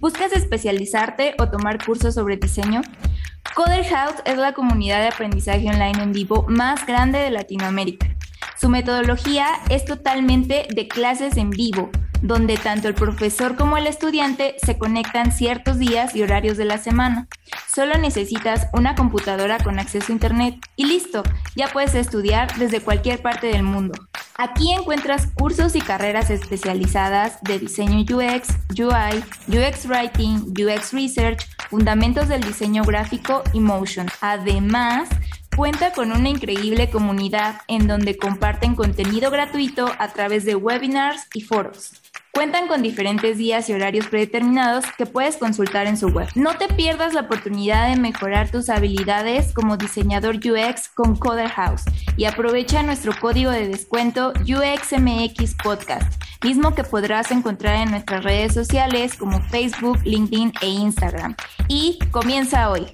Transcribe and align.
¿Buscas 0.00 0.32
especializarte 0.32 1.34
o 1.38 1.50
tomar 1.50 1.84
cursos 1.84 2.14
sobre 2.14 2.38
diseño? 2.38 2.80
Coder 3.54 3.84
House 3.84 4.22
es 4.24 4.38
la 4.38 4.54
comunidad 4.54 5.02
de 5.02 5.08
aprendizaje 5.08 5.68
online 5.68 6.02
en 6.02 6.12
vivo 6.12 6.46
más 6.48 6.86
grande 6.86 7.18
de 7.18 7.30
Latinoamérica. 7.30 8.06
Su 8.58 8.70
metodología 8.70 9.46
es 9.68 9.84
totalmente 9.84 10.66
de 10.74 10.88
clases 10.88 11.36
en 11.36 11.50
vivo, 11.50 11.90
donde 12.22 12.56
tanto 12.56 12.88
el 12.88 12.94
profesor 12.94 13.56
como 13.56 13.76
el 13.76 13.86
estudiante 13.86 14.56
se 14.64 14.78
conectan 14.78 15.32
ciertos 15.32 15.78
días 15.78 16.16
y 16.16 16.22
horarios 16.22 16.56
de 16.56 16.64
la 16.64 16.78
semana. 16.78 17.28
Solo 17.70 17.98
necesitas 17.98 18.68
una 18.72 18.94
computadora 18.94 19.58
con 19.58 19.78
acceso 19.78 20.12
a 20.12 20.14
Internet 20.14 20.54
y 20.76 20.86
listo, 20.86 21.22
ya 21.56 21.68
puedes 21.68 21.94
estudiar 21.94 22.56
desde 22.56 22.80
cualquier 22.80 23.20
parte 23.20 23.48
del 23.48 23.64
mundo. 23.64 23.92
Aquí 24.36 24.72
encuentras 24.72 25.26
cursos 25.34 25.76
y 25.76 25.80
carreras 25.80 26.30
especializadas 26.30 27.42
de 27.42 27.58
diseño 27.58 27.98
UX, 28.00 28.48
UI, 28.70 29.22
UX 29.48 29.86
Writing, 29.86 30.54
UX 30.58 30.92
Research, 30.92 31.46
fundamentos 31.68 32.28
del 32.28 32.42
diseño 32.42 32.82
gráfico 32.84 33.42
y 33.52 33.60
motion. 33.60 34.06
Además, 34.20 35.08
cuenta 35.56 35.92
con 35.92 36.12
una 36.12 36.28
increíble 36.28 36.90
comunidad 36.90 37.60
en 37.68 37.86
donde 37.86 38.16
comparten 38.16 38.74
contenido 38.74 39.30
gratuito 39.30 39.90
a 39.98 40.08
través 40.08 40.44
de 40.44 40.54
webinars 40.54 41.26
y 41.34 41.42
foros. 41.42 41.92
Cuentan 42.32 42.68
con 42.68 42.80
diferentes 42.80 43.38
días 43.38 43.68
y 43.68 43.72
horarios 43.72 44.06
predeterminados 44.06 44.84
que 44.96 45.04
puedes 45.04 45.36
consultar 45.36 45.88
en 45.88 45.96
su 45.96 46.08
web. 46.08 46.28
No 46.36 46.56
te 46.56 46.68
pierdas 46.68 47.12
la 47.12 47.22
oportunidad 47.22 47.90
de 47.90 48.00
mejorar 48.00 48.50
tus 48.50 48.70
habilidades 48.70 49.52
como 49.52 49.76
diseñador 49.76 50.36
UX 50.36 50.88
con 50.88 51.16
Coder 51.16 51.48
House 51.50 51.82
y 52.16 52.26
aprovecha 52.26 52.84
nuestro 52.84 53.12
código 53.20 53.50
de 53.50 53.66
descuento 53.66 54.32
UXMX 54.40 55.56
Podcast, 55.62 56.22
mismo 56.44 56.74
que 56.74 56.84
podrás 56.84 57.32
encontrar 57.32 57.76
en 57.76 57.90
nuestras 57.90 58.22
redes 58.22 58.54
sociales 58.54 59.16
como 59.16 59.42
Facebook, 59.48 59.98
LinkedIn 60.04 60.52
e 60.62 60.68
Instagram. 60.68 61.34
Y 61.66 61.98
comienza 62.12 62.70
hoy. 62.70 62.86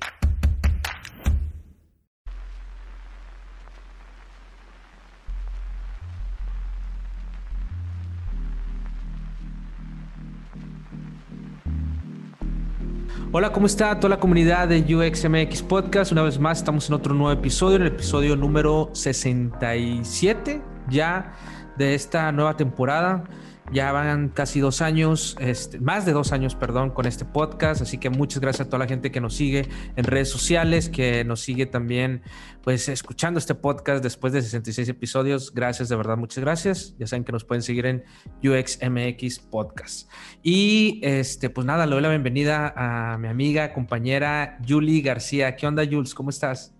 Hola, 13.38 13.52
¿cómo 13.52 13.66
está 13.66 14.00
toda 14.00 14.08
la 14.14 14.18
comunidad 14.18 14.66
de 14.66 14.78
UXMX 14.78 15.60
Podcast? 15.64 16.10
Una 16.10 16.22
vez 16.22 16.38
más 16.38 16.56
estamos 16.56 16.88
en 16.88 16.94
otro 16.94 17.12
nuevo 17.12 17.38
episodio, 17.38 17.76
en 17.76 17.82
el 17.82 17.88
episodio 17.88 18.34
número 18.34 18.88
67 18.94 20.62
ya 20.88 21.34
de 21.76 21.94
esta 21.94 22.32
nueva 22.32 22.56
temporada. 22.56 23.24
Ya 23.72 23.90
van 23.90 24.28
casi 24.28 24.60
dos 24.60 24.80
años, 24.80 25.36
este, 25.40 25.80
más 25.80 26.06
de 26.06 26.12
dos 26.12 26.32
años, 26.32 26.54
perdón, 26.54 26.90
con 26.90 27.04
este 27.04 27.24
podcast. 27.24 27.82
Así 27.82 27.98
que 27.98 28.10
muchas 28.10 28.40
gracias 28.40 28.66
a 28.66 28.70
toda 28.70 28.78
la 28.78 28.86
gente 28.86 29.10
que 29.10 29.20
nos 29.20 29.34
sigue 29.34 29.68
en 29.96 30.04
redes 30.04 30.30
sociales, 30.30 30.88
que 30.88 31.24
nos 31.24 31.40
sigue 31.40 31.66
también, 31.66 32.22
pues, 32.62 32.88
escuchando 32.88 33.38
este 33.38 33.56
podcast 33.56 34.04
después 34.04 34.32
de 34.32 34.40
66 34.42 34.88
episodios. 34.88 35.52
Gracias, 35.52 35.88
de 35.88 35.96
verdad, 35.96 36.16
muchas 36.16 36.44
gracias. 36.44 36.94
Ya 36.98 37.08
saben 37.08 37.24
que 37.24 37.32
nos 37.32 37.44
pueden 37.44 37.62
seguir 37.62 37.86
en 37.86 38.04
UXMX 38.44 39.40
Podcast. 39.40 40.08
Y, 40.44 41.00
este, 41.02 41.50
pues 41.50 41.66
nada, 41.66 41.86
le 41.86 41.92
doy 41.92 42.02
la 42.02 42.10
bienvenida 42.10 42.72
a 42.76 43.18
mi 43.18 43.26
amiga, 43.26 43.72
compañera 43.72 44.58
Julie 44.66 45.00
García. 45.02 45.56
¿Qué 45.56 45.66
onda, 45.66 45.82
Jules? 45.84 46.14
¿Cómo 46.14 46.30
estás? 46.30 46.72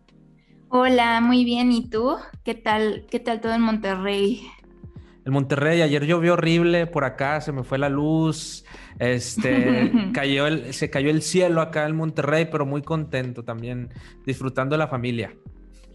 Hola, 0.68 1.20
muy 1.20 1.44
bien. 1.44 1.72
¿Y 1.72 1.88
tú? 1.88 2.16
¿Qué 2.44 2.54
tal? 2.54 3.06
¿Qué 3.10 3.20
tal 3.20 3.40
todo 3.40 3.54
en 3.54 3.62
Monterrey? 3.62 4.46
El 5.26 5.32
Monterrey, 5.32 5.82
ayer 5.82 6.06
llovió 6.06 6.34
horrible 6.34 6.86
por 6.86 7.02
acá, 7.02 7.40
se 7.40 7.50
me 7.50 7.64
fue 7.64 7.78
la 7.78 7.88
luz, 7.88 8.64
este, 9.00 9.90
cayó 10.14 10.46
el, 10.46 10.72
se 10.72 10.88
cayó 10.88 11.10
el 11.10 11.20
cielo 11.20 11.60
acá 11.60 11.84
en 11.84 11.96
Monterrey, 11.96 12.46
pero 12.48 12.64
muy 12.64 12.82
contento 12.82 13.42
también, 13.42 13.92
disfrutando 14.24 14.74
de 14.74 14.78
la 14.78 14.86
familia. 14.86 15.34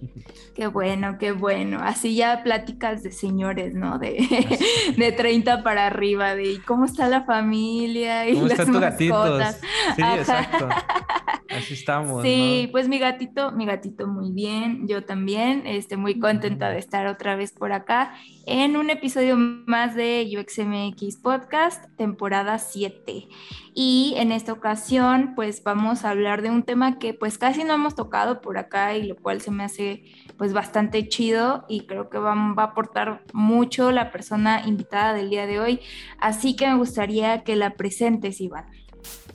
Qué 0.56 0.68
bueno, 0.68 1.18
qué 1.18 1.32
bueno. 1.32 1.80
Así 1.82 2.16
ya 2.16 2.44
pláticas 2.44 3.04
de 3.04 3.12
señores, 3.12 3.74
¿no? 3.74 4.00
De, 4.00 4.18
de 4.98 5.12
30 5.12 5.64
para 5.64 5.88
arriba, 5.88 6.36
de 6.36 6.62
cómo 6.66 6.86
está 6.86 7.08
la 7.08 7.24
familia 7.24 8.28
y 8.28 8.34
¿Cómo 8.34 8.48
las 8.48 8.60
están 8.60 8.74
tus 8.74 8.82
mascotas. 8.82 9.62
gatitos? 9.62 9.96
Sí, 9.96 10.02
Ajá. 10.02 10.18
exacto. 10.18 10.70
Así 11.50 11.74
estamos. 11.74 12.24
Sí, 12.24 12.64
¿no? 12.66 12.72
pues 12.72 12.88
mi 12.88 12.98
gatito, 12.98 13.52
mi 13.52 13.66
gatito 13.66 14.08
muy 14.08 14.32
bien, 14.32 14.88
yo 14.88 15.04
también, 15.04 15.68
este, 15.68 15.98
muy 15.98 16.18
contenta 16.18 16.70
de 16.70 16.80
estar 16.80 17.08
otra 17.08 17.36
vez 17.36 17.52
por 17.52 17.74
acá 17.74 18.14
en 18.46 18.78
un 18.78 18.90
episodio 18.90 19.36
más 19.38 19.96
de 19.96 20.30
UXMX 20.40 21.18
Podcast, 21.18 21.86
temporada 21.98 22.58
7. 22.58 23.28
Y 23.74 24.16
en 24.18 24.34
esta 24.34 24.52
ocasión, 24.52 25.32
pues 25.36 25.64
vamos 25.64 26.04
a 26.04 26.10
hablar 26.10 26.42
de 26.42 26.50
un 26.50 26.64
tema 26.64 27.00
que 27.00 27.14
pues 27.14 27.38
casi 27.38 27.64
no 27.64 27.74
hemos 27.74 27.96
tocado 27.96 28.42
por 28.42 28.58
acá 28.58 28.98
y 28.98 29.08
lo 29.08 29.16
cual 29.16 29.40
se 29.40 29.52
me 29.52 29.64
hace 29.64 30.04
pues 30.38 30.52
bastante 30.52 31.08
chido 31.08 31.66
y 31.70 31.86
creo 31.86 32.10
que 32.10 32.18
va, 32.18 32.36
va 32.54 32.64
a 32.64 32.66
aportar 32.68 33.24
mucho 33.34 33.92
la 33.92 34.12
persona 34.12 34.64
invitada 34.68 35.14
del 35.14 35.30
día 35.30 35.48
de 35.48 35.60
hoy. 35.60 35.80
Así 36.20 36.56
que 36.56 36.68
me 36.68 36.76
gustaría 36.76 37.44
que 37.44 37.56
la 37.56 37.76
presentes, 37.76 38.42
Iván. 38.42 38.66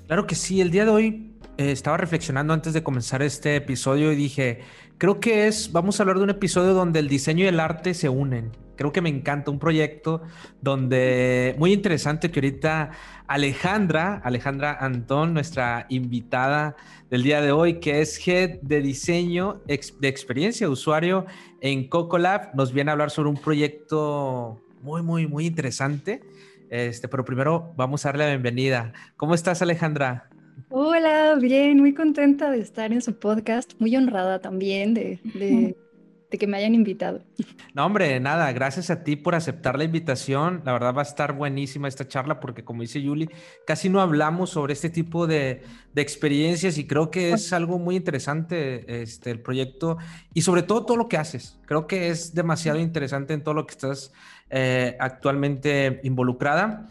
Claro 0.06 0.26
que 0.26 0.34
sí, 0.34 0.60
el 0.60 0.70
día 0.70 0.84
de 0.84 0.90
hoy 0.90 1.32
eh, 1.56 1.72
estaba 1.72 1.96
reflexionando 1.96 2.52
antes 2.52 2.74
de 2.74 2.82
comenzar 2.82 3.22
este 3.22 3.56
episodio 3.56 4.12
y 4.12 4.16
dije, 4.16 4.60
creo 4.98 5.18
que 5.18 5.46
es, 5.46 5.72
vamos 5.72 5.98
a 5.98 6.02
hablar 6.02 6.18
de 6.18 6.24
un 6.24 6.30
episodio 6.30 6.74
donde 6.74 7.00
el 7.00 7.08
diseño 7.08 7.44
y 7.44 7.48
el 7.48 7.58
arte 7.58 7.94
se 7.94 8.10
unen. 8.10 8.52
Creo 8.76 8.92
que 8.92 9.00
me 9.00 9.08
encanta 9.08 9.50
un 9.50 9.58
proyecto 9.58 10.22
donde, 10.60 11.54
muy 11.58 11.72
interesante 11.72 12.30
que 12.30 12.40
ahorita 12.40 12.90
Alejandra, 13.26 14.20
Alejandra 14.24 14.76
Antón, 14.80 15.34
nuestra 15.34 15.86
invitada 15.88 16.76
del 17.10 17.22
día 17.22 17.40
de 17.40 17.52
hoy, 17.52 17.80
que 17.80 18.00
es 18.00 18.26
Head 18.26 18.60
de 18.62 18.80
Diseño 18.80 19.62
de 19.66 20.08
Experiencia 20.08 20.66
de 20.66 20.72
Usuario 20.72 21.26
en 21.60 21.88
Cocolab, 21.88 22.54
nos 22.54 22.72
viene 22.72 22.90
a 22.90 22.92
hablar 22.92 23.10
sobre 23.10 23.30
un 23.30 23.36
proyecto 23.36 24.60
muy, 24.82 25.02
muy, 25.02 25.26
muy 25.26 25.46
interesante. 25.46 26.20
Este, 26.68 27.08
pero 27.08 27.24
primero 27.24 27.72
vamos 27.76 28.04
a 28.04 28.08
darle 28.08 28.24
la 28.24 28.30
bienvenida. 28.30 28.92
¿Cómo 29.16 29.34
estás, 29.34 29.62
Alejandra? 29.62 30.28
Hola, 30.68 31.36
bien, 31.40 31.78
muy 31.78 31.94
contenta 31.94 32.50
de 32.50 32.60
estar 32.60 32.92
en 32.92 33.00
su 33.02 33.18
podcast, 33.18 33.74
muy 33.78 33.94
honrada 33.94 34.40
también 34.40 34.94
de, 34.94 35.20
de- 35.34 35.76
de 36.30 36.38
que 36.38 36.46
me 36.46 36.56
hayan 36.56 36.74
invitado. 36.74 37.22
No, 37.74 37.84
hombre, 37.84 38.18
nada, 38.20 38.50
gracias 38.52 38.88
a 38.88 39.04
ti 39.04 39.16
por 39.16 39.34
aceptar 39.34 39.76
la 39.76 39.84
invitación. 39.84 40.62
La 40.64 40.72
verdad 40.72 40.94
va 40.94 41.00
a 41.00 41.04
estar 41.04 41.34
buenísima 41.34 41.88
esta 41.88 42.08
charla 42.08 42.40
porque, 42.40 42.64
como 42.64 42.80
dice 42.80 43.02
Yuli, 43.02 43.28
casi 43.66 43.90
no 43.90 44.00
hablamos 44.00 44.48
sobre 44.48 44.72
este 44.72 44.88
tipo 44.88 45.26
de, 45.26 45.62
de 45.92 46.00
experiencias 46.00 46.78
y 46.78 46.86
creo 46.86 47.10
que 47.10 47.32
es 47.32 47.52
algo 47.52 47.78
muy 47.78 47.96
interesante 47.96 49.02
este, 49.02 49.30
el 49.30 49.40
proyecto 49.40 49.98
y 50.32 50.40
sobre 50.40 50.62
todo 50.62 50.86
todo 50.86 50.96
lo 50.96 51.06
que 51.06 51.18
haces. 51.18 51.58
Creo 51.66 51.86
que 51.86 52.08
es 52.08 52.34
demasiado 52.34 52.78
interesante 52.78 53.34
en 53.34 53.44
todo 53.44 53.52
lo 53.52 53.66
que 53.66 53.72
estás 53.72 54.10
eh, 54.48 54.96
actualmente 54.98 56.00
involucrada. 56.02 56.88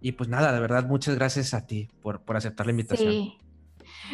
Y 0.00 0.12
pues 0.12 0.28
nada, 0.28 0.52
de 0.52 0.58
verdad, 0.58 0.84
muchas 0.84 1.14
gracias 1.14 1.54
a 1.54 1.64
ti 1.64 1.88
por, 2.02 2.22
por 2.22 2.36
aceptar 2.36 2.66
la 2.66 2.72
invitación. 2.72 3.12
Sí. 3.12 3.38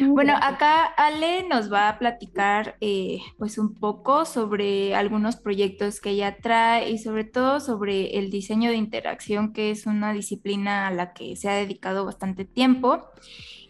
Bueno, 0.07 0.33
acá 0.41 0.85
Ale 0.85 1.47
nos 1.47 1.71
va 1.71 1.87
a 1.87 1.99
platicar 1.99 2.75
eh, 2.81 3.19
pues 3.37 3.59
un 3.59 3.75
poco 3.75 4.25
sobre 4.25 4.95
algunos 4.95 5.35
proyectos 5.35 6.01
que 6.01 6.11
ella 6.11 6.37
trae 6.41 6.89
y 6.89 6.97
sobre 6.97 7.23
todo 7.23 7.59
sobre 7.59 8.17
el 8.17 8.31
diseño 8.31 8.71
de 8.71 8.77
interacción, 8.77 9.53
que 9.53 9.69
es 9.69 9.85
una 9.85 10.11
disciplina 10.11 10.87
a 10.87 10.91
la 10.91 11.13
que 11.13 11.35
se 11.35 11.49
ha 11.49 11.53
dedicado 11.53 12.03
bastante 12.03 12.45
tiempo. 12.45 13.11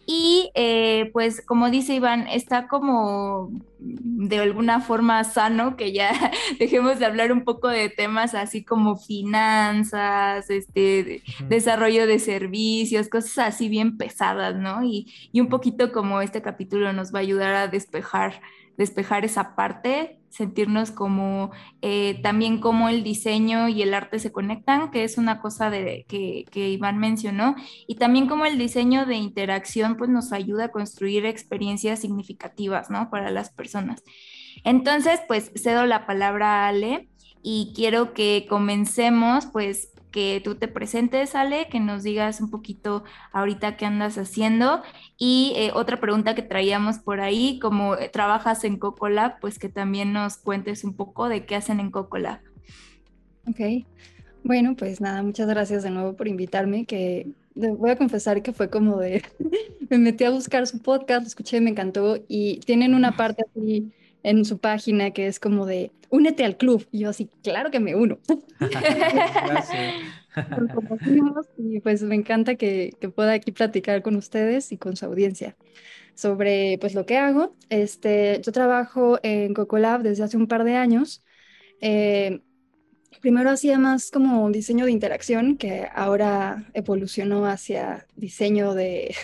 Y 0.06 0.51
eh, 0.56 1.09
pues 1.13 1.44
como 1.45 1.69
dice 1.69 1.94
Iván, 1.94 2.28
está 2.28 2.67
como 2.67 3.51
de 3.79 4.39
alguna 4.39 4.81
forma 4.81 5.24
sano 5.24 5.75
que 5.75 5.92
ya 5.92 6.12
dejemos 6.59 7.00
de 7.00 7.06
hablar 7.06 7.31
un 7.31 7.44
poco 7.44 7.68
de 7.68 7.89
temas 7.89 8.36
así 8.36 8.63
como 8.63 8.98
finanzas, 8.98 10.50
este, 10.50 11.24
desarrollo 11.48 12.07
de 12.07 12.19
servicios, 12.19 13.09
cosas 13.09 13.53
así 13.53 13.69
bien 13.69 13.98
pesadas, 13.98 14.56
¿no? 14.56 14.83
Y, 14.83 15.12
y 15.31 15.39
un 15.39 15.50
poquito 15.50 15.92
como 15.92 16.21
este 16.21 16.42
capítulo 16.42 16.94
nos 16.94 17.13
va 17.13 17.19
a 17.19 17.21
ayudar 17.21 17.54
a 17.56 17.68
despejar, 17.68 18.42
despejar 18.77 19.25
esa 19.25 19.56
parte, 19.56 20.20
sentirnos 20.31 20.92
como 20.92 21.51
eh, 21.81 22.19
también 22.24 22.60
como 22.60 22.89
el 22.89 23.04
diseño 23.04 23.68
y 23.68 23.81
el 23.83 23.94
arte 23.94 24.18
se 24.18 24.31
conectan, 24.31 24.89
que 24.89 25.04
es 25.04 25.18
una 25.18 25.39
cosa 25.42 25.69
de, 25.69 26.06
que, 26.07 26.45
que 26.50 26.69
Iván 26.69 26.98
mencionó, 26.98 27.56
y 27.88 27.95
también 27.95 28.28
como 28.28 28.45
el 28.45 28.57
diseño 28.57 29.06
de 29.06 29.16
interacción 29.16 29.98
pues 29.98 30.10
nos 30.10 30.31
ayuda 30.31 30.66
a 30.66 30.72
construir 30.72 31.25
experiencias 31.25 32.00
significativas, 32.00 32.89
¿no? 32.89 33.10
Para 33.10 33.30
las 33.30 33.51
personas. 33.51 34.04
Entonces, 34.63 35.19
pues 35.28 35.51
cedo 35.56 35.86
la 35.86 36.06
palabra 36.06 36.66
a 36.66 36.68
Ale 36.69 37.10
y 37.44 37.74
quiero 37.75 38.13
que 38.13 38.45
comencemos 38.50 39.48
pues 39.48 39.91
que 40.12 40.42
tú 40.44 40.56
te 40.56 40.68
presentes, 40.68 41.36
Ale, 41.36 41.68
que 41.69 41.80
nos 41.80 42.04
digas 42.04 42.42
un 42.42 42.50
poquito 42.50 43.04
ahorita 43.31 43.78
qué 43.78 43.86
andas 43.86 44.18
haciendo. 44.18 44.81
Y 45.18 45.54
eh, 45.56 45.72
otra 45.74 46.00
pregunta 46.00 46.36
que 46.36 46.42
traíamos 46.42 47.00
por 47.00 47.22
ahí, 47.22 47.60
como 47.60 47.96
eh, 47.96 48.10
trabajas 48.10 48.63
en 48.63 48.78
Cocolab, 48.78 49.40
pues 49.40 49.58
que 49.58 49.69
también 49.69 50.13
nos 50.13 50.38
cuentes 50.38 50.84
un 50.84 50.96
poco 50.96 51.30
de 51.30 51.46
qué 51.46 51.56
hacen 51.56 51.80
en 51.80 51.92
Cocolab. 51.92 52.40
Ok, 53.48 53.86
bueno, 54.44 54.75
pues 54.75 55.02
nada, 55.02 55.24
muchas 55.24 55.48
gracias 55.48 55.84
de 55.84 55.90
nuevo 55.90 56.16
por 56.16 56.28
invitarme, 56.28 56.86
que 56.86 57.31
voy 57.56 57.90
a 57.90 57.98
confesar 57.98 58.42
que 58.42 58.54
fue 58.54 58.69
como 58.69 58.98
de, 58.98 59.24
me 59.90 59.98
metí 59.98 60.24
a 60.24 60.30
buscar 60.30 60.68
su 60.68 60.81
podcast, 60.81 61.22
lo 61.22 61.28
escuché, 61.28 61.62
me 61.62 61.72
encantó 61.72 62.19
y 62.28 62.60
tienen 62.62 62.94
una 62.94 63.16
parte 63.16 63.44
así 63.50 63.92
en 64.23 64.45
su 64.45 64.59
página 64.59 65.12
que 65.12 65.27
es 65.27 65.39
como 65.39 65.65
de, 65.65 65.91
únete 66.09 66.45
al 66.45 66.57
club. 66.57 66.88
Y 66.91 67.00
yo 67.00 67.09
así, 67.09 67.29
claro 67.44 67.71
que 67.71 67.79
me 67.79 67.95
uno. 67.95 68.19
y 71.57 71.79
pues 71.81 72.03
me 72.03 72.15
encanta 72.15 72.56
que, 72.56 72.94
que, 73.00 73.09
pueda 73.09 73.33
aquí 73.33 73.51
platicar 73.51 74.01
con 74.01 74.15
ustedes 74.15 74.71
y 74.71 74.77
con 74.77 74.95
su 74.95 75.06
audiencia 75.06 75.57
sobre 76.15 76.77
pues 76.79 76.94
lo 76.94 77.06
que 77.06 77.18
hago. 77.18 77.56
Este, 77.69 78.41
yo 78.44 78.51
trabajo 78.51 79.19
en 79.23 79.53
Cocolab 79.53 80.03
desde 80.03 80.23
hace 80.23 80.38
un 80.38 80.47
par 80.47 80.63
de 80.63 80.75
años. 80.75 81.23
Eh, 81.81 82.41
primero 83.21 83.50
hacía 83.50 83.79
más 83.79 84.12
como 84.12 84.50
diseño 84.51 84.85
de 84.85 84.91
interacción, 84.91 85.57
que 85.57 85.88
ahora 85.94 86.69
evolucionó 86.73 87.45
hacia 87.45 88.07
diseño 88.15 88.73
de, 88.73 89.15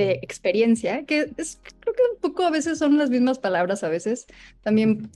de 0.00 0.18
experiencia, 0.22 1.04
que 1.04 1.30
es, 1.36 1.58
creo 1.80 1.94
que 1.94 2.02
un 2.14 2.20
poco 2.20 2.44
a 2.44 2.50
veces 2.50 2.78
son 2.78 2.98
las 2.98 3.10
mismas 3.10 3.38
palabras 3.38 3.84
a 3.84 3.88
veces. 3.88 4.26
También 4.62 5.10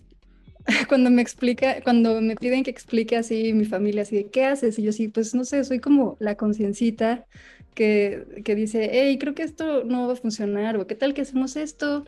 cuando 0.89 1.11
me 1.11 1.23
explica, 1.23 1.81
cuando 1.83 2.21
me 2.21 2.37
piden 2.37 2.63
que 2.63 2.71
explique 2.71 3.17
así 3.17 3.53
mi 3.53 3.65
familia, 3.65 4.03
así 4.03 4.17
de 4.17 4.27
qué 4.31 4.45
haces, 4.45 4.79
y 4.79 4.83
yo 4.83 4.93
sí, 4.93 5.09
pues 5.09 5.35
no 5.35 5.45
sé, 5.45 5.65
soy 5.65 5.81
como 5.81 6.17
la 6.21 6.37
conciencita 6.37 7.27
que, 7.75 8.43
que, 8.45 8.55
dice, 8.55 8.91
hey, 8.93 9.19
creo 9.19 9.35
que 9.35 9.43
esto 9.43 9.85
no 9.85 10.07
va 10.07 10.13
a 10.13 10.17
funcionar, 10.17 10.77
o 10.77 10.87
qué 10.87 10.95
tal 10.95 11.13
que 11.13 11.23
hacemos 11.23 11.57
esto, 11.57 12.07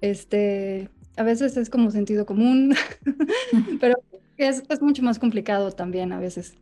este, 0.00 0.90
a 1.16 1.22
veces 1.22 1.56
es 1.56 1.70
como 1.70 1.90
sentido 1.90 2.26
común, 2.26 2.74
pero 3.80 3.96
es, 4.36 4.62
es, 4.68 4.82
mucho 4.82 5.02
más 5.02 5.18
complicado 5.18 5.72
también 5.72 6.12
a 6.12 6.20
veces. 6.20 6.54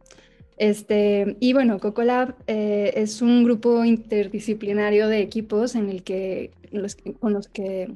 Este, 0.56 1.36
y 1.40 1.52
bueno, 1.52 1.80
Cocolab 1.80 2.36
eh, 2.46 2.92
es 2.96 3.22
un 3.22 3.44
grupo 3.44 3.84
interdisciplinario 3.84 5.08
de 5.08 5.20
equipos 5.20 5.74
en 5.74 5.88
el 5.88 6.02
que, 6.04 6.52
los, 6.70 6.96
con 7.18 7.32
los 7.32 7.48
que, 7.48 7.92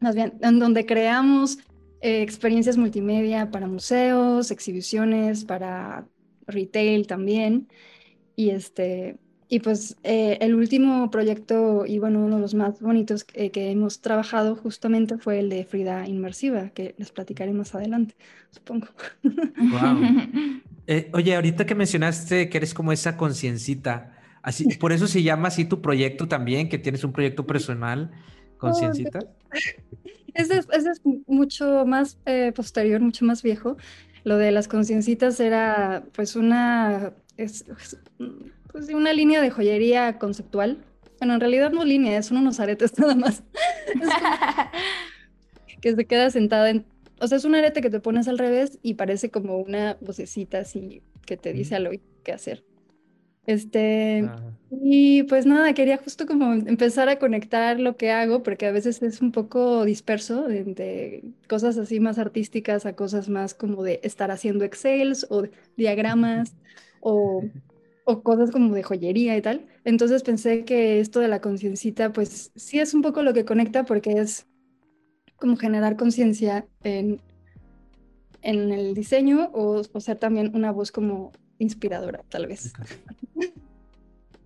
más 0.00 0.14
bien, 0.14 0.34
en 0.40 0.58
donde 0.58 0.86
creamos 0.86 1.58
eh, 2.00 2.22
experiencias 2.22 2.78
multimedia 2.78 3.50
para 3.50 3.66
museos, 3.66 4.50
exhibiciones, 4.50 5.44
para 5.44 6.06
retail 6.46 7.06
también. 7.06 7.68
Y, 8.36 8.50
este, 8.50 9.18
y 9.48 9.60
pues 9.60 9.96
eh, 10.02 10.38
el 10.40 10.54
último 10.54 11.10
proyecto 11.10 11.84
y 11.84 11.98
bueno, 11.98 12.24
uno 12.24 12.36
de 12.36 12.40
los 12.40 12.54
más 12.54 12.80
bonitos 12.80 13.24
que, 13.24 13.50
que 13.50 13.70
hemos 13.70 14.00
trabajado 14.00 14.56
justamente 14.56 15.18
fue 15.18 15.40
el 15.40 15.50
de 15.50 15.66
Frida 15.66 16.08
Inmersiva, 16.08 16.70
que 16.70 16.94
les 16.96 17.12
platicaré 17.12 17.52
más 17.52 17.74
adelante, 17.74 18.14
supongo. 18.50 18.86
Wow. 19.22 20.62
Eh, 20.86 21.10
oye, 21.12 21.34
ahorita 21.34 21.66
que 21.66 21.74
mencionaste 21.74 22.48
que 22.48 22.58
eres 22.58 22.74
como 22.74 22.92
esa 22.92 23.16
conciencita, 23.16 24.18
así, 24.42 24.66
por 24.78 24.92
eso 24.92 25.06
se 25.06 25.22
llama 25.22 25.48
así 25.48 25.64
tu 25.64 25.80
proyecto 25.80 26.28
también, 26.28 26.68
que 26.68 26.78
tienes 26.78 27.04
un 27.04 27.12
proyecto 27.12 27.46
personal, 27.46 28.10
conciencita. 28.58 29.20
ese, 30.34 30.58
es, 30.72 30.86
es, 30.86 31.02
mucho 31.26 31.84
más 31.86 32.18
eh, 32.26 32.52
posterior, 32.54 33.00
mucho 33.00 33.24
más 33.24 33.42
viejo. 33.42 33.76
Lo 34.24 34.38
de 34.38 34.52
las 34.52 34.68
conciencitas 34.68 35.40
era 35.40 36.04
pues 36.12 36.36
una, 36.36 37.12
es, 37.36 37.64
pues, 38.70 38.88
una 38.88 39.12
línea 39.12 39.40
de 39.40 39.50
joyería 39.50 40.18
conceptual. 40.18 40.84
Bueno, 41.18 41.34
en 41.34 41.40
realidad 41.40 41.72
no 41.72 41.84
línea, 41.84 42.22
son 42.22 42.38
unos 42.38 42.60
aretes 42.60 42.98
nada 42.98 43.14
más. 43.14 43.42
que 45.80 45.94
se 45.94 46.04
queda 46.04 46.30
sentada 46.30 46.70
en 46.70 46.84
o 47.22 47.26
sea, 47.28 47.38
es 47.38 47.44
un 47.44 47.54
arete 47.54 47.80
que 47.80 47.88
te 47.88 48.00
pones 48.00 48.26
al 48.26 48.36
revés 48.36 48.80
y 48.82 48.94
parece 48.94 49.30
como 49.30 49.58
una 49.58 49.96
vocecita 50.00 50.58
así 50.58 51.02
que 51.24 51.36
te 51.36 51.52
dice 51.52 51.76
al 51.76 51.86
oído 51.86 52.02
qué 52.24 52.32
hacer. 52.32 52.64
Este, 53.46 54.28
y 54.70 55.22
pues 55.24 55.46
nada, 55.46 55.72
quería 55.72 55.98
justo 55.98 56.26
como 56.26 56.52
empezar 56.52 57.08
a 57.08 57.20
conectar 57.20 57.78
lo 57.78 57.96
que 57.96 58.10
hago, 58.10 58.42
porque 58.42 58.66
a 58.66 58.72
veces 58.72 59.02
es 59.02 59.20
un 59.20 59.30
poco 59.30 59.84
disperso 59.84 60.48
de, 60.48 61.22
cosas 61.48 61.78
así 61.78 62.00
más 62.00 62.18
artísticas 62.18 62.86
a 62.86 62.96
cosas 62.96 63.28
más 63.28 63.54
como 63.54 63.84
de 63.84 64.00
estar 64.02 64.32
haciendo 64.32 64.64
excels 64.64 65.24
o 65.30 65.44
diagramas 65.76 66.56
o, 67.00 67.44
o 68.04 68.22
cosas 68.24 68.50
como 68.50 68.74
de 68.74 68.82
joyería 68.82 69.36
y 69.36 69.42
tal. 69.42 69.66
Entonces 69.84 70.24
pensé 70.24 70.64
que 70.64 70.98
esto 70.98 71.20
de 71.20 71.28
la 71.28 71.40
conciencita, 71.40 72.12
pues 72.12 72.50
sí 72.56 72.80
es 72.80 72.94
un 72.94 73.02
poco 73.02 73.22
lo 73.22 73.32
que 73.32 73.44
conecta 73.44 73.84
porque 73.84 74.12
es 74.12 74.46
como 75.42 75.56
generar 75.56 75.96
conciencia 75.96 76.68
en, 76.84 77.20
en 78.42 78.70
el 78.70 78.94
diseño 78.94 79.50
o, 79.52 79.82
ser 79.82 80.16
también 80.16 80.52
una 80.54 80.70
voz 80.70 80.92
como 80.92 81.32
inspiradora, 81.58 82.20
tal 82.28 82.46
vez. 82.46 82.72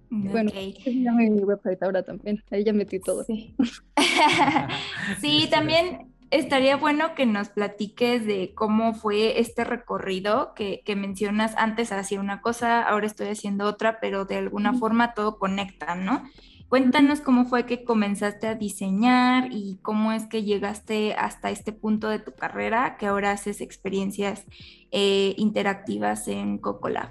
Bueno, 0.08 0.50
ya 0.50 1.12
mi 1.12 1.28
website 1.40 1.82
ahora 1.82 2.02
también, 2.02 2.43
ahí 2.50 2.64
ya 2.64 2.72
metí 2.72 2.98
todo. 2.98 3.25
Sí, 3.25 3.54
sí 5.20 5.48
también 5.50 6.14
estaría 6.31 6.78
bueno 6.78 7.14
que 7.14 7.26
nos 7.26 7.50
platiques 7.50 8.25
de 8.25 8.54
cómo 8.54 8.94
fue 8.94 9.38
este 9.38 9.64
recorrido 9.64 10.54
que, 10.54 10.81
que, 10.87 10.96
mencionas 10.96 11.52
antes 11.58 11.92
hacía 11.92 12.20
una 12.20 12.40
cosa, 12.40 12.81
ahora 12.88 13.06
estoy 13.06 13.28
haciendo 13.28 13.66
otra, 13.66 14.00
pero 14.00 14.25
de 14.25 14.37
alguna 14.37 14.72
forma 14.72 15.12
todo 15.12 15.38
conecta, 15.38 15.94
¿no? 15.94 16.25
Cuéntanos 16.68 17.20
cómo 17.20 17.44
fue 17.44 17.64
que 17.64 17.84
comenzaste 17.84 18.48
a 18.48 18.56
diseñar 18.56 19.52
y 19.52 19.78
cómo 19.82 20.10
es 20.10 20.26
que 20.26 20.42
llegaste 20.42 21.14
hasta 21.14 21.50
este 21.50 21.72
punto 21.72 22.08
de 22.08 22.18
tu 22.18 22.32
carrera 22.32 22.96
que 22.98 23.06
ahora 23.06 23.30
haces 23.30 23.60
experiencias 23.60 24.44
eh, 24.90 25.34
interactivas 25.36 26.26
en 26.26 26.58
Cocolab. 26.58 27.10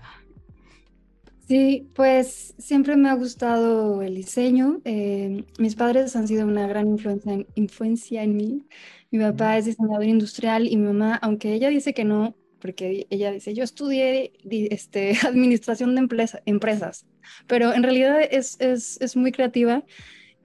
Sí, 1.47 1.89
pues 1.93 2.55
siempre 2.57 2.97
me 2.97 3.07
ha 3.07 3.13
gustado 3.13 4.01
el 4.01 4.15
diseño. 4.15 4.81
Eh, 4.83 5.45
mis 5.59 5.75
padres 5.75 6.15
han 6.15 6.27
sido 6.27 6.45
una 6.45 6.67
gran 6.67 6.87
influencia 6.87 7.33
en, 7.33 7.47
influencia 7.53 8.23
en 8.23 8.35
mí. 8.35 8.67
Mi 9.11 9.19
papá 9.19 9.57
es 9.57 9.65
diseñador 9.65 10.05
industrial 10.05 10.67
y 10.67 10.75
mi 10.75 10.87
mamá, 10.87 11.15
aunque 11.21 11.53
ella 11.53 11.69
dice 11.69 11.93
que 11.93 12.03
no, 12.03 12.35
porque 12.59 13.07
ella 13.09 13.31
dice, 13.31 13.53
yo 13.53 13.63
estudié 13.63 14.33
este, 14.49 15.17
administración 15.27 15.95
de 15.95 16.07
empresas, 16.45 17.05
pero 17.47 17.73
en 17.73 17.83
realidad 17.83 18.19
es, 18.29 18.57
es, 18.59 18.99
es, 19.01 19.15
muy 19.15 19.31
creativa 19.31 19.83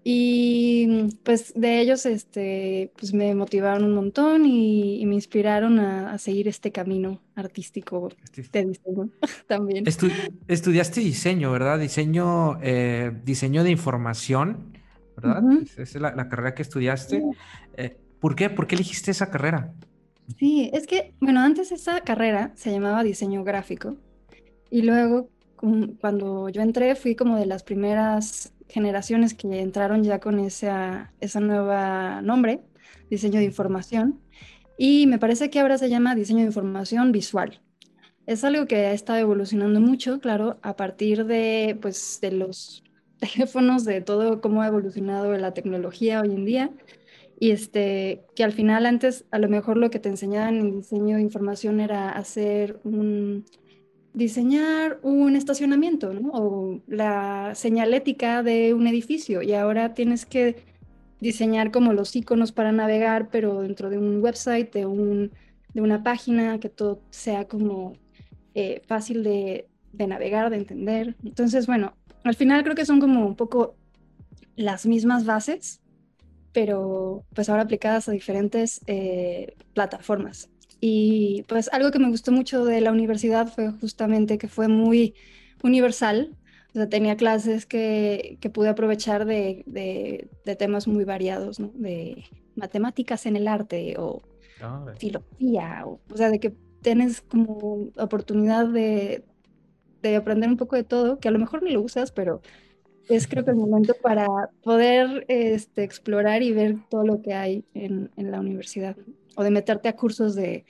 y 0.03 1.09
pues 1.25 1.53
de 1.55 1.81
ellos 1.81 2.07
este, 2.07 2.91
pues 2.97 3.13
me 3.13 3.35
motivaron 3.35 3.85
un 3.85 3.95
montón 3.95 4.47
y, 4.47 5.05
me 5.05 5.15
inspiraron 5.15 5.79
a, 5.79 6.17
seguir 6.19 6.49
este 6.49 6.73
camino 6.73 7.21
artístico 7.35 8.11
de 8.53 8.65
diseño 8.65 9.11
también. 9.47 9.85
estudiaste 10.49 11.01
diseño, 11.01 11.53
¿verdad? 11.53 11.79
Diseño, 11.79 12.59
eh, 12.63 13.13
diseño 13.25 13.63
de 13.63 13.71
información, 13.71 14.79
¿verdad? 15.17 15.43
Esa 15.77 15.83
es 15.83 15.95
la, 15.97 16.29
carrera 16.29 16.55
que 16.55 16.63
estudiaste. 16.63 17.23
Eh, 17.77 17.99
¿Por 18.21 18.35
qué? 18.35 18.49
¿Por 18.49 18.67
qué 18.67 18.77
elegiste 18.77 19.11
esa 19.11 19.31
carrera? 19.31 19.75
Sí, 20.39 20.71
es 20.73 20.87
que, 20.87 21.15
bueno, 21.21 21.41
antes 21.41 21.73
esa 21.73 22.01
carrera 22.01 22.53
se 22.55 22.71
llamaba 22.71 23.03
diseño 23.03 23.45
gráfico 23.45 23.97
y 24.71 24.83
luego 24.83 25.29
cuando 26.01 26.49
yo 26.49 26.63
entré 26.63 26.95
fui 26.95 27.15
como 27.15 27.37
de 27.37 27.47
las 27.47 27.63
primeras 27.63 28.55
generaciones 28.69 29.35
que 29.35 29.61
entraron 29.61 30.05
ya 30.05 30.21
con 30.21 30.39
esa, 30.39 31.13
esa 31.21 31.41
nueva 31.41 32.23
nombre, 32.23 32.63
diseño 33.11 33.41
de 33.41 33.45
información, 33.45 34.21
y 34.79 35.07
me 35.07 35.19
parece 35.19 35.51
que 35.51 35.61
ahora 35.61 35.77
se 35.77 35.91
llama 35.91 36.15
diseño 36.15 36.41
de 36.41 36.47
información 36.47 37.13
visual. 37.13 37.61
Es 38.27 38.45
algo 38.45 38.67
que 38.67 38.77
ha 38.77 38.93
estado 38.93 39.19
evolucionando 39.19 39.81
mucho, 39.81 40.21
claro, 40.21 40.59
a 40.63 40.77
partir 40.77 41.27
de, 41.27 41.77
pues, 41.83 42.19
de 42.23 42.33
los 42.33 42.83
teléfonos, 43.19 43.85
de 43.85 44.01
todo 44.01 44.41
cómo 44.41 44.63
ha 44.63 44.69
evolucionado 44.69 45.37
la 45.37 45.53
tecnología 45.53 46.23
hoy 46.23 46.35
en 46.35 46.45
día 46.47 46.71
y 47.41 47.53
este, 47.53 48.27
que 48.37 48.45
al 48.45 48.53
final 48.53 48.85
antes 48.85 49.25
a 49.31 49.39
lo 49.39 49.49
mejor 49.49 49.79
lo 49.79 49.91
que 49.91 49.99
te 49.99 50.11
enseñaban 50.11 50.57
en 50.57 50.77
diseño 50.77 51.17
de 51.17 51.23
información 51.23 51.81
era 51.81 52.11
hacer 52.11 52.79
un, 52.85 53.47
diseñar 54.13 55.01
un 55.03 55.35
estacionamiento, 55.37 56.13
¿no? 56.13 56.31
O 56.33 56.83
la 56.87 57.55
señalética 57.55 58.43
de 58.43 58.75
un 58.75 58.87
edificio 58.87 59.41
y 59.41 59.55
ahora 59.55 59.95
tienes 59.95 60.27
que 60.27 60.65
diseñar 61.19 61.71
como 61.71 61.95
los 61.95 62.15
iconos 62.15 62.53
para 62.53 62.73
navegar, 62.73 63.31
pero 63.31 63.63
dentro 63.63 63.89
de 63.89 63.97
un 63.97 64.23
website, 64.23 64.71
de, 64.75 64.85
un, 64.85 65.33
de 65.73 65.81
una 65.81 66.03
página, 66.03 66.61
que 66.61 66.69
todo 66.69 67.01
sea 67.09 67.49
como 67.49 67.95
eh, 68.55 68.83
fácil 68.87 69.23
de, 69.23 69.67
de 69.93 70.07
navegar, 70.07 70.51
de 70.51 70.57
entender. 70.57 71.17
Entonces, 71.25 71.67
bueno, 71.67 71.95
al 72.23 72.35
final 72.35 72.63
creo 72.65 72.75
que 72.75 72.85
son 72.85 73.01
como 73.01 73.27
un 73.27 73.35
poco 73.35 73.77
las 74.57 74.85
mismas 74.85 75.25
bases, 75.25 75.81
pero 76.53 77.25
pues 77.35 77.49
ahora 77.49 77.63
aplicadas 77.63 78.09
a 78.09 78.13
diferentes 78.13 78.81
eh, 78.87 79.55
plataformas. 79.75 80.51
Y 80.81 81.45
pues 81.49 81.69
algo 81.73 81.91
que 81.91 81.99
me 81.99 82.09
gustó 82.09 82.33
mucho 82.33 82.65
de 82.65 82.81
la 82.81 82.93
universidad 82.93 83.53
fue 83.53 83.71
justamente 83.73 84.39
que 84.39 84.49
fue 84.49 84.69
muy 84.69 85.15
universal. 85.63 86.37
O 86.71 86.73
sea, 86.73 86.89
tenía 86.89 87.17
clases 87.17 87.67
que, 87.67 88.39
que 88.41 88.51
pude 88.51 88.69
aprovechar 88.69 89.27
de, 89.27 89.65
de, 89.67 90.57
temas 90.57 90.87
muy 90.87 91.05
variados, 91.05 91.61
¿no? 91.61 91.71
De 91.75 92.25
matemáticas 92.55 93.27
en 93.27 93.37
el 93.37 93.49
arte 93.49 93.97
o 93.99 94.23
filosofía, 94.99 95.83
o, 95.85 96.01
o 96.13 96.17
sea, 96.17 96.31
de 96.31 96.39
que 96.39 96.55
tienes 96.83 97.21
como 97.23 97.89
oportunidad 97.97 98.67
de, 98.67 99.25
de 100.03 100.17
aprender 100.17 100.49
un 100.49 100.57
poco 100.57 100.77
de 100.77 100.85
todo, 100.85 101.19
que 101.19 101.29
a 101.29 101.31
lo 101.31 101.39
mejor 101.39 101.63
ni 101.63 101.73
lo 101.73 101.83
usas, 101.83 102.13
pero 102.13 102.41
es 103.17 103.27
creo 103.27 103.45
que 103.45 103.51
el 103.51 103.57
momento 103.57 103.95
para 104.03 104.27
poder 104.63 105.25
este, 105.29 105.83
explorar 105.83 106.43
y 106.43 106.53
ver 106.53 106.77
todo 106.89 107.05
lo 107.05 107.23
que 107.23 107.35
hay 107.35 107.65
en, 107.75 108.11
en 108.17 108.31
la 108.31 108.41
universidad 108.41 108.97
o 109.37 109.43
de 109.43 109.51
meterte 109.51 109.89
a 109.89 109.97
cursos 109.97 110.35
de, 110.35 110.65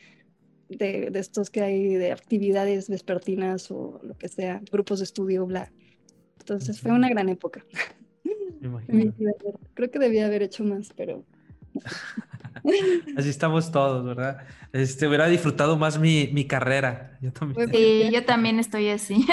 de, 0.69 1.11
de, 1.11 1.19
estos 1.19 1.51
que 1.51 1.63
hay 1.63 1.95
de 1.95 2.13
actividades 2.13 2.89
vespertinas 2.89 3.71
o 3.71 4.01
lo 4.03 4.17
que 4.17 4.29
sea, 4.29 4.61
grupos 4.71 5.01
de 5.01 5.05
estudio, 5.05 5.47
bla. 5.47 5.73
Entonces 6.39 6.81
fue 6.81 6.93
una 6.93 7.09
gran 7.09 7.29
época. 7.29 7.65
Creo 9.75 9.91
que 9.91 9.99
debía 9.99 10.27
haber 10.27 10.43
hecho 10.43 10.65
más, 10.65 10.93
pero... 10.97 11.25
Así 13.17 13.29
estamos 13.29 13.71
todos, 13.71 14.05
¿verdad? 14.05 14.39
Este, 14.73 15.07
hubiera 15.07 15.27
disfrutado 15.27 15.77
más 15.77 15.99
mi, 15.99 16.29
mi 16.33 16.47
carrera. 16.47 17.19
Yo 17.21 17.33
también. 17.33 17.71
Sí, 17.71 18.11
yo 18.13 18.25
también 18.25 18.59
estoy 18.59 18.89
así. 18.89 19.27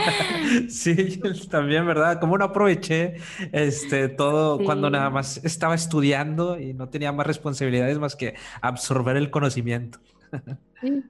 sí, 0.68 1.20
también, 1.50 1.86
¿verdad? 1.86 2.18
Como 2.20 2.38
no 2.38 2.46
aproveché 2.46 3.16
este, 3.52 4.08
todo 4.08 4.58
cuando 4.64 4.90
nada 4.90 5.10
más 5.10 5.44
estaba 5.44 5.74
estudiando 5.74 6.58
y 6.58 6.72
no 6.72 6.88
tenía 6.88 7.12
más 7.12 7.26
responsabilidades 7.26 7.98
más 7.98 8.16
que 8.16 8.34
absorber 8.62 9.16
el 9.16 9.30
conocimiento. 9.30 10.00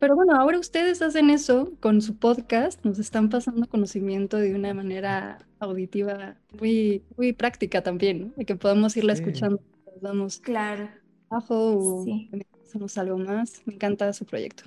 pero 0.00 0.16
bueno, 0.16 0.34
ahora 0.34 0.58
ustedes 0.58 1.00
hacen 1.02 1.30
eso 1.30 1.72
con 1.80 2.02
su 2.02 2.16
podcast, 2.16 2.84
nos 2.84 2.98
están 2.98 3.28
pasando 3.28 3.68
conocimiento 3.68 4.36
de 4.36 4.54
una 4.54 4.74
manera 4.74 5.38
auditiva 5.58 6.36
muy, 6.58 7.04
muy 7.16 7.32
práctica 7.32 7.82
también, 7.82 8.32
¿no? 8.36 8.44
que 8.44 8.56
podamos 8.56 8.96
irla 8.96 9.12
escuchando. 9.12 9.60
Vamos 10.02 10.38
claro. 10.38 10.88
Abajo 11.30 12.02
sí. 12.04 12.30
hacemos 12.66 12.98
algo 12.98 13.18
más. 13.18 13.62
Me 13.64 13.74
encanta 13.74 14.12
su 14.12 14.26
proyecto. 14.26 14.64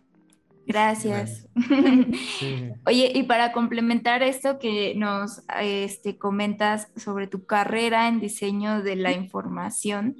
Gracias. 0.65 1.48
Oye, 2.86 3.12
y 3.13 3.24
para 3.24 3.51
complementar 3.51 4.24
esto 4.24 4.60
que 4.60 4.96
nos 4.96 5.43
este, 5.60 6.17
comentas 6.17 6.89
sobre 6.96 7.27
tu 7.27 7.46
carrera 7.46 8.08
en 8.08 8.22
diseño 8.22 8.82
de 8.82 8.96
la 8.96 9.12
información, 9.12 10.15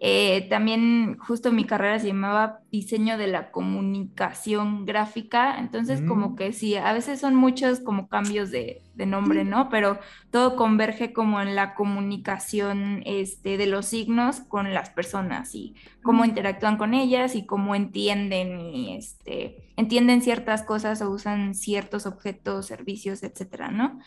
eh, 0.00 0.46
también 0.48 1.18
justo 1.18 1.50
mi 1.50 1.64
carrera 1.64 1.98
se 1.98 2.06
llamaba 2.06 2.60
diseño 2.70 3.18
de 3.18 3.26
la 3.26 3.50
comunicación 3.50 4.86
gráfica, 4.86 5.58
entonces 5.58 6.02
como 6.02 6.30
mm. 6.30 6.36
que 6.36 6.52
sí, 6.52 6.76
a 6.76 6.92
veces 6.92 7.18
son 7.18 7.34
muchos 7.34 7.80
como 7.80 8.08
cambios 8.08 8.52
de, 8.52 8.82
de, 8.94 9.06
nombre, 9.06 9.44
¿no? 9.44 9.68
Pero 9.70 9.98
todo 10.30 10.54
converge 10.54 11.12
como 11.12 11.40
en 11.40 11.56
la 11.56 11.74
comunicación 11.74 13.02
este, 13.06 13.56
de 13.56 13.66
los 13.66 13.86
signos 13.86 14.40
con 14.40 14.72
las 14.72 14.90
personas 14.90 15.56
y 15.56 15.74
cómo 16.04 16.22
mm. 16.22 16.26
interactúan 16.26 16.76
con 16.76 16.94
ellas 16.94 17.34
y 17.34 17.44
cómo 17.44 17.74
entienden 17.74 18.60
y 18.60 18.96
este, 18.96 19.72
entienden 19.76 20.22
ciertas 20.22 20.62
cosas 20.62 21.02
o 21.02 21.10
usan 21.10 21.56
ciertos 21.56 22.06
objetos, 22.06 22.66
servicios, 22.66 23.24
etcétera, 23.24 23.72
¿no? 23.72 23.98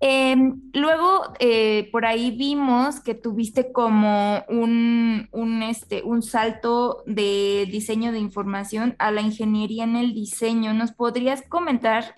Em, 0.00 0.60
luego, 0.72 1.32
eh, 1.38 1.88
por 1.90 2.04
ahí 2.04 2.30
vimos 2.30 3.00
que 3.00 3.14
tuviste 3.14 3.72
como 3.72 4.44
un, 4.48 5.28
un, 5.32 5.62
este, 5.62 6.02
un 6.02 6.22
salto 6.22 7.02
de 7.06 7.66
diseño 7.70 8.12
de 8.12 8.18
información 8.18 8.96
a 8.98 9.10
la 9.10 9.22
ingeniería 9.22 9.84
en 9.84 9.96
el 9.96 10.12
diseño. 10.12 10.74
¿Nos 10.74 10.92
podrías 10.92 11.42
comentar 11.42 12.16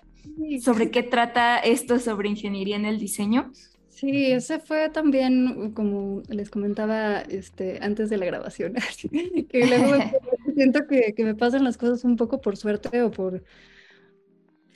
sobre 0.61 0.91
qué 0.91 1.03
trata 1.03 1.59
esto 1.59 1.99
sobre 1.99 2.29
ingeniería 2.29 2.75
en 2.75 2.85
el 2.85 2.99
diseño? 2.99 3.51
Sí, 3.89 4.31
ese 4.31 4.59
fue 4.59 4.89
también, 4.89 5.71
como 5.71 6.21
les 6.29 6.51
comentaba 6.51 7.21
este, 7.21 7.79
antes 7.81 8.11
de 8.11 8.17
la 8.17 8.25
grabación, 8.27 8.75
que 9.49 9.65
luego 9.65 9.93
siento 10.55 10.85
que, 10.87 11.13
que 11.15 11.23
me 11.23 11.33
pasan 11.33 11.63
las 11.63 11.77
cosas 11.77 12.03
un 12.03 12.15
poco 12.15 12.39
por 12.39 12.57
suerte 12.57 13.01
o 13.01 13.09
por 13.09 13.43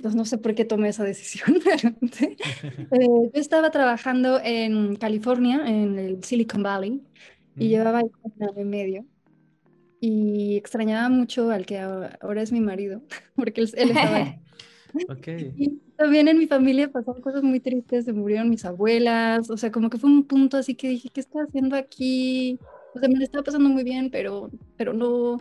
pues 0.01 0.15
no 0.15 0.25
sé 0.25 0.38
por 0.38 0.55
qué 0.55 0.65
tomé 0.65 0.89
esa 0.89 1.03
decisión. 1.03 1.60
Eh, 2.91 3.08
yo 3.34 3.41
estaba 3.41 3.72
trabajando 3.72 4.39
en 4.43 4.96
California, 4.96 5.63
en 5.65 5.98
el 5.98 6.24
Silicon 6.24 6.63
Valley, 6.63 7.01
y 7.55 7.70
llevaba 7.70 8.00
ahí 8.00 8.12
un 8.24 8.43
año 8.43 8.62
y 8.62 8.65
medio. 8.65 9.05
Y 10.00 10.58
extrañaba 10.58 11.10
mucho 11.10 11.51
al 11.51 11.65
que 11.65 11.79
ahora 11.79 12.41
es 12.41 12.51
mi 12.51 12.60
marido, 12.60 13.01
porque 13.36 13.62
él, 13.62 13.72
estaba 13.74 14.15
ahí. 14.15 14.39
okay. 15.10 15.53
Y 15.55 15.79
también 15.96 16.27
en 16.27 16.38
mi 16.38 16.48
familia 16.48 16.91
pasaron 16.91 17.22
cosas 17.22 17.43
muy 17.43 17.60
tristes, 17.60 18.05
se 18.05 18.13
murieron 18.13 18.50
mis 18.50 18.65
abuelas, 18.65 19.50
o 19.50 19.58
sea, 19.58 19.72
como 19.72 19.89
que 19.89 19.98
fue 19.98 20.10
un 20.10 20.25
punto 20.25 20.58
así 20.58 20.75
que 20.75 20.89
dije, 20.89 21.10
¿qué 21.13 21.22
está 21.22 21.43
haciendo 21.43 21.75
aquí? 21.75 22.60
O 22.93 23.00
sea, 23.00 23.08
me 23.08 23.17
lo 23.17 23.24
estaba 23.24 23.43
pasando 23.43 23.70
muy 23.70 23.84
bien, 23.84 24.10
pero, 24.10 24.50
pero 24.75 24.93
no, 24.93 25.38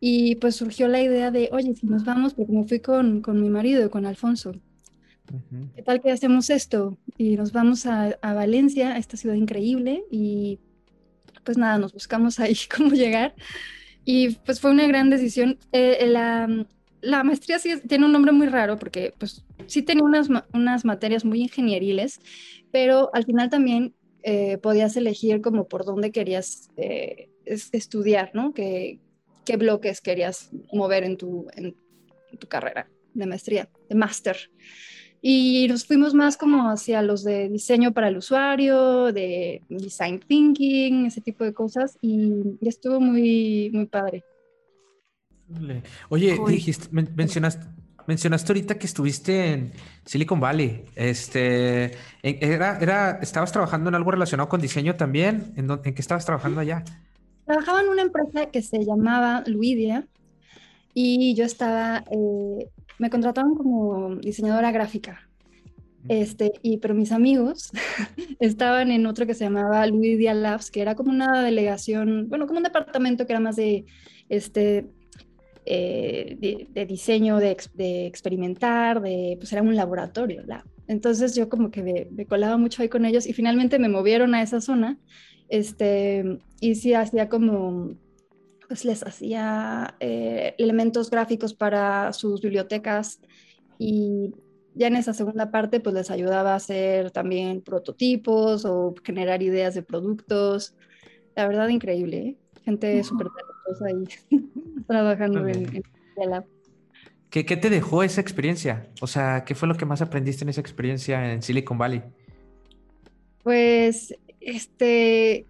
y 0.00 0.36
pues 0.36 0.56
surgió 0.56 0.88
la 0.88 1.02
idea 1.02 1.30
de, 1.30 1.50
oye, 1.52 1.74
si 1.74 1.86
nos 1.86 2.04
vamos, 2.04 2.32
porque 2.32 2.52
me 2.52 2.64
fui 2.64 2.80
con, 2.80 3.20
con 3.20 3.40
mi 3.40 3.50
marido, 3.50 3.90
con 3.90 4.06
Alfonso, 4.06 4.54
¿qué 5.76 5.82
tal 5.82 6.00
que 6.00 6.10
hacemos 6.10 6.48
esto? 6.48 6.98
Y 7.18 7.36
nos 7.36 7.52
vamos 7.52 7.84
a, 7.84 8.16
a, 8.22 8.32
Valencia, 8.32 8.94
a 8.94 8.98
esta 8.98 9.18
ciudad 9.18 9.34
increíble, 9.36 10.02
y 10.10 10.58
pues 11.44 11.58
nada, 11.58 11.76
nos 11.76 11.92
buscamos 11.92 12.40
ahí 12.40 12.56
cómo 12.74 12.90
llegar. 12.92 13.34
Y 14.06 14.30
pues 14.30 14.58
fue 14.58 14.70
una 14.70 14.86
gran 14.86 15.10
decisión. 15.10 15.58
Eh, 15.72 16.06
la, 16.08 16.48
la, 17.02 17.22
maestría 17.22 17.58
sí 17.58 17.78
tiene 17.86 18.06
un 18.06 18.12
nombre 18.12 18.32
muy 18.32 18.46
raro 18.46 18.78
porque 18.78 19.12
pues 19.18 19.44
sí 19.66 19.82
tenía 19.82 20.02
unas, 20.02 20.28
unas 20.54 20.86
materias 20.86 21.26
muy 21.26 21.42
ingenieriles, 21.42 22.20
pero 22.72 23.10
al 23.12 23.26
final 23.26 23.50
también 23.50 23.94
eh, 24.22 24.56
podías 24.56 24.96
elegir 24.96 25.42
como 25.42 25.68
por 25.68 25.84
dónde 25.84 26.10
querías 26.10 26.70
eh, 26.78 27.28
estudiar, 27.44 28.30
¿no? 28.32 28.54
Que, 28.54 28.98
qué 29.44 29.56
bloques 29.56 30.00
querías 30.00 30.50
mover 30.72 31.04
en 31.04 31.16
tu, 31.16 31.46
en, 31.54 31.76
tu 32.38 32.46
carrera 32.48 32.88
de 33.14 33.26
maestría, 33.26 33.68
de 33.88 33.94
máster. 33.94 34.50
Y 35.22 35.66
nos 35.68 35.84
fuimos 35.84 36.14
más 36.14 36.36
como 36.36 36.70
hacia 36.70 37.02
los 37.02 37.24
de 37.24 37.48
diseño 37.48 37.92
para 37.92 38.08
el 38.08 38.16
usuario, 38.16 39.12
de 39.12 39.62
design 39.68 40.20
thinking, 40.20 41.06
ese 41.06 41.20
tipo 41.20 41.44
de 41.44 41.52
cosas, 41.52 41.98
y, 42.00 42.58
estuvo 42.62 43.00
muy, 43.00 43.70
muy 43.72 43.86
padre. 43.86 44.24
Oye, 46.08 46.38
dijiste, 46.46 46.86
mencionaste, 46.90 47.66
mencionaste 48.06 48.52
ahorita 48.52 48.78
que 48.78 48.86
estuviste 48.86 49.52
en 49.52 49.72
Silicon 50.06 50.40
Valley. 50.40 50.84
Este, 50.94 51.92
era, 52.22 52.78
era, 52.80 53.18
¿Estabas 53.20 53.52
trabajando 53.52 53.90
en 53.90 53.96
algo 53.96 54.12
relacionado 54.12 54.48
con 54.48 54.60
diseño 54.60 54.96
también? 54.96 55.52
¿En, 55.56 55.70
en 55.70 55.94
qué 55.94 56.00
estabas 56.00 56.24
trabajando 56.24 56.60
allá? 56.60 56.84
Trabajaba 57.50 57.80
en 57.80 57.88
una 57.88 58.02
empresa 58.02 58.46
que 58.46 58.62
se 58.62 58.84
llamaba 58.84 59.42
Luidia 59.44 60.06
y 60.94 61.34
yo 61.34 61.44
estaba, 61.44 62.04
eh, 62.08 62.68
me 63.00 63.10
contrataron 63.10 63.56
como 63.56 64.14
diseñadora 64.14 64.70
gráfica. 64.70 65.28
Este, 66.08 66.52
y, 66.62 66.76
pero 66.76 66.94
mis 66.94 67.10
amigos 67.10 67.72
estaban 68.38 68.92
en 68.92 69.04
otro 69.04 69.26
que 69.26 69.34
se 69.34 69.42
llamaba 69.42 69.84
Luidia 69.88 70.32
Labs, 70.32 70.70
que 70.70 70.80
era 70.80 70.94
como 70.94 71.10
una 71.10 71.42
delegación, 71.42 72.28
bueno, 72.28 72.46
como 72.46 72.58
un 72.58 72.62
departamento 72.62 73.26
que 73.26 73.32
era 73.32 73.40
más 73.40 73.56
de, 73.56 73.84
este, 74.28 74.86
eh, 75.66 76.68
de, 76.70 76.86
diseño, 76.86 77.38
de, 77.38 77.56
de, 77.74 78.06
experimentar, 78.06 79.00
de, 79.00 79.38
pues 79.40 79.52
era 79.52 79.62
un 79.62 79.74
laboratorio. 79.74 80.44
Entonces 80.86 81.34
yo 81.34 81.48
como 81.48 81.72
que 81.72 81.82
me, 81.82 82.06
me, 82.12 82.26
colaba 82.26 82.56
mucho 82.58 82.82
ahí 82.82 82.88
con 82.88 83.04
ellos 83.06 83.26
y 83.26 83.32
finalmente 83.32 83.80
me 83.80 83.88
movieron 83.88 84.36
a 84.36 84.42
esa 84.42 84.60
zona 84.60 85.00
este, 85.50 86.38
y 86.60 86.76
sí 86.76 86.94
hacía 86.94 87.28
como, 87.28 87.96
pues 88.68 88.84
les 88.84 89.04
hacía 89.04 89.96
eh, 90.00 90.54
elementos 90.58 91.10
gráficos 91.10 91.52
para 91.52 92.12
sus 92.12 92.40
bibliotecas 92.40 93.20
y 93.78 94.32
ya 94.74 94.86
en 94.86 94.96
esa 94.96 95.12
segunda 95.12 95.50
parte 95.50 95.80
pues 95.80 95.94
les 95.94 96.10
ayudaba 96.10 96.52
a 96.52 96.56
hacer 96.56 97.10
también 97.10 97.60
prototipos 97.60 98.64
o 98.64 98.94
generar 99.02 99.42
ideas 99.42 99.74
de 99.74 99.82
productos. 99.82 100.74
La 101.34 101.48
verdad 101.48 101.68
increíble, 101.68 102.18
¿eh? 102.18 102.36
gente 102.64 103.02
súper 103.02 103.26
talentosa 103.28 103.86
ahí 103.86 104.40
trabajando 104.86 105.48
en, 105.48 105.82
en 106.16 106.30
la 106.30 106.44
¿Qué, 107.28 107.44
¿Qué, 107.44 107.56
te 107.56 107.70
dejó 107.70 108.02
esa 108.02 108.20
experiencia? 108.20 108.88
O 109.00 109.06
sea, 109.06 109.44
¿qué 109.44 109.54
fue 109.54 109.68
lo 109.68 109.76
que 109.76 109.84
más 109.84 110.02
aprendiste 110.02 110.44
en 110.44 110.48
esa 110.48 110.60
experiencia 110.60 111.32
en 111.32 111.42
Silicon 111.42 111.78
Valley? 111.78 112.02
Pues 113.44 114.12
este, 114.40 115.46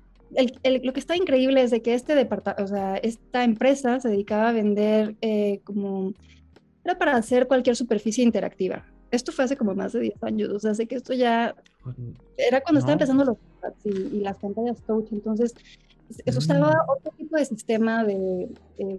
lo 0.65 0.93
que 0.93 1.01
está 1.01 1.17
increíble 1.17 1.63
es 1.63 1.71
de 1.71 1.83
que 1.83 1.95
este 1.95 2.15
departamento, 2.15 2.65
o 2.65 2.67
sea, 2.67 2.97
esta 2.97 3.45
empresa 3.45 4.01
se 4.01 4.09
dedicaba 4.09 4.49
a 4.49 4.53
vender 4.53 5.17
eh, 5.21 5.61
como, 5.65 6.13
era 6.85 6.99
para 6.99 7.17
hacer 7.17 7.47
cualquier 7.47 7.77
superficie 7.77 8.25
interactiva. 8.25 8.87
Esto 9.11 9.33
fue 9.33 9.45
hace 9.45 9.57
como 9.57 9.75
más 9.75 9.93
de 9.93 10.01
10 10.01 10.23
años, 10.23 10.51
o 10.51 10.61
sea, 10.61 10.75
sé 10.75 10.87
que 10.87 10.95
esto 10.97 11.13
ya 11.15 11.55
era 12.37 12.61
cuando 12.61 12.79
estaba 12.79 12.93
empezando 12.93 13.25
los 13.25 13.37
y, 13.85 14.21
las 14.21 14.39
pantallas 14.39 14.81
touch, 14.83 15.13
entonces 15.13 15.55
eso 16.25 16.39
usaba 16.39 16.71
mm. 16.71 16.91
otro 16.91 17.13
tipo 17.17 17.37
de 17.37 17.45
sistema 17.45 18.05
de, 18.05 18.49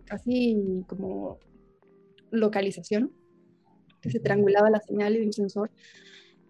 casi 0.06 0.84
como 0.88 1.40
localización, 2.30 3.12
que 4.02 4.10
se 4.10 4.20
triangulaba 4.20 4.70
la 4.70 4.80
señal 4.82 5.16
y 5.16 5.26
un 5.26 5.34
sensor. 5.34 5.70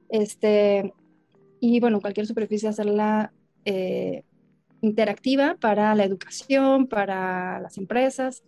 Este, 0.10 0.94
y 1.62 1.80
bueno, 1.80 2.02
cualquier 2.02 2.28
superficie 2.28 2.68
hacerla 2.68 3.32
eh, 3.66 4.24
interactiva 4.82 5.56
para 5.62 5.96
la 5.96 6.04
educación, 6.04 6.88
para 6.88 7.62
las 7.62 7.78
empresas. 7.78 8.44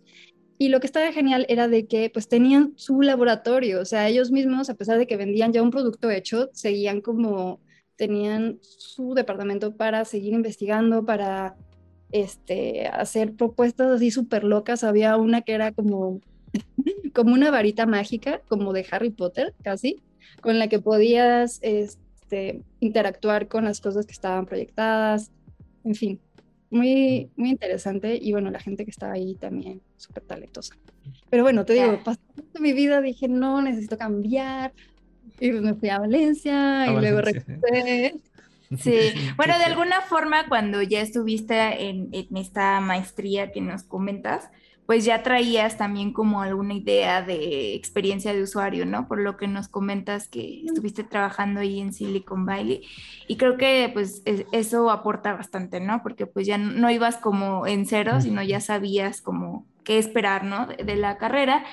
y 0.58 0.68
lo 0.68 0.80
que 0.80 0.86
estaba 0.86 1.12
genial 1.12 1.46
era 1.48 1.68
de 1.68 1.86
que 1.86 2.10
pues 2.10 2.28
tenían 2.28 2.74
su 2.76 3.02
laboratorio, 3.02 3.80
o 3.80 3.84
sea, 3.84 4.08
ellos 4.08 4.30
mismos, 4.30 4.70
a 4.70 4.74
pesar 4.74 4.98
de 4.98 5.06
que 5.06 5.16
vendían 5.16 5.52
ya 5.52 5.62
un 5.62 5.70
producto 5.70 6.10
hecho, 6.10 6.50
seguían 6.52 7.00
como, 7.00 7.60
tenían 7.96 8.58
su 8.62 9.14
departamento 9.14 9.76
para 9.76 10.04
seguir 10.04 10.32
investigando, 10.32 11.04
para 11.04 11.56
este, 12.12 12.86
hacer 12.88 13.34
propuestas 13.34 13.90
así 13.92 14.10
súper 14.10 14.44
locas. 14.44 14.84
Había 14.84 15.16
una 15.16 15.42
que 15.42 15.52
era 15.54 15.72
como, 15.72 16.20
como 17.14 17.34
una 17.34 17.50
varita 17.50 17.86
mágica, 17.86 18.40
como 18.48 18.72
de 18.72 18.86
Harry 18.90 19.10
Potter, 19.10 19.54
casi, 19.62 20.02
con 20.40 20.58
la 20.58 20.68
que 20.68 20.80
podías 20.80 21.58
este, 21.62 22.03
interactuar 22.80 23.48
con 23.48 23.64
las 23.64 23.80
cosas 23.80 24.06
que 24.06 24.12
estaban 24.12 24.46
proyectadas, 24.46 25.30
en 25.84 25.94
fin, 25.94 26.20
muy, 26.70 27.30
muy 27.36 27.50
interesante 27.50 28.18
y 28.20 28.32
bueno, 28.32 28.50
la 28.50 28.58
gente 28.58 28.84
que 28.84 28.90
estaba 28.90 29.12
ahí 29.12 29.36
también 29.36 29.80
súper 29.96 30.24
talentosa. 30.24 30.74
Pero 31.30 31.42
bueno, 31.42 31.64
te 31.64 31.74
digo, 31.74 32.00
pasando 32.02 32.60
mi 32.60 32.72
vida 32.72 33.00
dije, 33.00 33.28
no, 33.28 33.62
necesito 33.62 33.96
cambiar. 33.96 34.72
Y 35.40 35.52
me 35.52 35.74
fui 35.74 35.88
a 35.88 35.98
Valencia 35.98 36.86
y 36.88 37.00
luego 37.00 37.20
regresé. 37.20 38.14
Sí, 38.80 39.12
bueno, 39.36 39.56
de 39.58 39.64
alguna 39.64 40.00
forma 40.00 40.48
cuando 40.48 40.82
ya 40.82 41.00
estuviste 41.00 41.54
en, 41.88 42.08
en, 42.10 42.36
esta 42.36 42.80
maestría 42.80 43.52
que 43.52 43.60
nos 43.60 43.84
comentas, 43.84 44.50
pues 44.86 45.04
ya 45.04 45.22
traías 45.22 45.78
también 45.78 46.12
como 46.12 46.42
alguna 46.42 46.74
idea 46.74 47.22
de 47.22 47.74
experiencia 47.74 48.34
de 48.34 48.42
usuario, 48.42 48.84
¿no? 48.84 49.08
Por 49.08 49.20
lo 49.20 49.36
que 49.36 49.48
nos 49.48 49.68
comentas 49.68 50.28
que 50.28 50.62
estuviste 50.64 51.04
trabajando 51.04 51.60
ahí 51.60 51.80
en 51.80 51.94
Silicon 51.94 52.44
Valley 52.44 52.82
y 53.26 53.36
creo 53.36 53.56
que 53.56 53.90
pues 53.92 54.22
eso 54.24 54.90
aporta 54.90 55.32
bastante, 55.32 55.80
¿no? 55.80 56.02
Porque 56.02 56.26
pues 56.26 56.46
ya 56.46 56.58
no 56.58 56.90
ibas 56.90 57.16
como 57.16 57.66
en 57.66 57.86
cero, 57.86 58.20
sino 58.20 58.42
ya 58.42 58.60
sabías 58.60 59.22
como 59.22 59.66
qué 59.84 59.98
esperar, 59.98 60.44
¿no? 60.44 60.66
De, 60.66 60.96
la 60.96 61.16
carrera. 61.16 61.64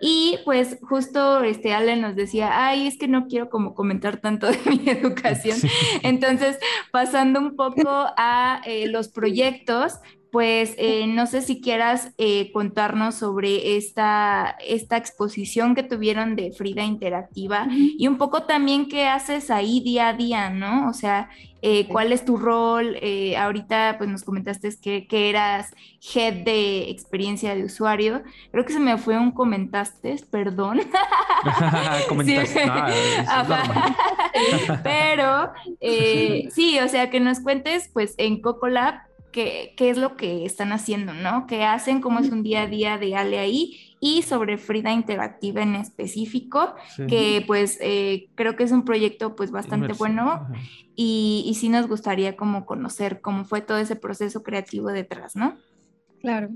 Y 0.00 0.38
pues 0.44 0.78
justo 0.82 1.42
este 1.42 1.74
Allen 1.74 2.02
nos 2.02 2.16
decía, 2.16 2.66
ay, 2.66 2.86
es 2.86 2.98
que 2.98 3.08
no 3.08 3.26
quiero 3.26 3.50
como 3.50 3.74
comentar 3.74 4.18
tanto 4.18 4.46
de 4.46 4.58
mi 4.66 4.82
educación. 4.90 5.58
Entonces, 6.02 6.58
pasando 6.92 7.40
un 7.40 7.56
poco 7.56 7.88
a 7.88 8.60
eh, 8.64 8.88
los 8.88 9.08
proyectos, 9.08 9.94
pues 10.30 10.74
eh, 10.76 11.06
no 11.06 11.26
sé 11.26 11.40
si 11.42 11.60
quieras 11.60 12.12
eh, 12.18 12.52
contarnos 12.52 13.14
sobre 13.14 13.76
esta, 13.76 14.56
esta 14.66 14.96
exposición 14.96 15.74
que 15.74 15.82
tuvieron 15.82 16.36
de 16.36 16.52
Frida 16.52 16.84
Interactiva 16.84 17.66
y 17.70 18.06
un 18.06 18.18
poco 18.18 18.42
también 18.42 18.88
qué 18.88 19.06
haces 19.06 19.50
ahí 19.50 19.80
día 19.80 20.08
a 20.08 20.12
día, 20.12 20.50
¿no? 20.50 20.88
O 20.88 20.92
sea, 20.92 21.30
eh, 21.62 21.86
cuál 21.88 22.12
es 22.12 22.24
tu 22.24 22.36
rol. 22.36 22.96
ahorita 23.36 23.96
pues 23.98 24.10
nos 24.10 24.22
comentaste 24.22 24.70
que, 24.80 25.06
que, 25.06 25.30
eras 25.30 25.74
head 26.14 26.44
de 26.44 26.90
experiencia 26.90 27.54
de 27.54 27.64
usuario. 27.64 28.22
Creo 28.52 28.64
que 28.64 28.72
se 28.72 28.80
me 28.80 28.96
fue 28.98 29.18
un 29.18 29.32
comentaste, 29.32 30.16
perdón. 30.30 30.80
comentaste. 32.08 32.70
Pero 34.84 35.52
sí, 36.50 36.78
o 36.78 36.88
sea, 36.88 37.10
que 37.10 37.18
nos 37.18 37.40
cuentes 37.40 37.88
pues 37.92 38.14
en 38.18 38.40
Coco 38.40 38.68
Lab 39.34 39.74
qué, 39.76 39.90
es 39.90 39.98
lo 39.98 40.16
que 40.16 40.44
están 40.44 40.72
haciendo, 40.72 41.14
¿no? 41.14 41.46
¿Qué 41.46 41.64
hacen? 41.64 42.00
¿Cómo 42.00 42.20
es 42.20 42.30
un 42.30 42.42
día 42.42 42.62
a 42.62 42.66
día 42.66 42.98
de 42.98 43.14
Ale 43.14 43.38
ahí? 43.38 43.96
Y 44.00 44.22
sobre 44.22 44.58
Frida 44.58 44.92
Interactiva 44.92 45.62
en 45.62 45.74
específico, 45.74 46.74
que 47.08 47.42
pues 47.46 47.78
eh, 47.80 48.28
creo 48.34 48.54
que 48.54 48.64
es 48.64 48.72
un 48.72 48.84
proyecto 48.84 49.34
pues 49.34 49.50
bastante 49.50 49.92
bueno 49.92 50.46
y, 50.94 51.44
y, 51.46 51.54
sí 51.54 51.68
nos 51.68 51.88
gustaría 51.88 52.36
como 52.36 52.64
conocer 52.64 53.20
cómo 53.20 53.44
fue 53.44 53.60
todo 53.60 53.78
ese 53.78 53.96
proceso 53.96 54.42
creativo 54.42 54.88
detrás, 54.88 55.34
¿no? 55.34 55.56
Claro. 56.20 56.50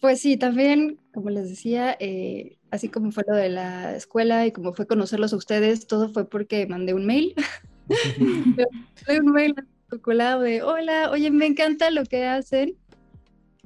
Pues 0.00 0.20
sí, 0.20 0.38
también, 0.38 0.98
como 1.12 1.28
les 1.28 1.50
decía, 1.50 1.94
eh, 2.00 2.56
así 2.70 2.88
como 2.88 3.12
fue 3.12 3.22
lo 3.28 3.36
de 3.36 3.50
la 3.50 3.96
escuela 3.96 4.46
y 4.46 4.52
como 4.52 4.72
fue 4.72 4.86
conocerlos 4.86 5.34
a 5.34 5.36
ustedes, 5.36 5.86
todo 5.86 6.08
fue 6.08 6.26
porque 6.26 6.66
mandé 6.66 6.94
un 6.94 7.04
mail. 7.04 7.34
mandé 8.18 9.20
un 9.20 9.32
mail 9.32 9.54
de, 9.90 10.62
hola, 10.62 11.10
oye, 11.10 11.30
me 11.30 11.46
encanta 11.46 11.90
lo 11.90 12.04
que 12.04 12.24
hacen. 12.24 12.76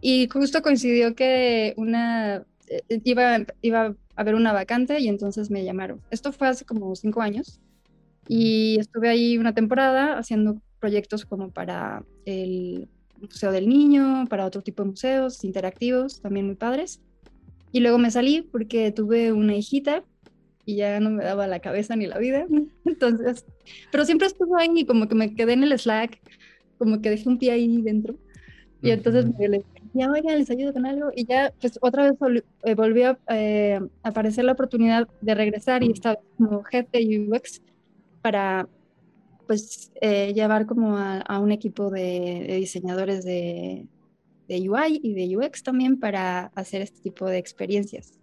Y 0.00 0.28
justo 0.28 0.62
coincidió 0.62 1.14
que 1.14 1.74
una, 1.76 2.44
eh, 2.68 3.00
iba, 3.04 3.38
iba 3.62 3.86
a 3.86 3.94
haber 4.16 4.34
una 4.34 4.52
vacante 4.52 5.00
y 5.00 5.08
entonces 5.08 5.50
me 5.50 5.64
llamaron. 5.64 6.00
Esto 6.10 6.32
fue 6.32 6.48
hace 6.48 6.64
como 6.64 6.94
cinco 6.94 7.22
años 7.22 7.60
y 8.28 8.78
estuve 8.78 9.08
ahí 9.08 9.38
una 9.38 9.54
temporada 9.54 10.18
haciendo 10.18 10.60
proyectos 10.80 11.24
como 11.24 11.50
para 11.50 12.04
el 12.26 12.88
Museo 13.20 13.52
del 13.52 13.68
Niño, 13.68 14.26
para 14.28 14.44
otro 14.44 14.62
tipo 14.62 14.82
de 14.82 14.90
museos 14.90 15.42
interactivos, 15.44 16.20
también 16.20 16.46
muy 16.46 16.56
padres. 16.56 17.00
Y 17.72 17.80
luego 17.80 17.98
me 17.98 18.10
salí 18.10 18.42
porque 18.42 18.92
tuve 18.92 19.32
una 19.32 19.56
hijita 19.56 20.04
y 20.64 20.76
ya 20.76 21.00
no 21.00 21.10
me 21.10 21.24
daba 21.24 21.46
la 21.46 21.60
cabeza 21.60 21.96
ni 21.96 22.06
la 22.06 22.18
vida. 22.18 22.46
Entonces, 22.84 23.44
pero 23.90 24.04
siempre 24.04 24.26
estuvo 24.26 24.56
ahí 24.56 24.70
y 24.74 24.86
como 24.86 25.08
que 25.08 25.14
me 25.14 25.34
quedé 25.34 25.54
en 25.54 25.64
el 25.64 25.78
Slack, 25.78 26.20
como 26.78 27.00
que 27.00 27.10
dejé 27.10 27.28
un 27.28 27.38
pie 27.38 27.52
ahí 27.52 27.82
dentro. 27.82 28.14
Y 28.82 28.90
entonces 28.90 29.26
me 29.38 29.48
le 29.48 29.58
decía, 29.58 30.10
oigan, 30.10 30.38
les 30.38 30.50
ayudo 30.50 30.74
con 30.74 30.84
algo. 30.84 31.10
Y 31.14 31.24
ya, 31.24 31.52
pues 31.58 31.78
otra 31.80 32.10
vez 32.10 32.44
eh, 32.64 32.74
volvió 32.74 33.18
a 33.26 33.36
eh, 33.38 33.80
aparecer 34.02 34.44
la 34.44 34.52
oportunidad 34.52 35.08
de 35.22 35.34
regresar 35.34 35.82
y 35.82 35.90
estaba 35.90 36.18
como 36.36 36.62
jefe 36.64 36.98
de 36.98 37.26
UX 37.30 37.62
para, 38.20 38.68
pues, 39.46 39.90
eh, 40.02 40.34
llevar 40.34 40.66
como 40.66 40.98
a, 40.98 41.38
un 41.38 41.50
equipo 41.50 41.90
de, 41.90 42.44
de 42.46 42.56
diseñadores 42.56 43.24
de, 43.24 43.86
de 44.48 44.68
UI 44.68 45.00
y 45.02 45.14
de 45.14 45.36
UX 45.36 45.62
también 45.62 45.98
para 45.98 46.46
hacer 46.54 46.82
este 46.82 47.00
tipo 47.00 47.26
de 47.26 47.38
experiencias. 47.38 48.18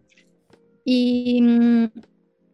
Y 0.84 1.42
mm, 1.42 1.86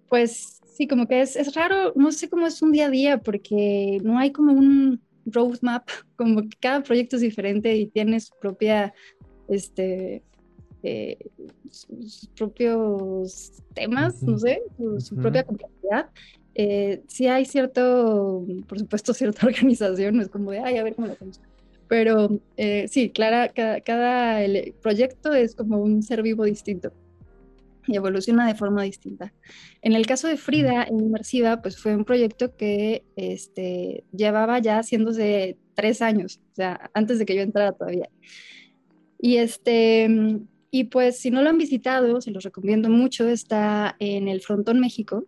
pues 0.10 0.62
sí, 0.78 0.88
como 0.88 1.08
que 1.08 1.22
es, 1.22 1.36
es 1.36 1.54
raro, 1.56 1.93
no 1.96 2.12
sé 2.12 2.30
cómo 2.30 2.46
es 2.46 2.62
un 2.62 2.72
día 2.72 2.86
a 2.86 2.89
día, 2.89 3.17
porque 3.17 4.00
no 4.04 4.20
hay 4.20 4.32
como 4.32 4.54
un 4.54 5.02
roadmap, 5.26 5.88
como 6.15 6.41
que 6.43 6.58
cada 6.60 6.84
proyecto 6.84 7.15
es 7.15 7.22
diferente 7.22 7.76
y 7.76 7.88
tiene 7.88 8.20
su 8.20 8.34
propia, 8.39 8.93
este, 9.48 10.24
eh, 10.84 11.17
sus 11.70 12.30
propios 12.36 13.52
temas, 13.74 14.22
no 14.24 14.38
sé, 14.38 14.62
su, 15.00 15.15
propia 15.15 15.43
complejidad. 15.43 16.10
Eh, 16.56 17.04
sí 17.08 17.28
hay 17.28 17.46
cierto, 17.46 18.46
por 18.67 18.80
supuesto, 18.80 19.13
cierta 19.15 19.48
organización, 19.48 20.22
es 20.22 20.30
como 20.30 20.52
de, 20.52 20.60
ay, 20.60 20.78
a 20.78 20.84
ver 20.84 20.96
cómo 20.96 21.08
lo 21.08 21.13
hacemos. 21.13 21.41
Pero 21.88 22.39
eh, 22.58 22.88
sí, 22.89 23.10
Clara, 23.10 23.48
cada, 23.50 23.80
cada 23.82 24.41
proyecto 24.82 25.34
es 25.34 25.56
como 25.56 25.80
un 25.80 26.04
ser 26.04 26.22
vivo 26.22 26.43
distinto 26.43 26.91
y 27.88 27.95
evoluciona 27.95 28.47
de 28.47 28.56
forma 28.56 28.84
distinta. 28.84 29.34
En 29.82 29.93
el 29.93 30.06
caso 30.06 30.28
de 30.28 30.38
Frida, 30.38 30.84
en 30.84 31.00
Inmersiva, 31.00 31.62
pues 31.62 31.78
fue 31.78 31.95
un 31.95 32.06
proyecto 32.06 32.56
que 32.56 33.04
este, 33.15 34.04
llevaba 34.12 34.60
ya 34.60 34.80
haciéndose 34.80 35.58
tres 35.73 36.02
años, 36.02 36.41
o 36.52 36.56
sea, 36.56 36.89
antes 36.93 37.19
de 37.19 37.26
que 37.26 37.36
yo 37.36 37.41
entrara 37.41 37.71
todavía. 37.71 38.10
Y, 39.19 39.38
este, 39.38 40.10
y 40.71 40.84
pues 40.86 41.19
si 41.19 41.32
no 41.32 41.41
lo 41.41 41.50
han 41.50 41.58
visitado, 41.58 42.21
se 42.21 42.32
los 42.32 42.43
recomiendo 42.43 42.89
mucho, 42.89 43.28
está 43.28 43.95
en 44.00 44.28
el 44.28 44.41
Frontón 44.41 44.80
México 44.80 45.26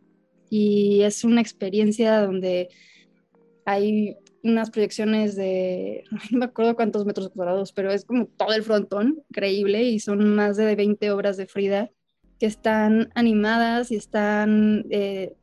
y 0.50 1.02
es 1.04 1.24
una 1.24 1.42
experiencia 1.42 2.22
donde 2.22 2.70
hay 3.66 4.18
unas 4.44 4.72
proyecciones 4.72 5.36
de, 5.36 6.04
no 6.32 6.40
me 6.40 6.46
acuerdo 6.46 6.76
cuántos 6.76 7.06
metros 7.06 7.30
cuadrados, 7.30 7.72
pero 7.72 7.92
es 7.92 8.06
como 8.06 8.26
todo 8.26 8.54
el 8.54 8.64
frontón, 8.64 9.24
increíble, 9.30 9.84
y 9.84 10.00
son 10.00 10.36
más 10.36 10.58
de 10.58 10.76
20 10.76 11.12
obras 11.12 11.38
de 11.38 11.48
Frida 11.48 11.92
que 12.40 12.46
están 12.46 13.10
animadas 13.16 13.92
y 13.92 13.96
están, 13.96 14.86
eh, 14.90 15.36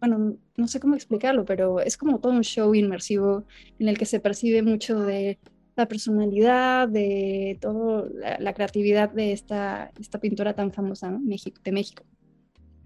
bueno, 0.00 0.36
no 0.56 0.68
sé 0.68 0.80
cómo 0.80 0.94
explicarlo, 0.94 1.44
pero 1.44 1.80
es 1.80 1.96
como 1.96 2.20
todo 2.20 2.32
un 2.32 2.44
show 2.44 2.74
inmersivo 2.74 3.44
en 3.78 3.88
el 3.88 3.98
que 3.98 4.06
se 4.06 4.20
percibe 4.20 4.62
mucho 4.62 5.00
de 5.00 5.38
la 5.76 5.88
personalidad, 5.88 6.88
de 6.88 7.58
toda 7.60 8.08
la, 8.38 8.54
creatividad 8.54 9.10
de 9.10 9.32
esta, 9.32 9.90
esta 9.98 10.18
pintora 10.18 10.54
tan 10.54 10.72
famosa 10.72 11.10
México, 11.10 11.60
de 11.64 11.72
México. 11.72 12.04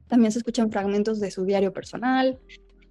También 0.09 0.33
se 0.33 0.39
escuchan 0.39 0.73
fragmentos 0.73 1.21
de 1.21 1.31
su 1.31 1.45
diario 1.45 1.73
personal 1.73 2.39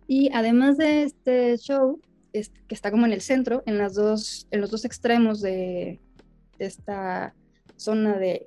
y 0.08 0.30
además 0.34 0.78
de 0.78 1.04
este 1.04 1.58
show, 1.58 2.00
que 2.32 2.76
está 2.76 2.92
como 2.92 3.06
en 3.06 3.14
el 3.14 3.22
centro, 3.22 3.64
en, 3.66 3.78
las 3.78 3.96
dos, 3.96 4.48
en 4.52 4.62
los 4.62 4.72
dos 4.72 4.86
extremos 4.86 5.42
de, 5.42 6.00
de 6.58 6.66
esta 6.66 7.34
zona 7.80 8.18
de, 8.18 8.46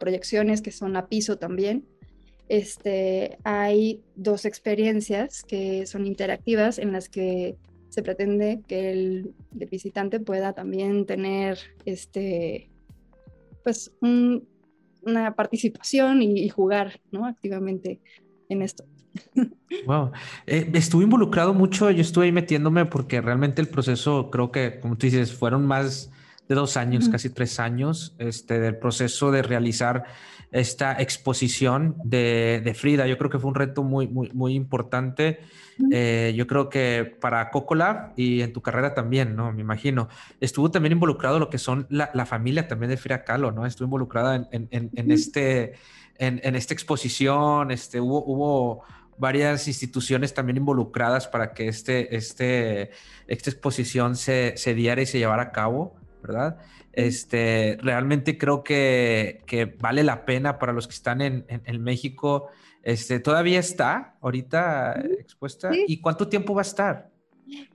proyecciones 0.00 0.62
que 0.62 0.72
son 0.72 0.96
a 0.96 1.06
piso 1.06 1.36
también. 1.38 1.86
Este, 2.48 3.38
hay 3.44 4.02
dos 4.16 4.44
experiencias 4.44 5.44
que 5.44 5.86
son 5.86 6.06
interactivas 6.06 6.78
en 6.78 6.92
las 6.92 7.08
que 7.08 7.56
se 7.90 8.02
pretende 8.02 8.62
que 8.66 8.90
el, 8.90 9.34
visitante 9.52 10.18
pueda 10.18 10.52
también 10.52 11.06
tener 11.06 11.58
este, 11.84 12.70
pues, 13.62 13.92
una 14.00 15.34
participación 15.36 16.22
y, 16.22 16.48
jugar 16.48 17.00
¿no? 17.12 17.26
activamente 17.26 18.00
en 18.48 18.62
esto. 18.62 18.84
Wow. 19.86 20.10
Eh, 20.46 20.68
estuve 20.74 21.04
involucrado 21.04 21.54
mucho, 21.54 21.90
yo 21.92 22.00
estuve 22.00 22.26
ahí 22.26 22.32
metiéndome 22.32 22.86
porque 22.86 23.20
realmente 23.20 23.62
el 23.62 23.68
proceso, 23.68 24.28
creo 24.30 24.50
que, 24.50 24.80
como 24.80 24.96
tú 24.96 25.06
dices, 25.06 25.32
fueron 25.32 25.64
más 25.64 26.10
de 26.50 26.56
dos 26.56 26.76
años, 26.76 27.08
casi 27.08 27.30
tres 27.30 27.60
años, 27.60 28.12
este, 28.18 28.58
del 28.58 28.76
proceso 28.76 29.30
de 29.30 29.40
realizar 29.40 30.02
esta 30.50 31.00
exposición 31.00 31.94
de, 32.02 32.74
Frida. 32.76 33.06
Yo 33.06 33.16
creo 33.18 33.30
que 33.30 33.38
fue 33.38 33.48
un 33.48 33.54
reto 33.54 33.84
muy, 33.84 34.08
muy, 34.08 34.32
muy 34.32 34.54
importante. 34.54 35.38
Eh, 35.92 36.34
yo 36.36 36.48
creo 36.48 36.68
que 36.68 37.16
para 37.20 37.50
Cocolab 37.50 38.14
y 38.16 38.40
en 38.40 38.52
tu 38.52 38.62
carrera 38.62 38.94
también, 38.94 39.36
¿no? 39.36 39.52
Me 39.52 39.60
imagino. 39.60 40.08
Estuvo 40.40 40.72
también 40.72 40.90
involucrado 40.90 41.38
lo 41.38 41.50
que 41.50 41.58
son 41.58 41.86
la, 41.88 42.26
familia 42.26 42.66
también 42.66 42.90
de 42.90 42.96
Frida 42.96 43.22
Kahlo, 43.22 43.52
¿no? 43.52 43.64
Estuvo 43.64 43.86
involucrada 43.86 44.48
en, 44.50 44.66
en, 44.72 45.10
este, 45.12 45.74
en, 46.18 46.56
esta 46.56 46.74
exposición, 46.74 47.70
este, 47.70 48.00
hubo, 48.00 48.24
hubo 48.24 48.82
varias 49.18 49.68
instituciones 49.68 50.34
también 50.34 50.56
involucradas 50.56 51.28
para 51.28 51.52
que 51.52 51.68
este, 51.68 52.16
este, 52.16 52.90
esta 53.28 53.50
exposición 53.50 54.16
se, 54.16 54.54
se 54.56 54.74
diera 54.74 55.00
y 55.00 55.06
se 55.06 55.18
llevara 55.18 55.42
a 55.44 55.52
cabo, 55.52 55.99
¿verdad? 56.22 56.58
Este, 56.92 57.78
realmente 57.80 58.38
creo 58.38 58.62
que, 58.64 59.42
vale 59.78 60.04
la 60.04 60.24
pena 60.24 60.58
para 60.58 60.72
los 60.72 60.86
que 60.86 60.94
están 60.94 61.20
en, 61.20 61.82
México. 61.82 62.48
Este, 62.82 63.20
¿Todavía 63.20 63.58
está 63.58 64.16
ahorita 64.20 65.00
expuesta? 65.18 65.70
¿Y 65.86 66.00
cuánto 66.00 66.28
tiempo 66.28 66.54
va 66.54 66.62
a 66.62 66.62
estar? 66.62 67.10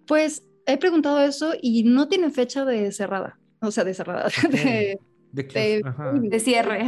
Pues 0.05 0.43
he 0.65 0.77
preguntado 0.77 1.19
eso 1.19 1.53
y 1.61 1.83
no 1.83 2.07
tiene 2.07 2.29
fecha 2.31 2.65
de 2.65 2.91
cerrada, 2.91 3.39
o 3.61 3.71
sea, 3.71 3.83
de 3.83 3.93
cerrada, 3.93 4.29
de, 4.49 4.99
cierre. 6.39 6.83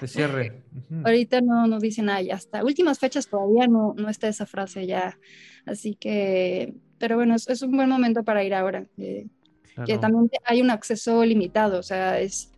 De 0.00 0.08
cierre. 0.08 0.62
Ahorita 1.04 1.40
no 1.40 1.66
nos 1.66 1.82
dicen, 1.82 2.08
ay, 2.08 2.30
hasta 2.30 2.64
últimas 2.64 2.98
fechas 2.98 3.28
todavía 3.28 3.66
no, 3.66 3.94
no 3.96 4.08
está 4.08 4.28
esa 4.28 4.46
frase 4.46 4.86
ya. 4.86 5.18
Así 5.64 5.94
que, 5.94 6.74
pero 6.98 7.16
bueno, 7.16 7.34
es, 7.34 7.62
un 7.62 7.72
buen 7.76 7.88
momento 7.88 8.22
para 8.22 8.44
ir 8.44 8.54
ahora. 8.54 8.86
Eh, 8.98 9.26
que 9.84 9.98
también 9.98 10.30
hay 10.44 10.62
un 10.62 10.70
acceso 10.70 11.24
limitado, 11.24 11.78
o 11.78 11.82
sea, 11.82 12.20
es... 12.20 12.52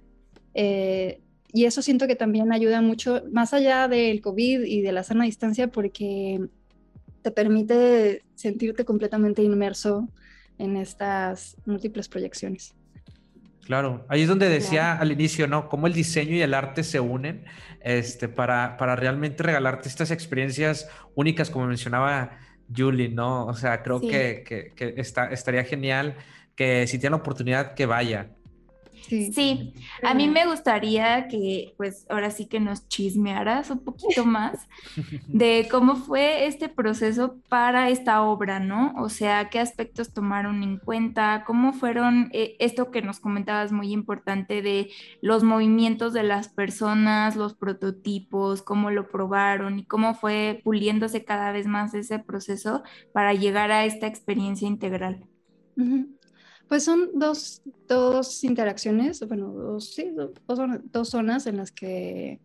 Eh, 0.54 1.20
y 1.52 1.64
eso 1.64 1.80
siento 1.80 2.06
que 2.06 2.14
también 2.14 2.52
ayuda 2.52 2.82
mucho, 2.82 3.22
más 3.32 3.54
allá 3.54 3.88
del 3.88 4.20
COVID 4.20 4.64
y 4.64 4.82
de 4.82 4.92
la 4.92 5.02
sana 5.02 5.24
distancia, 5.24 5.68
porque 5.68 6.40
te 7.22 7.30
permite 7.30 8.22
sentirte 8.34 8.84
completamente 8.84 9.42
inmerso 9.42 10.08
en 10.58 10.76
estas 10.76 11.56
múltiples 11.64 12.08
proyecciones. 12.08 12.74
Claro, 13.64 14.06
ahí 14.08 14.22
es 14.22 14.28
donde 14.28 14.48
decía 14.48 14.96
al 14.96 15.12
inicio, 15.12 15.46
¿no? 15.46 15.68
Cómo 15.68 15.86
el 15.86 15.92
diseño 15.92 16.34
y 16.34 16.40
el 16.40 16.54
arte 16.54 16.82
se 16.82 17.00
unen 17.00 17.44
este, 17.80 18.28
para, 18.28 18.76
para 18.78 18.96
realmente 18.96 19.42
regalarte 19.42 19.88
estas 19.88 20.10
experiencias 20.10 20.88
únicas, 21.14 21.50
como 21.50 21.66
mencionaba 21.66 22.38
Julie, 22.74 23.10
¿no? 23.10 23.46
O 23.46 23.54
sea, 23.54 23.82
creo 23.82 24.00
que, 24.00 24.42
que, 24.46 24.72
que 24.74 24.94
está, 24.96 25.30
estaría 25.30 25.64
genial 25.64 26.16
que 26.58 26.88
si 26.88 26.98
tiene 26.98 27.12
la 27.14 27.22
oportunidad 27.22 27.74
que 27.74 27.86
vaya. 27.86 28.30
Sí. 29.08 29.72
a 30.02 30.12
mí 30.12 30.28
me 30.28 30.44
gustaría 30.44 31.28
que, 31.28 31.72
pues, 31.78 32.04
ahora 32.10 32.30
sí 32.30 32.46
que 32.46 32.58
nos 32.58 32.88
chismearas 32.88 33.70
un 33.70 33.78
poquito 33.78 34.24
más 34.26 34.68
de 35.28 35.68
cómo 35.70 35.94
fue 35.94 36.46
este 36.46 36.68
proceso 36.68 37.36
para 37.48 37.88
esta 37.90 38.22
obra, 38.22 38.58
¿no? 38.58 38.92
O 38.98 39.08
sea, 39.08 39.48
qué 39.50 39.60
aspectos 39.60 40.12
tomaron 40.12 40.64
en 40.64 40.78
cuenta, 40.78 41.44
cómo 41.46 41.72
fueron 41.72 42.28
eh, 42.32 42.56
esto 42.58 42.90
que 42.90 43.02
nos 43.02 43.20
comentabas 43.20 43.70
muy 43.70 43.92
importante 43.92 44.60
de 44.60 44.90
los 45.22 45.44
movimientos 45.44 46.12
de 46.12 46.24
las 46.24 46.48
personas, 46.48 47.36
los 47.36 47.54
prototipos, 47.54 48.62
cómo 48.62 48.90
lo 48.90 49.08
probaron 49.08 49.78
y 49.78 49.84
cómo 49.84 50.14
fue 50.14 50.60
puliéndose 50.64 51.24
cada 51.24 51.52
vez 51.52 51.68
más 51.68 51.94
ese 51.94 52.18
proceso 52.18 52.82
para 53.12 53.32
llegar 53.32 53.70
a 53.70 53.84
esta 53.84 54.08
experiencia 54.08 54.66
integral. 54.66 55.24
Pues 56.68 56.84
son 56.84 57.18
dos, 57.18 57.62
dos 57.86 58.44
interacciones, 58.44 59.26
bueno, 59.26 59.52
dos, 59.52 59.94
sí, 59.94 60.12
dos, 60.14 61.08
zonas 61.08 61.46
en 61.46 61.56
las 61.56 61.72
que... 61.72 62.40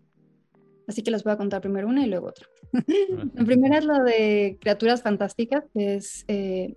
Así 0.87 1.01
que 1.01 1.11
les 1.11 1.23
voy 1.23 1.33
a 1.33 1.37
contar 1.37 1.61
primero 1.61 1.87
una 1.87 2.05
y 2.05 2.09
luego 2.09 2.27
otra. 2.27 2.47
la 3.33 3.45
primera 3.45 3.77
es 3.77 3.85
la 3.85 4.01
de 4.03 4.57
criaturas 4.61 5.01
fantásticas, 5.01 5.65
que 5.73 5.95
es... 5.95 6.25
Eh, 6.27 6.75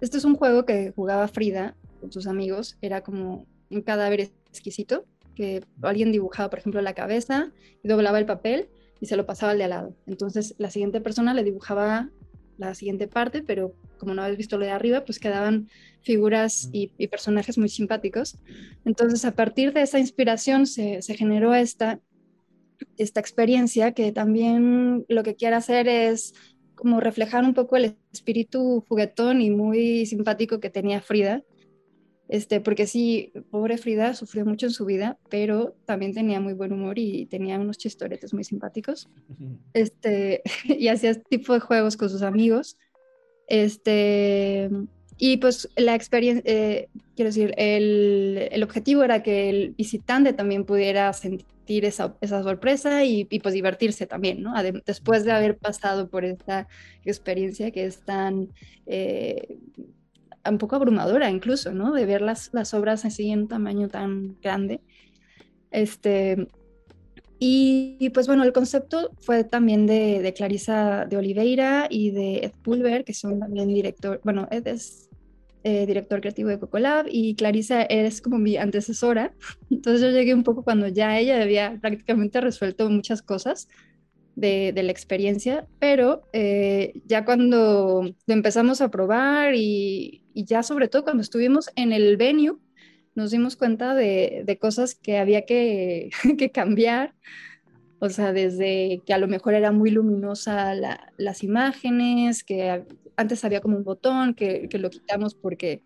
este 0.00 0.18
es 0.18 0.24
un 0.24 0.36
juego 0.36 0.64
que 0.66 0.92
jugaba 0.94 1.28
Frida 1.28 1.76
con 2.00 2.12
sus 2.12 2.26
amigos, 2.26 2.76
era 2.80 3.02
como 3.02 3.46
un 3.70 3.82
cadáver 3.82 4.32
exquisito, 4.48 5.04
que 5.34 5.64
alguien 5.82 6.12
dibujaba, 6.12 6.50
por 6.50 6.58
ejemplo, 6.58 6.80
la 6.80 6.94
cabeza 6.94 7.52
y 7.82 7.88
doblaba 7.88 8.18
el 8.18 8.26
papel 8.26 8.68
y 9.00 9.06
se 9.06 9.16
lo 9.16 9.26
pasaba 9.26 9.52
al 9.52 9.58
de 9.58 9.64
al 9.64 9.70
lado. 9.70 9.96
Entonces 10.06 10.54
la 10.58 10.70
siguiente 10.70 11.00
persona 11.00 11.34
le 11.34 11.44
dibujaba 11.44 12.10
la 12.56 12.74
siguiente 12.74 13.08
parte, 13.08 13.42
pero 13.42 13.74
como 14.04 14.14
no 14.14 14.22
habéis 14.22 14.38
visto 14.38 14.58
lo 14.58 14.64
de 14.64 14.70
arriba, 14.70 15.04
pues 15.04 15.18
quedaban 15.18 15.68
figuras 16.02 16.68
y, 16.72 16.88
personajes 17.08 17.58
muy 17.58 17.68
simpáticos. 17.68 18.38
Entonces, 18.84 19.24
a 19.24 19.34
partir 19.34 19.72
de 19.72 19.82
esa 19.82 19.98
inspiración 19.98 20.66
se, 20.66 21.00
generó 21.16 21.54
esta, 21.54 22.00
esta 22.96 23.20
experiencia 23.20 23.92
que 23.92 24.12
también 24.12 25.04
lo 25.08 25.22
que 25.22 25.34
quiere 25.34 25.56
hacer 25.56 25.88
es 25.88 26.34
como 26.74 27.00
reflejar 27.00 27.44
un 27.44 27.54
poco 27.54 27.76
el 27.76 27.96
espíritu 28.12 28.84
juguetón 28.88 29.40
y 29.40 29.50
muy 29.50 30.06
simpático 30.06 30.60
que 30.60 30.70
tenía 30.70 31.00
Frida. 31.00 31.42
Este, 32.28 32.60
porque 32.60 32.86
sí, 32.86 33.32
pobre 33.50 33.76
Frida 33.76 34.14
sufrió 34.14 34.46
mucho 34.46 34.66
en 34.66 34.72
su 34.72 34.86
vida, 34.86 35.18
pero 35.28 35.76
también 35.84 36.14
tenía 36.14 36.40
muy 36.40 36.54
buen 36.54 36.72
humor 36.72 36.98
y 36.98 37.26
tenía 37.26 37.58
unos 37.58 37.78
chistoretes 37.78 38.32
muy 38.32 38.44
simpáticos. 38.44 39.08
Este, 39.72 40.42
y 40.64 40.88
hacía 40.88 41.10
este 41.10 41.24
tipo 41.28 41.52
de 41.52 41.60
juegos 41.60 41.96
con 41.96 42.08
sus 42.08 42.22
amigos. 42.22 42.76
Este, 43.46 44.70
y 45.16 45.36
pues 45.36 45.68
la 45.76 45.94
experiencia, 45.94 46.42
eh, 46.50 46.88
quiero 47.14 47.28
decir, 47.28 47.54
el, 47.56 48.48
el, 48.50 48.62
objetivo 48.62 49.04
era 49.04 49.22
que 49.22 49.48
el 49.50 49.74
visitante 49.76 50.32
también 50.32 50.64
pudiera 50.64 51.12
sentir 51.12 51.84
esa, 51.84 52.16
esa 52.20 52.42
sorpresa 52.42 53.04
y, 53.04 53.26
y, 53.30 53.40
pues 53.40 53.54
divertirse 53.54 54.06
también, 54.06 54.42
¿no? 54.42 54.54
después 54.86 55.24
de 55.24 55.32
haber 55.32 55.56
pasado 55.56 56.08
por 56.08 56.24
esta 56.24 56.68
experiencia 57.04 57.70
que 57.70 57.86
es 57.86 58.00
tan, 58.00 58.48
eh, 58.86 59.58
un 60.50 60.58
poco 60.58 60.76
abrumadora 60.76 61.30
incluso, 61.30 61.72
¿no? 61.72 61.92
De 61.92 62.06
ver 62.06 62.20
las, 62.20 62.50
las 62.52 62.74
obras 62.74 63.04
así 63.04 63.30
en 63.30 63.48
tamaño 63.48 63.88
tan 63.88 64.36
grande. 64.42 64.80
Este, 65.70 66.48
y, 67.46 68.08
pues 68.14 68.26
bueno, 68.26 68.42
el 68.42 68.54
concepto 68.54 69.10
fue 69.20 69.44
también 69.44 69.86
de, 69.86 70.22
de, 70.22 70.32
Clarisa 70.32 71.04
de 71.04 71.18
Oliveira 71.18 71.88
y 71.90 72.10
de 72.10 72.36
Ed 72.38 72.52
Pulver, 72.62 73.04
que 73.04 73.12
son 73.12 73.38
también 73.38 73.68
director, 73.68 74.18
bueno, 74.24 74.48
Ed 74.50 74.66
es 74.66 75.10
eh, 75.62 75.84
director 75.84 76.22
creativo 76.22 76.48
de 76.48 76.58
Cocolab 76.58 77.04
y 77.06 77.34
Clarisa 77.34 77.82
es 77.82 78.22
como 78.22 78.38
mi 78.38 78.56
antecesora. 78.56 79.34
Entonces 79.70 80.00
yo 80.00 80.10
llegué 80.10 80.32
un 80.32 80.42
poco 80.42 80.64
cuando 80.64 80.88
ya 80.88 81.18
ella 81.18 81.42
había 81.42 81.78
prácticamente 81.82 82.40
resuelto 82.40 82.88
muchas 82.88 83.20
cosas 83.20 83.68
de, 84.36 84.72
de 84.74 84.82
la 84.82 84.92
experiencia, 84.92 85.66
pero 85.78 86.22
eh, 86.32 87.02
ya 87.04 87.26
cuando 87.26 88.04
lo 88.26 88.34
empezamos 88.34 88.80
a 88.80 88.90
probar 88.90 89.54
y, 89.54 90.22
y, 90.32 90.46
ya 90.46 90.62
sobre 90.62 90.88
todo 90.88 91.04
cuando 91.04 91.22
estuvimos 91.22 91.68
en 91.76 91.92
el 91.92 92.16
venue, 92.16 92.56
nos 93.14 93.30
dimos 93.30 93.56
cuenta 93.56 93.94
de, 93.94 94.42
de 94.44 94.58
cosas 94.58 94.94
que 94.94 95.18
había 95.18 95.44
que, 95.44 96.10
que, 96.38 96.50
cambiar. 96.50 97.14
O 98.00 98.08
sea, 98.10 98.32
desde 98.32 99.00
que 99.06 99.14
a 99.14 99.18
lo 99.18 99.28
mejor 99.28 99.54
era 99.54 99.72
muy 99.72 99.90
luminosa 99.90 100.74
las 101.16 101.42
imágenes, 101.42 102.44
que 102.44 102.84
antes 103.16 103.44
había 103.44 103.60
como 103.60 103.76
un 103.76 103.84
botón 103.84 104.34
que, 104.34 104.68
que, 104.68 104.78
lo 104.78 104.90
quitamos 104.90 105.34
porque 105.34 105.82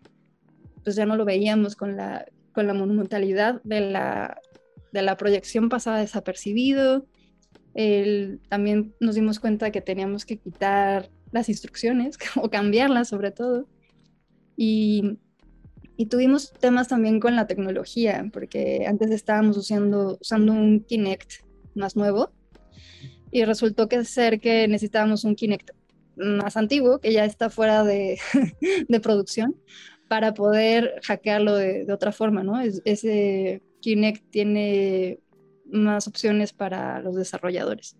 pues 0.83 0.95
ya 0.95 1.05
no 1.05 1.15
lo 1.15 1.23
veíamos 1.23 1.75
con 1.75 1.95
la, 1.95 2.25
con 2.51 2.67
la 2.67 2.73
monumentalidad 2.73 3.61
de 3.63 3.81
la, 3.81 4.41
de 4.91 5.01
la 5.01 5.17
proyección 5.17 5.69
pasaba 5.69 5.99
desapercibido. 5.99 7.05
El, 7.73 8.41
también 8.49 8.93
nos 8.99 9.15
dimos 9.15 9.39
cuenta 9.39 9.71
que 9.71 9.81
teníamos 9.81 10.25
que 10.25 10.37
quitar 10.37 11.09
las 11.31 11.47
instrucciones 11.47 12.17
o 12.35 12.49
cambiarlas 12.49 13.07
sobre 13.07 13.31
todo. 13.31 13.67
Y 14.57 15.19
y 15.99 16.05
tuvimos 16.05 16.53
temas 16.53 16.87
también 16.87 17.19
con 17.19 17.35
la 17.35 17.45
tecnología, 17.45 18.25
porque 18.31 18.85
antes 18.87 19.11
estábamos 19.11 19.57
usando, 19.57 20.17
usando 20.21 20.53
un 20.53 20.79
Kinect 20.79 21.43
más 21.75 21.97
nuevo 21.97 22.31
y 23.31 23.43
resultó 23.43 23.89
que 23.89 24.05
ser 24.05 24.39
que 24.39 24.65
necesitábamos 24.69 25.25
un 25.25 25.35
Kinect 25.35 25.71
más 26.15 26.55
antiguo, 26.55 26.99
que 26.99 27.11
ya 27.11 27.25
está 27.25 27.49
fuera 27.49 27.83
de, 27.83 28.17
de 28.87 28.99
producción, 29.01 29.57
para 30.07 30.33
poder 30.33 31.01
hackearlo 31.03 31.55
de, 31.55 31.83
de 31.83 31.91
otra 31.91 32.13
forma, 32.13 32.43
¿no? 32.43 32.61
Es, 32.61 32.81
ese 32.85 33.61
Kinect 33.81 34.23
tiene 34.29 35.19
más 35.65 36.07
opciones 36.07 36.53
para 36.53 37.01
los 37.01 37.15
desarrolladores. 37.15 37.97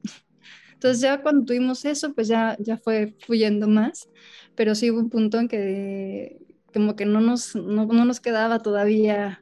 Entonces 0.71 1.01
ya 1.01 1.21
cuando 1.21 1.43
tuvimos 1.43 1.83
eso, 1.83 2.13
pues 2.13 2.29
ya, 2.29 2.55
ya 2.61 2.77
fue 2.77 3.13
fluyendo 3.25 3.67
más, 3.67 4.07
pero 4.55 4.73
sí 4.73 4.89
hubo 4.89 4.99
un 4.99 5.09
punto 5.09 5.37
en 5.37 5.49
que 5.49 6.48
como 6.73 6.95
que 6.95 7.05
no 7.05 7.21
nos, 7.21 7.55
no, 7.55 7.85
nos 7.85 8.19
quedaba 8.19 8.59
todavía 8.59 9.41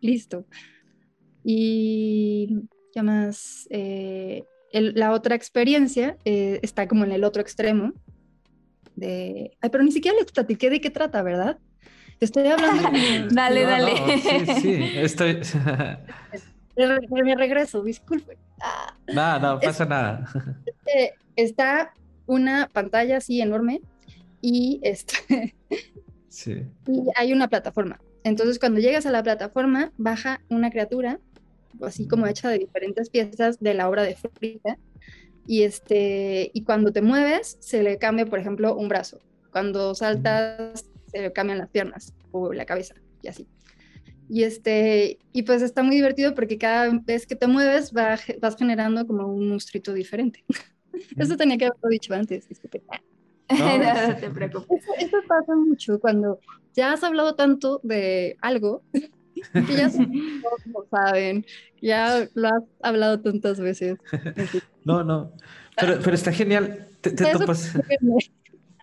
listo. 0.00 0.46
Y 1.44 2.66
ya 2.94 3.02
más, 3.02 3.66
eh, 3.70 4.44
la 4.72 5.12
otra 5.12 5.34
experiencia 5.34 6.16
eh, 6.24 6.60
está 6.62 6.86
como 6.88 7.04
en 7.04 7.12
el 7.12 7.24
otro 7.24 7.42
extremo. 7.42 7.92
De, 8.94 9.56
ay, 9.60 9.70
pero 9.70 9.84
ni 9.84 9.92
siquiera 9.92 10.16
les 10.18 10.30
platiqué 10.30 10.70
de 10.70 10.80
qué 10.80 10.90
trata, 10.90 11.22
¿verdad? 11.22 11.58
Te 12.18 12.26
estoy 12.26 12.46
hablando. 12.46 12.88
dale, 13.34 13.62
dale. 13.62 13.92
sí, 14.20 14.60
sí, 14.60 14.90
estoy. 14.96 15.40
me 17.10 17.34
regreso, 17.34 17.82
disculpe. 17.82 18.38
Ah. 18.60 18.94
No, 19.12 19.38
no, 19.38 19.60
pasa 19.60 19.84
nada. 19.84 20.24
Eh, 20.86 21.12
está 21.36 21.92
una 22.26 22.68
pantalla 22.72 23.18
así 23.18 23.40
enorme 23.40 23.80
y, 24.40 24.80
este, 24.82 25.54
sí. 26.32 26.64
y 26.86 27.02
hay 27.16 27.32
una 27.32 27.48
plataforma. 27.48 28.00
Entonces, 28.24 28.58
cuando 28.58 28.80
llegas 28.80 29.06
a 29.06 29.10
la 29.10 29.22
plataforma, 29.22 29.92
baja 29.96 30.40
una 30.48 30.70
criatura, 30.70 31.20
así 31.82 32.06
como 32.06 32.26
hecha 32.26 32.48
de 32.48 32.58
diferentes 32.58 33.10
piezas 33.10 33.58
de 33.60 33.74
la 33.74 33.88
obra 33.88 34.02
de 34.02 34.16
Frida, 34.16 34.78
y, 35.46 35.62
este, 35.62 36.50
y 36.54 36.62
cuando 36.62 36.92
te 36.92 37.02
mueves, 37.02 37.56
se 37.60 37.82
le 37.82 37.98
cambia, 37.98 38.26
por 38.26 38.38
ejemplo, 38.38 38.76
un 38.76 38.88
brazo. 38.88 39.18
Cuando 39.50 39.94
saltas, 39.94 40.86
se 41.10 41.20
le 41.20 41.32
cambian 41.32 41.58
las 41.58 41.68
piernas 41.68 42.14
o 42.30 42.52
la 42.52 42.64
cabeza, 42.64 42.94
y 43.22 43.28
así. 43.28 43.48
Y, 44.28 44.44
este, 44.44 45.18
y 45.32 45.42
pues 45.42 45.60
está 45.62 45.82
muy 45.82 45.96
divertido 45.96 46.34
porque 46.34 46.56
cada 46.56 46.88
vez 47.04 47.26
que 47.26 47.36
te 47.36 47.46
mueves 47.46 47.92
vas 47.92 48.56
generando 48.56 49.06
como 49.06 49.26
un 49.26 49.48
monstruito 49.48 49.92
diferente. 49.92 50.44
Eso 51.18 51.36
tenía 51.36 51.58
que 51.58 51.66
haberlo 51.66 51.88
dicho 51.90 52.14
antes. 52.14 52.46
No, 53.58 53.78
no, 54.08 54.16
te 54.16 54.30
preocupes. 54.30 54.84
Eso, 54.98 55.16
pasa 55.26 55.54
mucho 55.54 56.00
cuando 56.00 56.38
ya 56.74 56.92
has 56.92 57.02
hablado 57.04 57.34
tanto 57.34 57.80
de 57.82 58.36
algo 58.40 58.82
que 58.92 59.74
ya 59.74 59.88
lo 59.88 60.86
saben, 60.90 61.44
ya 61.80 62.28
lo 62.34 62.48
has 62.48 62.62
hablado 62.82 63.20
tantas 63.20 63.60
veces. 63.60 63.98
No, 64.84 65.04
no, 65.04 65.30
pero, 65.76 66.00
pero 66.02 66.16
está 66.16 66.32
genial. 66.32 66.88
Te, 67.00 67.12
te 67.12 67.30
topas... 67.30 67.72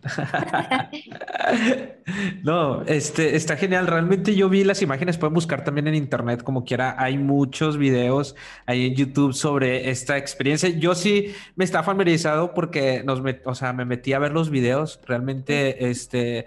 no, 2.44 2.84
este 2.84 3.36
está 3.36 3.58
genial. 3.58 3.88
Realmente 3.88 4.36
yo 4.36 4.50
vi 4.50 4.64
las 4.64 4.82
imágenes, 4.82 5.18
pueden 5.18 5.34
buscar 5.34 5.64
también 5.64 5.88
en 5.88 5.96
internet, 5.96 6.44
como 6.44 6.64
quiera. 6.64 6.96
Hay 6.98 7.18
muchos 7.18 7.78
videos 7.78 8.36
ahí 8.66 8.88
en 8.88 8.96
YouTube 8.96 9.34
sobre 9.34 9.90
esta 9.90 10.18
experiencia. 10.18 10.70
Yo 10.70 10.96
sí 10.96 11.34
me 11.56 11.66
está 11.66 11.84
familiarizado 11.84 12.54
porque 12.54 13.04
nos 13.04 13.22
o 13.46 13.56
sea, 13.56 13.74
me 13.74 13.86
metí 13.86 14.14
a 14.14 14.20
ver 14.20 14.32
los 14.32 14.50
videos. 14.50 15.00
Realmente 15.06 15.90
este 15.90 16.46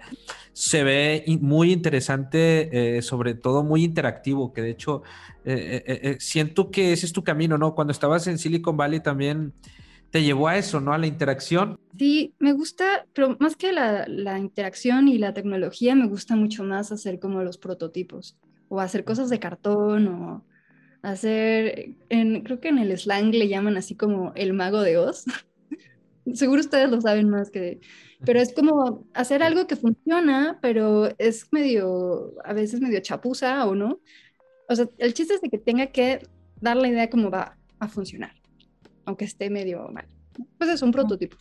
se 0.53 0.83
ve 0.83 1.25
muy 1.41 1.71
interesante, 1.71 2.97
eh, 2.97 3.01
sobre 3.01 3.33
todo 3.33 3.63
muy 3.63 3.83
interactivo, 3.83 4.53
que 4.53 4.61
de 4.61 4.71
hecho 4.71 5.03
eh, 5.45 5.83
eh, 5.85 6.17
siento 6.19 6.71
que 6.71 6.93
ese 6.93 7.05
es 7.05 7.13
tu 7.13 7.23
camino, 7.23 7.57
¿no? 7.57 7.75
Cuando 7.75 7.91
estabas 7.91 8.27
en 8.27 8.37
Silicon 8.37 8.77
Valley 8.77 8.99
también 8.99 9.53
te 10.13 10.21
llevó 10.21 10.47
a 10.47 10.59
eso, 10.59 10.79
¿no? 10.79 10.93
A 10.93 10.99
la 10.99 11.07
interacción. 11.07 11.79
Sí, 11.97 12.35
me 12.37 12.53
gusta, 12.53 13.07
pero 13.15 13.35
más 13.39 13.55
que 13.55 13.71
la, 13.71 14.05
la, 14.07 14.37
interacción 14.37 15.07
y 15.07 15.17
la 15.17 15.33
tecnología, 15.33 15.95
me 15.95 16.05
gusta 16.05 16.35
mucho 16.35 16.63
más 16.63 16.91
hacer 16.91 17.19
como 17.19 17.41
los 17.41 17.57
prototipos 17.57 18.37
o 18.69 18.79
hacer 18.79 19.05
cosas 19.05 19.31
de 19.31 19.39
cartón 19.39 20.07
o 20.07 20.45
hacer, 21.01 21.95
en, 22.09 22.43
creo 22.43 22.59
que 22.59 22.67
en 22.67 22.77
el 22.77 22.95
slang 22.95 23.31
le 23.31 23.47
llaman 23.47 23.75
así 23.75 23.95
como 23.95 24.33
el 24.35 24.53
mago 24.53 24.81
de 24.81 24.99
Oz. 24.99 25.25
Seguro 26.35 26.61
ustedes 26.61 26.91
lo 26.91 27.01
saben 27.01 27.31
más 27.31 27.49
que, 27.49 27.81
pero 28.23 28.39
es 28.39 28.53
como 28.53 29.07
hacer 29.15 29.41
algo 29.41 29.65
que 29.65 29.75
funciona, 29.75 30.59
pero 30.61 31.09
es 31.17 31.47
medio, 31.51 32.35
a 32.45 32.53
veces 32.53 32.81
medio 32.81 32.99
chapuza 32.99 33.65
o 33.65 33.73
no. 33.73 33.99
O 34.69 34.75
sea, 34.75 34.87
el 34.99 35.15
chiste 35.15 35.33
es 35.33 35.41
de 35.41 35.49
que 35.49 35.57
tenga 35.57 35.87
que 35.87 36.19
dar 36.61 36.77
la 36.77 36.87
idea 36.87 37.09
cómo 37.09 37.31
va 37.31 37.57
a 37.79 37.87
funcionar 37.87 38.42
aunque 39.05 39.25
esté 39.25 39.49
medio 39.49 39.87
mal. 39.89 40.05
Pues 40.57 40.69
es 40.69 40.81
un 40.81 40.91
prototipo. 40.91 41.37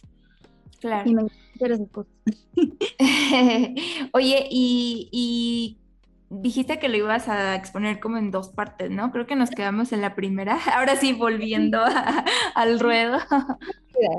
Claro. 0.80 1.08
Y 1.08 1.14
me 1.14 1.22
interesan 1.54 1.86
cosas. 1.86 2.12
Oye, 4.12 4.46
y, 4.50 5.08
y, 5.12 5.78
dijiste 6.28 6.78
que 6.78 6.88
lo 6.88 6.96
ibas 6.96 7.28
a 7.28 7.54
exponer 7.54 8.00
como 8.00 8.16
en 8.16 8.30
dos 8.30 8.48
partes, 8.48 8.90
¿no? 8.90 9.12
Creo 9.12 9.26
que 9.26 9.36
nos 9.36 9.50
quedamos 9.50 9.92
en 9.92 10.00
la 10.00 10.14
primera. 10.14 10.58
Ahora 10.74 10.96
sí, 10.96 11.12
volviendo 11.12 11.80
al 12.54 12.80
ruedo. 12.80 13.18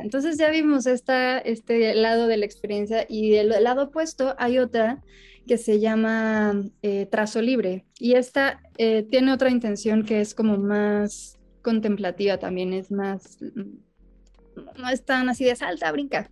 Entonces 0.03 0.37
ya 0.37 0.49
vimos 0.49 0.85
esta, 0.85 1.37
este 1.39 1.95
lado 1.95 2.27
de 2.27 2.37
la 2.37 2.45
experiencia 2.45 3.05
y 3.09 3.31
del 3.31 3.49
lado 3.63 3.83
opuesto 3.83 4.35
hay 4.37 4.59
otra 4.59 5.01
que 5.47 5.57
se 5.57 5.79
llama 5.79 6.53
eh, 6.81 7.05
trazo 7.07 7.41
libre 7.41 7.85
y 7.99 8.13
esta 8.13 8.61
eh, 8.77 9.05
tiene 9.09 9.33
otra 9.33 9.49
intención 9.49 10.05
que 10.05 10.21
es 10.21 10.33
como 10.33 10.57
más 10.57 11.37
contemplativa 11.63 12.37
también, 12.37 12.73
es 12.73 12.91
más, 12.91 13.39
no 13.41 14.89
es 14.91 15.03
tan 15.03 15.29
así 15.29 15.45
de 15.45 15.55
salta, 15.55 15.91
brinca. 15.91 16.29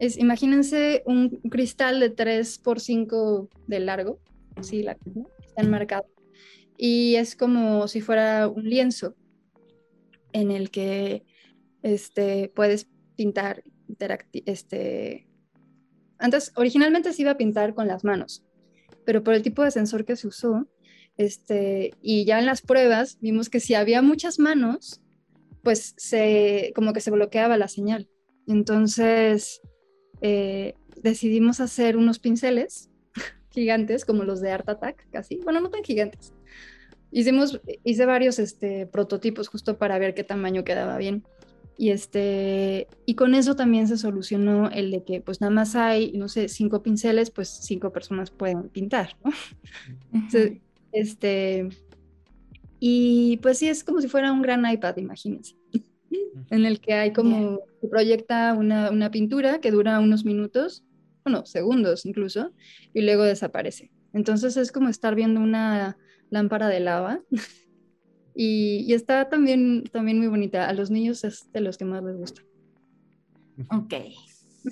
Es, 0.00 0.18
imagínense 0.18 1.02
un 1.06 1.28
cristal 1.50 2.00
de 2.00 2.10
3 2.10 2.58
por 2.58 2.80
5 2.80 3.48
de 3.68 3.80
largo, 3.80 4.18
sí, 4.62 4.82
la, 4.82 4.96
está 5.38 5.62
enmarcado, 5.62 6.06
y 6.76 7.14
es 7.16 7.36
como 7.36 7.86
si 7.86 8.00
fuera 8.00 8.48
un 8.48 8.64
lienzo 8.64 9.14
en 10.32 10.50
el 10.50 10.70
que 10.70 11.24
este, 11.82 12.50
puedes 12.54 12.88
pintar 13.14 13.62
este, 14.46 15.28
antes, 16.18 16.52
originalmente 16.56 17.12
se 17.12 17.22
iba 17.22 17.32
a 17.32 17.36
pintar 17.36 17.74
con 17.74 17.86
las 17.86 18.04
manos, 18.04 18.44
pero 19.04 19.22
por 19.22 19.34
el 19.34 19.42
tipo 19.42 19.62
de 19.62 19.70
sensor 19.70 20.04
que 20.04 20.16
se 20.16 20.28
usó, 20.28 20.66
este, 21.20 21.92
y 22.00 22.24
ya 22.24 22.38
en 22.38 22.46
las 22.46 22.62
pruebas 22.62 23.18
vimos 23.20 23.50
que 23.50 23.60
si 23.60 23.74
había 23.74 24.00
muchas 24.00 24.38
manos, 24.38 25.02
pues 25.62 25.92
se, 25.98 26.72
como 26.74 26.94
que 26.94 27.02
se 27.02 27.10
bloqueaba 27.10 27.58
la 27.58 27.68
señal. 27.68 28.08
Entonces 28.46 29.60
eh, 30.22 30.72
decidimos 30.96 31.60
hacer 31.60 31.98
unos 31.98 32.20
pinceles 32.20 32.88
gigantes 33.50 34.06
como 34.06 34.24
los 34.24 34.40
de 34.40 34.50
Art 34.50 34.66
Attack, 34.66 35.10
casi, 35.10 35.36
bueno, 35.44 35.60
no 35.60 35.68
tan 35.68 35.84
gigantes. 35.84 36.32
Hicimos, 37.10 37.60
hice 37.84 38.06
varios 38.06 38.38
este, 38.38 38.86
prototipos 38.86 39.48
justo 39.48 39.76
para 39.76 39.98
ver 39.98 40.14
qué 40.14 40.24
tamaño 40.24 40.64
quedaba 40.64 40.96
bien. 40.96 41.24
Y, 41.76 41.90
este, 41.90 42.88
y 43.04 43.14
con 43.14 43.34
eso 43.34 43.56
también 43.56 43.88
se 43.88 43.98
solucionó 43.98 44.70
el 44.70 44.90
de 44.90 45.04
que 45.04 45.20
pues 45.20 45.42
nada 45.42 45.52
más 45.52 45.76
hay, 45.76 46.12
no 46.12 46.28
sé, 46.28 46.48
cinco 46.48 46.82
pinceles, 46.82 47.30
pues 47.30 47.48
cinco 47.48 47.92
personas 47.92 48.30
pueden 48.30 48.70
pintar, 48.70 49.18
¿no? 49.22 49.32
Este, 50.92 51.68
y 52.78 53.36
pues 53.38 53.58
sí, 53.58 53.68
es 53.68 53.84
como 53.84 54.00
si 54.00 54.08
fuera 54.08 54.32
un 54.32 54.42
gran 54.42 54.70
iPad, 54.70 54.96
imagínense, 54.96 55.56
en 56.50 56.64
el 56.64 56.80
que 56.80 56.94
hay 56.94 57.12
como, 57.12 57.60
se 57.80 57.88
proyecta 57.88 58.54
una, 58.54 58.90
una, 58.90 59.10
pintura 59.10 59.60
que 59.60 59.70
dura 59.70 60.00
unos 60.00 60.24
minutos, 60.24 60.84
bueno, 61.24 61.44
segundos 61.46 62.06
incluso, 62.06 62.52
y 62.94 63.02
luego 63.02 63.24
desaparece. 63.24 63.90
Entonces 64.12 64.56
es 64.56 64.72
como 64.72 64.88
estar 64.88 65.14
viendo 65.14 65.40
una 65.40 65.96
lámpara 66.30 66.68
de 66.68 66.80
lava. 66.80 67.20
y, 68.34 68.84
y, 68.88 68.94
está 68.94 69.28
también, 69.28 69.84
también 69.92 70.18
muy 70.18 70.28
bonita. 70.28 70.68
A 70.68 70.72
los 70.72 70.90
niños 70.90 71.22
es 71.24 71.52
de 71.52 71.60
los 71.60 71.76
que 71.78 71.84
más 71.84 72.02
les 72.02 72.16
gusta. 72.16 72.42
Ok. 73.70 73.94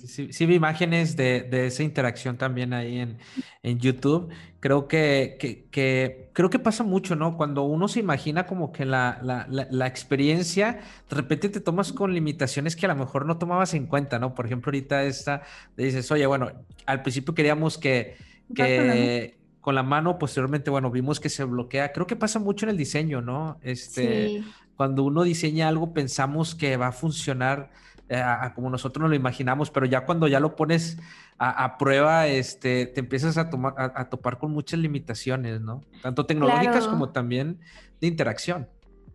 Sí, 0.05 0.47
vi 0.47 0.55
imágenes 0.55 1.17
de, 1.17 1.43
de, 1.43 1.67
esa 1.67 1.83
interacción 1.83 2.37
también 2.37 2.73
ahí 2.73 2.99
en, 2.99 3.19
en 3.63 3.79
YouTube. 3.79 4.29
Creo 4.61 4.87
que, 4.87 5.37
que, 5.41 5.67
que, 5.71 6.31
creo 6.33 6.51
que 6.51 6.59
pasa 6.59 6.85
mucho, 6.85 7.17
¿no? 7.17 7.37
Cuando 7.37 7.63
uno 7.63 7.89
se 7.89 8.01
imagina 8.01 8.47
como 8.47 8.71
que 8.71 8.85
la, 8.85 9.19
la, 9.23 9.47
la, 9.49 9.87
experiencia, 9.87 10.81
de 11.09 11.17
repente 11.17 11.49
te 11.49 11.61
tomas 11.61 11.93
con 11.93 12.13
limitaciones 12.13 12.77
que 12.77 12.87
a 12.87 12.91
lo 12.91 12.97
mejor 12.97 13.25
no 13.25 13.39
tomabas 13.39 13.73
en 13.75 13.87
cuenta, 13.87 14.19
¿no? 14.19 14.35
Por 14.35 14.47
ejemplo, 14.47 14.71
ahorita 14.71 15.05
esta, 15.05 15.43
dices, 15.77 16.11
oye, 16.11 16.27
bueno, 16.27 16.51
al 16.85 17.03
principio 17.03 17.35
queríamos 17.35 17.79
que, 17.79 18.17
que 18.55 19.39
con 19.61 19.75
la 19.75 19.83
mano, 19.83 20.19
posteriormente, 20.19 20.71
bueno, 20.71 20.91
vimos 20.91 21.21
que 21.21 21.29
se 21.29 21.45
bloquea. 21.45 21.93
Creo 21.93 22.07
que 22.07 22.17
pasa 22.17 22.39
mucho 22.39 22.67
en 22.67 22.71
el 22.71 22.77
diseño, 22.77 23.21
¿no? 23.21 23.59
Este, 23.63 24.43
Cuando 24.77 25.03
uno 25.05 25.25
diseña 25.25 25.69
algo, 25.69 25.93
pensamos 25.93 26.55
que 26.55 26.77
va 26.77 26.89
a 26.89 26.93
funcionar 26.93 27.71
eh, 28.09 28.25
como 28.55 28.71
nosotros 28.71 29.03
nos 29.03 29.11
lo 29.11 29.17
imaginamos, 29.17 29.71
pero 29.71 29.87
ya 29.87 30.05
cuando 30.05 30.29
ya 30.29 30.41
lo 30.41 30.57
pones 30.57 30.99
a, 31.39 31.79
prueba, 31.79 32.27
este, 32.27 32.87
te 32.87 33.01
empiezas 33.01 33.39
a, 33.39 33.49
tomar, 33.49 33.75
a, 33.77 34.09
topar 34.09 34.39
con 34.39 34.51
muchas 34.51 34.81
limitaciones, 34.81 35.61
¿no? 35.61 35.83
Tanto 36.03 36.27
tecnológicas 36.27 36.89
como 36.89 37.11
también 37.11 37.61
de 38.01 38.09
interacción. 38.09 38.67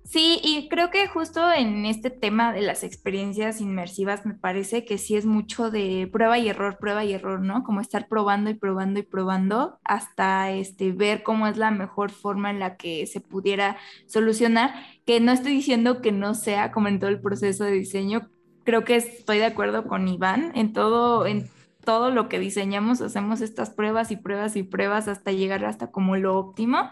Sí, 0.05 0.39
y 0.43 0.67
creo 0.67 0.91
que 0.91 1.07
justo 1.07 1.51
en 1.51 1.85
este 1.85 2.09
tema 2.09 2.51
de 2.51 2.61
las 2.61 2.83
experiencias 2.83 3.61
inmersivas 3.61 4.25
me 4.25 4.33
parece 4.33 4.83
que 4.83 4.97
sí 4.97 5.15
es 5.15 5.25
mucho 5.25 5.71
de 5.71 6.09
prueba 6.11 6.37
y 6.37 6.49
error, 6.49 6.77
prueba 6.77 7.05
y 7.05 7.13
error, 7.13 7.39
¿no? 7.39 7.63
Como 7.63 7.79
estar 7.79 8.09
probando 8.09 8.49
y 8.49 8.53
probando 8.53 8.99
y 8.99 9.03
probando 9.03 9.79
hasta 9.85 10.51
este, 10.51 10.91
ver 10.91 11.23
cómo 11.23 11.47
es 11.47 11.57
la 11.57 11.71
mejor 11.71 12.11
forma 12.11 12.49
en 12.51 12.59
la 12.59 12.75
que 12.75 13.07
se 13.07 13.21
pudiera 13.21 13.77
solucionar, 14.05 14.73
que 15.05 15.21
no 15.21 15.31
estoy 15.31 15.53
diciendo 15.53 16.01
que 16.01 16.11
no 16.11 16.35
sea 16.35 16.71
como 16.71 16.89
en 16.89 16.99
todo 16.99 17.09
el 17.09 17.21
proceso 17.21 17.63
de 17.63 17.71
diseño, 17.71 18.29
creo 18.63 18.83
que 18.83 18.95
estoy 18.95 19.37
de 19.37 19.45
acuerdo 19.45 19.87
con 19.87 20.07
Iván 20.07 20.51
en 20.55 20.73
todo, 20.73 21.25
en 21.25 21.49
todo 21.83 22.11
lo 22.11 22.29
que 22.29 22.39
diseñamos, 22.39 23.01
hacemos 23.01 23.41
estas 23.41 23.69
pruebas 23.69 24.11
y 24.11 24.17
pruebas 24.17 24.55
y 24.55 24.63
pruebas 24.63 25.07
hasta 25.07 25.31
llegar 25.31 25.65
hasta 25.65 25.91
como 25.91 26.15
lo 26.17 26.37
óptimo. 26.37 26.89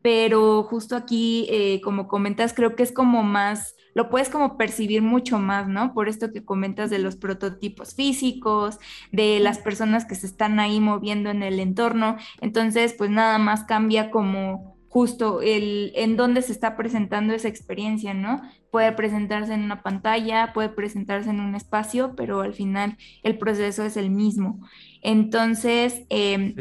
pero 0.00 0.62
justo 0.62 0.96
aquí, 0.96 1.46
eh, 1.50 1.80
como 1.82 2.06
comentas, 2.08 2.54
creo 2.54 2.76
que 2.76 2.84
es 2.84 2.92
como 2.92 3.24
más, 3.24 3.74
lo 3.94 4.08
puedes 4.10 4.28
como 4.30 4.56
percibir 4.56 5.02
mucho 5.02 5.40
más, 5.40 5.66
¿no? 5.68 5.92
Por 5.92 6.08
esto 6.08 6.32
que 6.32 6.44
comentas 6.44 6.88
de 6.88 7.00
los 7.00 7.16
prototipos 7.16 7.94
físicos, 7.94 8.78
de 9.12 9.40
las 9.40 9.58
personas 9.58 10.04
que 10.06 10.14
se 10.14 10.26
están 10.26 10.60
ahí 10.60 10.78
moviendo 10.80 11.30
en 11.30 11.42
el 11.42 11.58
entorno, 11.60 12.16
entonces 12.40 12.94
pues 12.96 13.10
nada 13.10 13.38
más 13.38 13.64
cambia 13.64 14.10
como 14.12 14.77
justo 14.88 15.42
el 15.42 15.92
en 15.94 16.16
dónde 16.16 16.42
se 16.42 16.52
está 16.52 16.76
presentando 16.76 17.34
esa 17.34 17.48
experiencia, 17.48 18.14
¿no? 18.14 18.40
Puede 18.70 18.92
presentarse 18.92 19.52
en 19.52 19.62
una 19.62 19.82
pantalla, 19.82 20.52
puede 20.54 20.70
presentarse 20.70 21.30
en 21.30 21.40
un 21.40 21.54
espacio, 21.54 22.14
pero 22.16 22.40
al 22.40 22.54
final 22.54 22.96
el 23.22 23.38
proceso 23.38 23.84
es 23.84 23.96
el 23.96 24.10
mismo. 24.10 24.60
Entonces, 25.02 26.02
em, 26.08 26.54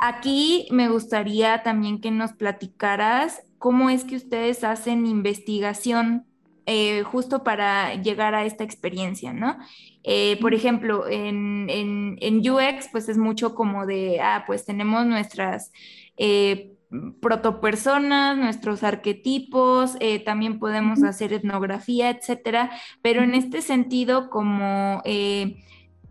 aquí 0.00 0.66
me 0.70 0.88
gustaría 0.88 1.62
también 1.62 2.00
que 2.00 2.10
nos 2.10 2.32
platicaras 2.32 3.42
cómo 3.58 3.88
es 3.88 4.04
que 4.04 4.16
ustedes 4.16 4.64
hacen 4.64 5.06
investigación 5.06 6.26
eh, 6.66 7.02
justo 7.02 7.44
para 7.44 7.94
llegar 7.94 8.34
a 8.34 8.46
esta 8.46 8.64
experiencia, 8.64 9.32
¿no? 9.32 9.58
Eh, 10.02 10.38
por 10.40 10.54
ejemplo, 10.54 11.06
en, 11.08 11.68
en, 11.68 12.16
en, 12.20 12.38
UX, 12.38 12.88
pues 12.90 13.08
es 13.08 13.18
mucho 13.18 13.54
como 13.54 13.86
de, 13.86 14.20
ah, 14.20 14.44
pues 14.46 14.64
tenemos 14.64 15.06
nuestras... 15.06 15.72
Eh, 16.16 16.73
protopersonas, 17.20 18.36
nuestros 18.36 18.82
arquetipos, 18.82 19.96
eh, 20.00 20.18
también 20.18 20.58
podemos 20.58 21.02
hacer 21.02 21.32
etnografía, 21.32 22.10
etcétera, 22.10 22.70
pero 23.02 23.22
en 23.22 23.34
este 23.34 23.62
sentido, 23.62 24.30
como 24.30 25.02
eh, 25.04 25.56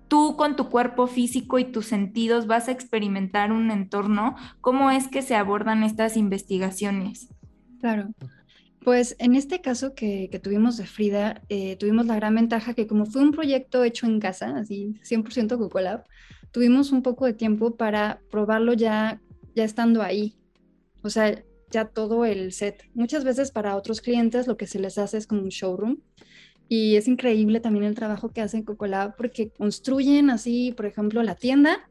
tú 0.07 0.35
con 0.37 0.55
tu 0.55 0.69
cuerpo 0.69 1.07
físico 1.07 1.59
y 1.59 1.65
tus 1.65 1.87
sentidos 1.87 2.47
vas 2.47 2.67
a 2.67 2.71
experimentar 2.71 3.51
un 3.51 3.71
entorno, 3.71 4.35
¿cómo 4.61 4.91
es 4.91 5.07
que 5.07 5.21
se 5.21 5.35
abordan 5.35 5.83
estas 5.83 6.17
investigaciones? 6.17 7.29
Claro. 7.79 8.09
Pues 8.83 9.15
en 9.19 9.35
este 9.35 9.61
caso 9.61 9.95
que, 9.95 10.29
tuvimos 10.43 10.75
de 10.75 10.85
Frida, 10.85 11.41
eh, 11.47 11.77
tuvimos 11.77 12.05
la 12.05 12.15
gran 12.15 12.35
ventaja 12.35 12.73
que 12.73 12.85
como 12.85 13.05
fue 13.05 13.21
un 13.21 13.31
proyecto 13.31 13.83
hecho 13.83 14.05
en 14.05 14.19
casa, 14.19 14.57
así 14.57 14.99
100% 15.03 15.57
Cocolab, 15.57 16.03
tuvimos 16.51 16.91
un 16.91 17.01
poco 17.01 17.25
de 17.25 17.33
tiempo 17.33 17.75
para 17.75 18.19
probarlo 18.29 18.73
ya, 18.73 19.21
ya 19.55 19.63
estando 19.63 20.01
ahí, 20.01 20.35
o 21.03 21.09
sea, 21.09 21.43
ya 21.69 21.85
todo 21.85 22.25
el 22.25 22.53
set. 22.53 22.83
Muchas 22.93 23.23
veces 23.23 23.51
para 23.51 23.75
otros 23.75 24.01
clientes 24.01 24.47
lo 24.47 24.57
que 24.57 24.67
se 24.67 24.79
les 24.79 24.97
hace 24.97 25.17
es 25.17 25.27
como 25.27 25.41
un 25.41 25.49
showroom. 25.49 25.97
Y 26.69 26.95
es 26.95 27.07
increíble 27.07 27.59
también 27.59 27.83
el 27.83 27.95
trabajo 27.95 28.29
que 28.29 28.41
hacen 28.41 28.63
Cocolab 28.63 29.15
porque 29.15 29.49
construyen 29.49 30.29
así, 30.29 30.71
por 30.71 30.85
ejemplo, 30.85 31.21
la 31.21 31.35
tienda, 31.35 31.89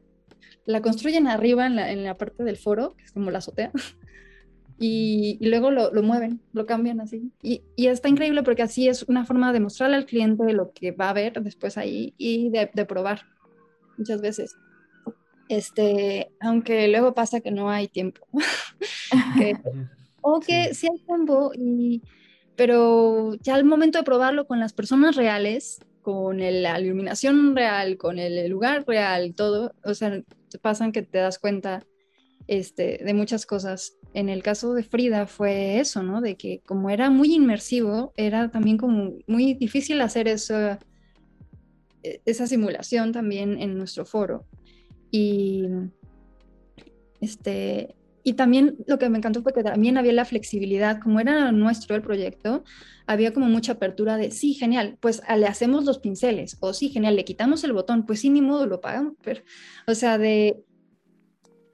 la 0.65 0.81
construyen 0.81 1.27
arriba 1.27 1.67
en 1.67 2.03
la, 2.03 2.15
parte 2.15 2.43
del 2.43 2.57
foro, 2.57 2.95
que 2.97 3.03
es 3.03 3.11
como 3.11 3.29
la 3.29 3.37
azotea, 3.37 3.71
y, 4.79 5.37
luego 5.41 5.69
lo, 5.69 5.91
mueven, 6.01 6.41
lo 6.53 6.65
cambian 6.65 7.01
así. 7.01 7.31
Y, 7.41 7.63
está 7.77 8.09
increíble 8.09 8.41
porque 8.43 8.63
así 8.63 8.87
es 8.87 9.03
una 9.03 9.25
forma 9.25 9.53
de 9.53 9.59
mostrarle 9.59 9.97
al 9.97 10.05
cliente 10.05 10.51
lo 10.53 10.71
que 10.71 10.91
va 10.91 11.09
a 11.09 11.13
ver 11.13 11.41
después 11.41 11.77
ahí 11.77 12.13
y 12.17 12.49
de, 12.49 12.71
de 12.73 12.85
probar 12.85 13.21
muchas 13.97 14.21
veces. 14.21 14.55
Este, 15.49 16.31
aunque 16.39 16.87
luego 16.87 17.13
pasa 17.13 17.41
que 17.41 17.51
no 17.51 17.69
hay 17.69 17.87
tiempo. 17.87 18.27
o 20.21 20.39
que 20.39 20.73
sí. 20.73 20.87
hay 20.91 20.99
tiempo, 21.05 21.51
y, 21.55 22.01
pero 22.55 23.35
ya 23.35 23.55
al 23.55 23.65
momento 23.65 23.97
de 23.97 24.03
probarlo 24.03 24.47
con 24.47 24.59
las 24.59 24.73
personas 24.73 25.15
reales, 25.15 25.79
con 26.01 26.37
la 26.39 26.79
iluminación 26.79 27.55
real, 27.55 27.97
con 27.97 28.19
el 28.19 28.49
lugar 28.49 28.85
real, 28.87 29.33
todo, 29.35 29.73
o 29.83 29.93
sea, 29.93 30.21
pasan 30.61 30.91
que 30.91 31.01
te 31.01 31.17
das 31.17 31.39
cuenta 31.39 31.85
este, 32.47 32.99
de 33.03 33.13
muchas 33.13 33.45
cosas. 33.45 33.97
En 34.13 34.29
el 34.29 34.43
caso 34.43 34.73
de 34.73 34.83
Frida 34.83 35.25
fue 35.27 35.79
eso, 35.79 36.03
¿no? 36.03 36.21
De 36.21 36.35
que 36.35 36.61
como 36.65 36.89
era 36.89 37.09
muy 37.09 37.33
inmersivo, 37.33 38.13
era 38.15 38.51
también 38.51 38.77
como 38.77 39.13
muy 39.27 39.53
difícil 39.53 40.01
hacer 40.01 40.27
eso, 40.27 40.55
e, 42.03 42.21
esa 42.25 42.47
simulación 42.47 43.11
también 43.11 43.59
en 43.59 43.77
nuestro 43.77 44.05
foro. 44.05 44.45
Y, 45.15 45.65
este, 47.21 47.93
y 48.23 48.33
también 48.33 48.77
lo 48.87 48.97
que 48.97 49.09
me 49.09 49.19
encantó 49.19 49.43
fue 49.43 49.53
que 49.53 49.61
también 49.61 49.95
había 49.95 50.11
la 50.11 50.25
flexibilidad, 50.25 50.99
como 50.99 51.19
era 51.19 51.51
nuestro 51.51 51.95
el 51.95 52.01
proyecto, 52.01 52.63
había 53.05 53.31
como 53.31 53.45
mucha 53.45 53.73
apertura 53.73 54.17
de, 54.17 54.31
sí, 54.31 54.55
genial, 54.55 54.97
pues 54.99 55.21
le 55.37 55.45
hacemos 55.45 55.85
los 55.85 55.99
pinceles, 55.99 56.57
o 56.61 56.73
sí, 56.73 56.89
genial, 56.89 57.15
le 57.15 57.25
quitamos 57.25 57.63
el 57.63 57.73
botón, 57.73 58.07
pues 58.07 58.21
sí, 58.21 58.31
ni 58.31 58.41
modo, 58.41 58.65
lo 58.65 58.81
pagamos, 58.81 59.13
pero, 59.21 59.43
o 59.85 59.93
sea, 59.93 60.17
de 60.17 60.63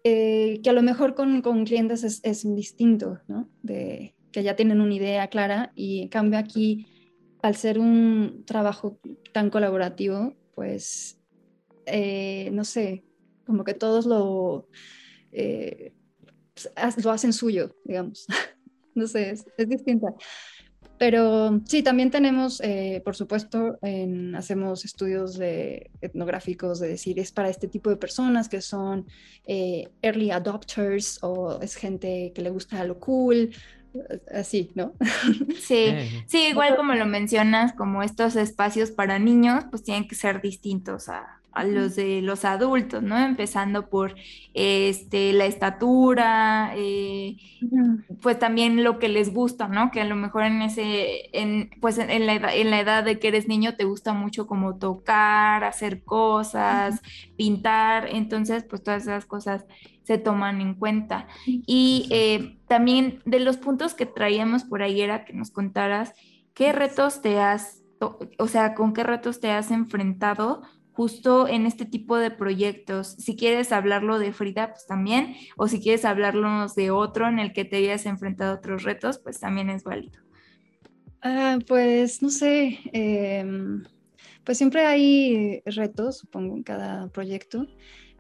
eh, 0.03 0.59
que 0.61 0.69
a 0.69 0.73
lo 0.73 0.81
mejor 0.81 1.15
con, 1.15 1.41
con 1.41 1.63
clientes 1.63 2.03
es, 2.03 2.19
es, 2.23 2.43
distinto, 2.55 3.19
¿no? 3.27 3.49
De 3.63 4.15
que 4.33 4.43
ya 4.43 4.57
tienen 4.57 4.81
una 4.81 4.95
idea 4.95 5.29
clara 5.29 5.71
y 5.75 6.01
en 6.01 6.09
cambio 6.09 6.39
aquí, 6.39 6.87
al 7.41 7.55
ser 7.55 7.79
un 7.79 8.43
trabajo 8.45 8.99
tan 9.31 9.49
colaborativo, 9.49 10.35
pues, 10.55 11.21
eh, 11.85 12.49
no 12.51 12.65
sé, 12.65 13.05
como 13.49 13.63
que 13.63 13.73
todos 13.73 14.05
lo, 14.05 14.67
eh, 15.31 15.91
pues, 16.53 17.03
lo 17.03 17.09
hacen 17.09 17.33
suyo, 17.33 17.75
digamos. 17.83 18.27
no 18.93 19.07
sé, 19.07 19.31
es, 19.31 19.43
es, 19.57 19.67
distinta. 19.67 20.13
Pero 20.99 21.59
sí, 21.65 21.81
también 21.81 22.11
tenemos, 22.11 22.61
eh, 22.61 23.01
por 23.03 23.15
supuesto, 23.15 23.79
en, 23.81 24.35
hacemos 24.35 24.85
estudios 24.85 25.35
de, 25.35 25.89
etnográficos 25.99 26.79
de 26.79 26.89
decir, 26.89 27.17
es 27.17 27.31
para 27.31 27.49
este 27.49 27.67
tipo 27.67 27.89
de 27.89 27.95
personas 27.95 28.49
que 28.49 28.61
son 28.61 29.07
eh, 29.47 29.89
early 30.03 30.29
adopters 30.29 31.17
o 31.23 31.59
es 31.59 31.75
gente 31.75 32.31
que 32.35 32.43
le 32.43 32.51
gusta 32.51 32.83
lo 32.83 32.99
cool, 32.99 33.49
así, 34.31 34.69
¿no? 34.75 34.93
Sí, 35.59 35.87
sí, 36.27 36.49
igual 36.49 36.75
como 36.75 36.93
lo 36.93 37.07
mencionas, 37.07 37.73
como 37.73 38.03
estos 38.03 38.35
espacios 38.35 38.91
para 38.91 39.17
niños, 39.17 39.63
pues 39.71 39.81
tienen 39.81 40.07
que 40.07 40.13
ser 40.13 40.39
distintos 40.39 41.09
a, 41.09 41.38
a 41.51 41.63
los 41.63 41.95
de 41.95 42.21
los 42.21 42.45
adultos, 42.45 43.01
¿no? 43.01 43.17
Empezando 43.17 43.89
por 43.89 44.15
este, 44.53 45.33
la 45.33 45.45
estatura, 45.45 46.73
eh, 46.75 47.37
pues 48.21 48.37
también 48.39 48.83
lo 48.83 48.99
que 48.99 49.09
les 49.09 49.33
gusta, 49.33 49.67
¿no? 49.67 49.91
Que 49.91 50.01
a 50.01 50.05
lo 50.05 50.15
mejor 50.15 50.43
en 50.43 50.61
ese, 50.61 51.29
en, 51.37 51.71
pues 51.81 51.97
en 51.97 52.25
la, 52.25 52.35
edad, 52.35 52.55
en 52.55 52.69
la 52.69 52.79
edad 52.79 53.03
de 53.03 53.19
que 53.19 53.29
eres 53.29 53.47
niño 53.47 53.75
te 53.75 53.85
gusta 53.85 54.13
mucho 54.13 54.47
como 54.47 54.77
tocar, 54.77 55.63
hacer 55.63 56.03
cosas, 56.03 57.01
pintar, 57.35 58.07
entonces 58.11 58.63
pues 58.63 58.83
todas 58.83 59.03
esas 59.03 59.25
cosas 59.25 59.65
se 60.03 60.17
toman 60.17 60.61
en 60.61 60.73
cuenta. 60.75 61.27
Y 61.45 62.07
eh, 62.09 62.57
también 62.67 63.21
de 63.25 63.39
los 63.39 63.57
puntos 63.57 63.93
que 63.93 64.05
traíamos 64.05 64.63
por 64.63 64.81
ahí 64.81 65.01
era 65.01 65.25
que 65.25 65.33
nos 65.33 65.51
contaras 65.51 66.13
qué 66.53 66.71
retos 66.71 67.21
te 67.21 67.39
has, 67.39 67.83
o 68.37 68.47
sea, 68.47 68.73
con 68.75 68.93
qué 68.93 69.03
retos 69.03 69.39
te 69.39 69.51
has 69.51 69.71
enfrentado 69.71 70.61
justo 70.99 71.47
en 71.47 71.65
este 71.65 71.85
tipo 71.85 72.17
de 72.17 72.29
proyectos. 72.29 73.15
Si 73.19 73.37
quieres 73.37 73.71
hablarlo 73.71 74.19
de 74.19 74.33
Frida, 74.33 74.71
pues 74.71 74.85
también, 74.85 75.33
o 75.55 75.69
si 75.69 75.79
quieres 75.79 76.03
hablarnos 76.03 76.75
de 76.75 76.91
otro 76.91 77.29
en 77.29 77.39
el 77.39 77.53
que 77.53 77.63
te 77.63 77.77
hayas 77.77 78.05
enfrentado 78.05 78.51
a 78.51 78.55
otros 78.55 78.83
retos, 78.83 79.17
pues 79.17 79.39
también 79.39 79.69
es 79.69 79.85
válido. 79.85 80.19
Ah, 81.21 81.57
pues 81.65 82.21
no 82.21 82.29
sé, 82.29 82.79
em, 82.91 83.85
pues 84.43 84.57
siempre 84.57 84.85
hay 84.85 85.61
retos, 85.65 86.17
supongo, 86.17 86.57
en 86.57 86.63
cada 86.63 87.07
proyecto. 87.07 87.65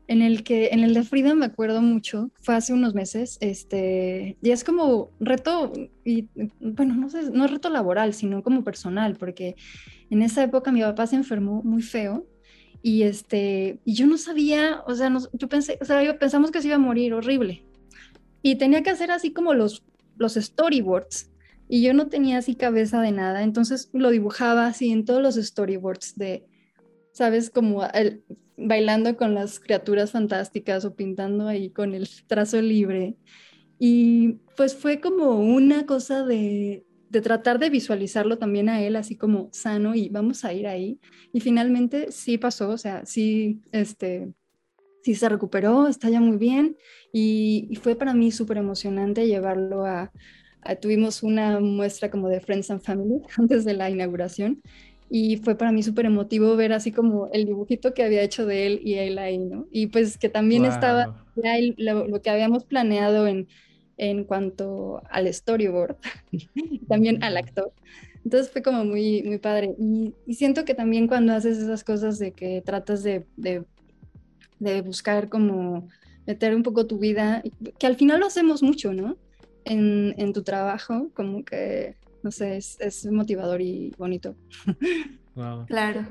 En 0.07 0.21
el 0.21 0.45
que, 0.45 0.69
en 0.71 0.79
el 0.79 0.93
de 0.93 1.03
Frida 1.03 1.35
me 1.35 1.47
acuerdo 1.47 1.81
mucho, 1.81 2.31
fue 2.41 2.55
hace 2.55 2.71
unos 2.71 2.95
meses, 2.95 3.37
este, 3.41 4.37
y 4.41 4.51
es 4.51 4.63
como 4.63 5.11
reto, 5.19 5.73
y 6.05 6.29
bueno, 6.61 6.95
no 6.95 7.09
sé, 7.09 7.29
no 7.29 7.43
es 7.43 7.51
reto 7.51 7.69
laboral, 7.69 8.13
sino 8.13 8.41
como 8.41 8.63
personal, 8.63 9.17
porque 9.17 9.57
en 10.09 10.21
esa 10.21 10.41
época 10.43 10.71
mi 10.71 10.79
papá 10.79 11.07
se 11.07 11.17
enfermó 11.17 11.61
muy 11.61 11.81
feo 11.81 12.25
y, 12.81 13.03
este, 13.03 13.79
y 13.83 13.93
yo 13.93 14.07
no 14.07 14.17
sabía, 14.17 14.83
o 14.87 14.95
sea, 14.95 15.11
yo 15.33 15.49
pensé, 15.49 15.77
o 15.81 15.85
sea, 15.85 16.17
pensamos 16.17 16.51
que 16.51 16.61
se 16.61 16.67
iba 16.67 16.75
a 16.75 16.79
morir 16.79 17.13
horrible. 17.13 17.65
Y 18.41 18.55
tenía 18.55 18.83
que 18.83 18.89
hacer 18.89 19.11
así 19.11 19.33
como 19.33 19.53
los, 19.53 19.83
los 20.17 20.35
storyboards. 20.35 21.29
Y 21.67 21.81
yo 21.83 21.93
no 21.93 22.07
tenía 22.07 22.37
así 22.37 22.55
cabeza 22.55 23.01
de 23.01 23.11
nada. 23.11 23.43
Entonces 23.43 23.89
lo 23.93 24.09
dibujaba 24.09 24.67
así 24.67 24.91
en 24.91 25.05
todos 25.05 25.21
los 25.21 25.35
storyboards 25.35 26.15
de, 26.15 26.45
¿sabes? 27.11 27.49
Como 27.49 27.83
bailando 28.57 29.17
con 29.17 29.35
las 29.35 29.59
criaturas 29.59 30.11
fantásticas 30.11 30.85
o 30.85 30.95
pintando 30.95 31.47
ahí 31.47 31.69
con 31.69 31.93
el 31.93 32.07
trazo 32.27 32.61
libre. 32.61 33.17
Y 33.77 34.39
pues 34.55 34.75
fue 34.75 34.99
como 34.99 35.39
una 35.39 35.85
cosa 35.85 36.25
de, 36.25 36.85
de 37.09 37.21
tratar 37.21 37.59
de 37.59 37.69
visualizarlo 37.69 38.37
también 38.37 38.69
a 38.69 38.81
él 38.81 38.95
así 38.95 39.15
como 39.15 39.49
sano 39.51 39.95
y 39.95 40.09
vamos 40.09 40.45
a 40.45 40.53
ir 40.53 40.67
ahí. 40.67 40.99
Y 41.33 41.41
finalmente 41.41 42.11
sí 42.11 42.37
pasó, 42.37 42.69
o 42.69 42.77
sea, 42.77 43.05
sí, 43.05 43.61
este, 43.71 44.31
sí 45.03 45.15
se 45.15 45.29
recuperó, 45.29 45.87
está 45.87 46.09
ya 46.09 46.19
muy 46.19 46.37
bien 46.37 46.77
y, 47.11 47.77
fue 47.81 47.95
para 47.95 48.13
mí 48.13 48.31
súper 48.31 48.57
emocionante 48.57 49.27
llevarlo 49.27 49.85
a, 49.85 50.11
tuvimos 50.81 51.23
una 51.23 51.59
muestra 51.59 52.11
como 52.11 52.27
de 52.27 52.41
Friends 52.41 52.69
and 52.69 52.81
Family 52.81 53.21
antes 53.37 53.65
de 53.65 53.73
la 53.73 53.89
inauguración 53.89 54.61
y 55.09 55.37
fue 55.37 55.55
para 55.55 55.71
mí 55.71 55.81
súper 55.81 56.05
emotivo 56.05 56.55
ver 56.55 56.73
así 56.73 56.91
como 56.91 57.29
el 57.31 57.45
dibujito 57.45 57.93
que 57.95 58.03
había 58.03 58.21
hecho 58.21 58.45
de 58.45 58.67
él 58.67 58.81
y 58.83 58.95
él 58.95 59.17
ahí, 59.17 59.39
¿no? 59.39 59.67
Y 59.71 59.87
pues 59.87 60.19
que 60.19 60.29
también 60.29 60.65
estaba 60.65 61.25
ya 61.35 61.53
lo, 61.77 62.07
lo, 62.07 62.21
que 62.21 62.29
habíamos 62.29 62.65
planeado 62.65 63.25
en 63.25 63.47
en 63.99 64.23
cuanto 64.23 65.03
al 65.11 65.31
storyboard, 65.31 65.97
también 66.87 67.21
al 67.23 67.37
actor. 67.37 67.71
Entonces 68.23 68.51
fue 68.51 68.61
como 68.63 68.85
muy, 68.85 69.21
muy 69.23 69.37
padre. 69.37 69.75
Y, 69.77 70.33
siento 70.33 70.65
que 70.65 70.73
también 70.73 71.07
cuando 71.07 71.33
haces 71.33 71.57
esas 71.57 71.83
cosas 71.83 72.17
de 72.17 72.31
que 72.31 72.61
tratas 72.65 73.03
de, 73.03 73.25
de, 73.37 73.63
de, 74.59 74.81
buscar 74.81 75.29
como 75.29 75.87
meter 76.25 76.55
un 76.55 76.63
poco 76.63 76.87
tu 76.87 76.97
vida, 76.97 77.43
que 77.77 77.87
al 77.87 77.95
final 77.95 78.19
lo 78.19 78.27
hacemos 78.27 78.63
mucho, 78.63 78.93
¿no? 78.93 79.17
En, 79.65 80.15
en 80.17 80.33
tu 80.33 80.43
trabajo, 80.43 81.09
como 81.13 81.43
que, 81.43 81.95
no 82.23 82.31
sé, 82.31 82.57
es, 82.57 82.77
es 82.79 83.05
motivador 83.05 83.61
y 83.61 83.93
bonito. 83.97 84.35
Wow. 85.35 85.67
Claro. 85.67 86.05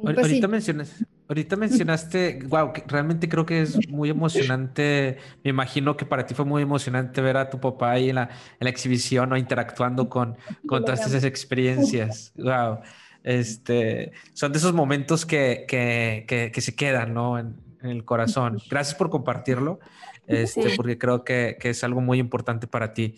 Pues 0.00 0.18
ahorita, 0.18 0.48
mencionas, 0.48 1.04
ahorita 1.28 1.56
mencionaste, 1.56 2.40
wow, 2.48 2.72
realmente 2.86 3.28
creo 3.28 3.46
que 3.46 3.62
es 3.62 3.88
muy 3.88 4.10
emocionante. 4.10 5.18
Me 5.44 5.50
imagino 5.50 5.96
que 5.96 6.04
para 6.04 6.26
ti 6.26 6.34
fue 6.34 6.44
muy 6.44 6.62
emocionante 6.62 7.20
ver 7.20 7.36
a 7.36 7.50
tu 7.50 7.60
papá 7.60 7.92
ahí 7.92 8.10
en 8.10 8.16
la, 8.16 8.22
en 8.22 8.64
la 8.64 8.70
exhibición 8.70 9.32
o 9.32 9.36
interactuando 9.36 10.08
con, 10.08 10.36
con 10.66 10.84
todas 10.84 11.06
esas 11.06 11.24
experiencias. 11.24 12.32
Wow. 12.42 12.80
Este, 13.22 14.12
son 14.32 14.50
de 14.52 14.58
esos 14.58 14.72
momentos 14.72 15.24
que, 15.24 15.64
que, 15.68 16.24
que, 16.26 16.50
que 16.50 16.60
se 16.60 16.74
quedan, 16.74 17.14
¿no? 17.14 17.38
En, 17.38 17.56
en, 17.82 17.90
el 17.90 18.04
corazón. 18.04 18.58
Gracias 18.68 18.96
por 18.96 19.10
compartirlo, 19.10 19.78
este, 20.26 20.74
porque 20.76 20.98
creo 20.98 21.22
que, 21.22 21.56
que 21.60 21.70
es 21.70 21.84
algo 21.84 22.00
muy 22.00 22.18
importante 22.18 22.66
para 22.66 22.94
ti. 22.94 23.16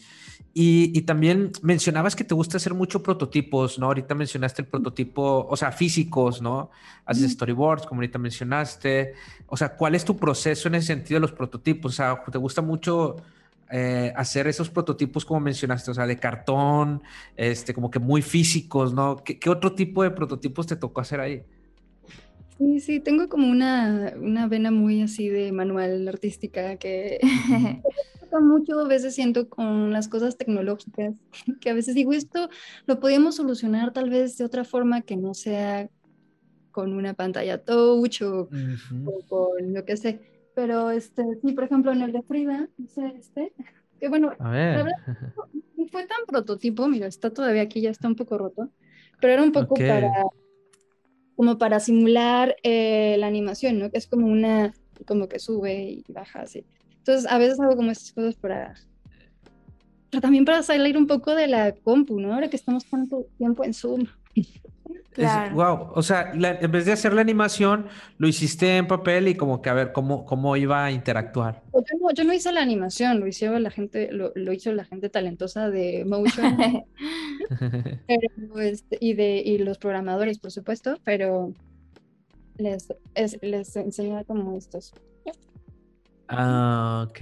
Y, 0.57 1.02
también 1.02 1.50
mencionabas 1.62 2.14
que 2.14 2.22
te 2.22 2.32
gusta 2.32 2.59
hacer 2.59 2.74
mucho 2.74 3.02
prototipos, 3.02 3.76
¿no? 3.76 3.86
Ahorita 3.86 4.14
mencionaste 4.14 4.62
el 4.62 4.68
prototipo, 4.68 5.48
o 5.50 5.57
sea, 5.57 5.72
físicos, 5.72 6.40
¿no? 6.40 6.70
Haces 7.05 7.32
storyboards, 7.32 7.86
como 7.86 7.98
ahorita 7.98 8.20
mencionaste. 8.20 9.14
O 9.48 9.57
sea, 9.57 9.76
¿cuál 9.76 9.96
es 9.96 10.05
tu 10.05 10.16
proceso 10.16 10.68
en 10.68 10.76
ese 10.76 10.86
sentido 10.86 11.16
de 11.16 11.22
los 11.22 11.32
prototipos? 11.32 11.94
O 11.94 11.96
sea, 11.96 12.22
¿te 12.30 12.38
gusta 12.38 12.62
mucho 12.62 13.16
eh, 13.68 14.12
hacer 14.14 14.46
esos 14.46 14.70
prototipos 14.70 15.24
como 15.24 15.40
mencionaste? 15.40 15.90
O 15.90 15.94
sea, 15.94 16.07
de 16.07 16.18
cartón, 16.20 17.02
este, 17.36 17.74
como 17.74 17.90
que 17.90 17.98
muy 17.98 18.22
físicos, 18.22 18.94
¿no? 18.94 19.24
¿Qué, 19.24 19.50
otro 19.50 19.74
tipo 19.74 20.05
de 20.05 20.12
prototipos 20.12 20.68
te 20.68 20.76
tocó 20.76 21.00
hacer 21.00 21.18
ahí? 21.18 21.42
Sí, 22.64 22.80
sí, 22.80 23.00
tengo 23.00 23.28
como 23.28 23.50
una, 23.50 24.14
una 24.16 24.48
vena 24.48 24.70
muy 24.70 25.02
así 25.02 25.28
de 25.28 25.52
manual 25.52 26.08
artística 26.08 26.76
que 26.76 27.18
mucho, 28.40 28.80
a 28.80 28.88
veces 28.88 29.14
siento 29.14 29.50
con 29.50 29.92
las 29.92 30.08
cosas 30.08 30.38
tecnológicas, 30.38 31.14
que 31.60 31.70
a 31.70 31.74
veces 31.74 31.94
digo, 31.94 32.12
esto 32.12 32.48
lo 32.86 33.00
podíamos 33.00 33.36
solucionar 33.36 33.92
tal 33.92 34.08
vez 34.08 34.38
de 34.38 34.44
otra 34.44 34.64
forma 34.64 35.02
que 35.02 35.16
no 35.16 35.34
sea 35.34 35.90
con 36.70 36.94
una 36.94 37.12
pantalla 37.12 37.62
touch 37.62 38.22
o, 38.22 38.48
con 39.28 39.74
lo 39.74 39.84
que 39.84 39.96
sé. 39.98 40.20
Pero 40.54 40.90
este, 40.90 41.22
sí, 41.42 41.52
por 41.52 41.64
ejemplo, 41.64 41.92
en 41.92 42.00
el 42.00 42.12
de 42.12 42.22
Frida, 42.22 42.68
este, 43.18 43.52
que 44.00 44.08
bueno, 44.08 44.32
no 44.38 45.86
fue 45.88 46.06
tan 46.06 46.24
prototipo, 46.26 46.88
mira, 46.88 47.08
está 47.08 47.30
todavía 47.30 47.62
aquí, 47.62 47.82
ya 47.82 47.90
está 47.90 48.08
un 48.08 48.16
poco 48.16 48.38
roto, 48.38 48.70
pero 49.20 49.34
era 49.34 49.42
un 49.42 49.52
poco 49.52 49.74
para 49.74 50.10
como 51.37 51.59
para 51.59 51.80
simular 51.80 52.57
eh, 52.62 53.16
la 53.18 53.26
animación, 53.26 53.78
¿no? 53.78 53.91
Que 53.91 53.99
es 53.99 54.07
como 54.07 54.26
una, 54.26 54.72
como 55.07 55.28
que 55.28 55.39
sube 55.39 55.82
y 55.85 56.05
baja 56.09 56.43
así. 56.43 56.64
Entonces, 56.99 57.30
a 57.30 57.39
veces 57.39 57.61
hago 57.61 57.76
como 57.76 57.91
estas 57.91 58.12
cosas 58.12 58.35
para, 58.37 58.74
pero 60.11 60.20
también 60.20 60.45
para 60.45 60.62
salir 60.62 60.97
un 60.97 61.07
poco 61.07 61.35
de 61.35 61.49
la 61.49 61.72
compu, 61.72 62.20
¿no? 62.20 62.32
Ahora 62.32 62.49
que 62.49 62.57
estamos 62.57 62.85
tanto 62.85 63.26
tiempo 63.37 63.64
en 63.64 63.74
Zoom. 63.74 64.07
Claro. 65.14 65.55
wow, 65.55 65.93
o 65.95 66.03
sea, 66.03 66.32
en 66.32 66.72
vez 66.72 66.87
de 66.87 66.93
hacer 66.93 67.12
la 67.12 67.20
animación, 67.20 67.87
lo 68.18 68.26
hiciste 68.26 68.76
en 68.76 68.89
papel 68.89 69.28
y 69.28 69.37
como 69.37 69.62
que 69.62 69.70
a 69.70 69.72
ver 69.72 69.93
cómo, 69.93 70.24
cómo 70.24 70.57
iba 70.57 70.85
a 70.85 70.91
interactuar. 70.91 71.62
Yo 71.72 71.99
no, 72.01 72.12
yo 72.12 72.24
no 72.24 72.32
hice 72.32 72.51
la 72.51 72.62
animación, 72.62 73.20
lo 73.20 73.28
hizo 73.28 73.57
la 73.61 73.70
gente, 73.70 74.11
lo, 74.11 74.32
lo 74.35 74.53
hizo 74.53 74.72
la 74.72 74.85
gente 74.85 75.11
talentosa 75.11 75.70
de 75.70 76.05
Motion 76.05 76.57
pero, 78.09 78.61
este, 78.61 78.99
y 79.01 79.14
de 79.14 79.37
y 79.37 79.59
los 79.59 79.78
programadores, 79.78 80.41
por 80.41 80.51
supuesto, 80.51 80.99
pero 81.05 81.55
les, 82.57 82.89
les 83.41 83.76
enseñé 83.76 84.24
como 84.24 84.57
estos 84.57 84.95
Ah, 86.28 87.06
ok. 87.08 87.20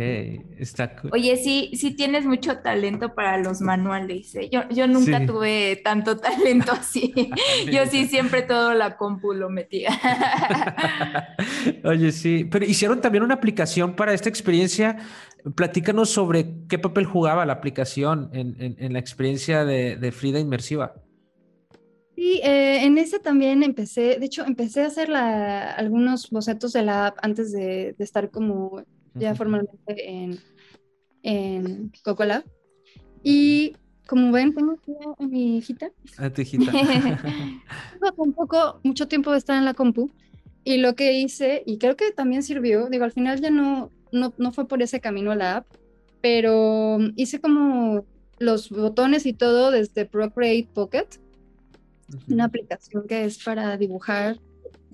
Está 0.58 0.94
Oye, 1.10 1.36
sí, 1.36 1.72
sí 1.74 1.90
tienes 1.94 2.24
mucho 2.24 2.58
talento 2.58 3.14
para 3.14 3.36
los 3.38 3.60
manuales. 3.60 4.34
¿eh? 4.36 4.48
Yo, 4.50 4.68
yo 4.70 4.86
nunca 4.86 5.26
tuve 5.26 5.80
tanto 5.82 6.16
talento 6.18 6.72
así. 6.72 7.12
yo 7.72 7.84
sí 7.86 8.06
siempre 8.06 8.42
todo 8.42 8.74
la 8.74 8.96
compu 8.96 9.32
lo 9.32 9.50
metía. 9.50 9.90
Oye, 11.84 12.12
sí. 12.12 12.44
Pero 12.50 12.64
hicieron 12.64 13.00
también 13.00 13.24
una 13.24 13.34
aplicación 13.34 13.96
para 13.96 14.14
esta 14.14 14.28
experiencia. 14.28 14.98
Platícanos 15.56 16.10
sobre 16.10 16.46
qué 16.68 16.78
papel 16.78 17.04
jugaba 17.04 17.44
la 17.44 17.54
aplicación 17.54 18.30
en, 18.32 18.92
la 18.92 18.98
experiencia 19.00 19.64
de, 19.64 20.12
Frida 20.12 20.38
Inmersiva. 20.38 20.94
Sí, 22.14 22.40
eh, 22.44 22.84
en 22.84 22.98
ese 22.98 23.18
también 23.18 23.64
empecé, 23.64 24.18
de 24.20 24.26
hecho, 24.26 24.44
empecé 24.44 24.82
a 24.82 24.86
hacer 24.86 25.12
algunos 25.12 26.30
bocetos 26.30 26.72
de 26.74 26.82
la 26.82 27.06
app 27.08 27.18
antes 27.22 27.50
de, 27.50 27.96
estar 27.98 28.30
como 28.30 28.84
ya 29.14 29.34
formalmente 29.34 30.10
en, 30.10 30.38
en 31.22 31.92
Cocolab. 32.04 32.44
Y 33.22 33.76
como 34.06 34.32
ven, 34.32 34.54
tengo 34.54 34.72
aquí 34.72 34.92
a 35.18 35.24
mi 35.24 35.58
hijita. 35.58 35.90
A 36.18 36.30
tu 36.30 36.42
hijita. 36.42 36.72
poco, 38.36 38.80
mucho 38.82 39.08
tiempo 39.08 39.30
de 39.32 39.38
estar 39.38 39.56
en 39.56 39.64
la 39.64 39.74
compu. 39.74 40.10
Y 40.64 40.78
lo 40.78 40.94
que 40.94 41.18
hice, 41.18 41.62
y 41.66 41.78
creo 41.78 41.96
que 41.96 42.12
también 42.12 42.42
sirvió, 42.42 42.88
digo, 42.88 43.04
al 43.04 43.12
final 43.12 43.40
ya 43.40 43.50
no, 43.50 43.90
no, 44.12 44.32
no 44.38 44.52
fue 44.52 44.68
por 44.68 44.80
ese 44.80 45.00
camino 45.00 45.34
la 45.34 45.56
app, 45.56 45.66
pero 46.20 46.98
hice 47.16 47.40
como 47.40 48.04
los 48.38 48.70
botones 48.70 49.26
y 49.26 49.32
todo 49.32 49.70
desde 49.70 50.04
Procreate 50.04 50.68
Pocket 50.72 51.06
una 52.28 52.44
aplicación 52.44 53.06
que 53.06 53.24
es 53.24 53.42
para 53.42 53.76
dibujar 53.76 54.38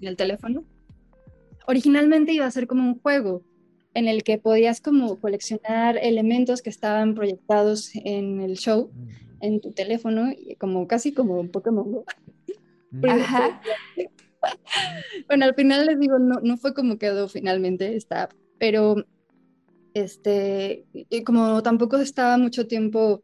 en 0.01 0.09
el 0.09 0.17
teléfono. 0.17 0.65
Originalmente 1.67 2.33
iba 2.33 2.47
a 2.47 2.51
ser 2.51 2.67
como 2.67 2.83
un 2.83 2.99
juego 3.01 3.43
en 3.99 4.09
el 4.09 4.23
que 4.23 4.39
podías 4.39 4.81
como 4.81 5.21
coleccionar 5.21 5.99
elementos 5.99 6.63
que 6.63 6.71
estaban 6.71 7.15
proyectados 7.15 7.91
en 7.95 8.41
el 8.41 8.57
show 8.57 8.91
en 9.41 9.61
tu 9.61 9.73
teléfono, 9.73 10.33
como 10.59 10.89
casi 10.89 11.13
como 11.13 11.39
un 11.39 11.51
Pokémon 11.51 12.05
bueno, 15.29 15.45
al 15.45 15.55
final 15.55 15.87
les 15.87 16.01
digo, 16.01 16.19
no, 16.19 16.41
no 16.43 16.57
fue 16.57 16.73
como 16.73 16.97
quedó 16.97 17.29
finalmente 17.29 17.97
esta 17.97 18.31
pero 18.59 19.05
este, 19.95 20.85
como 21.25 21.63
tampoco 21.63 21.99
estaba 21.99 22.39
mucho 22.39 22.67
tiempo 22.67 23.23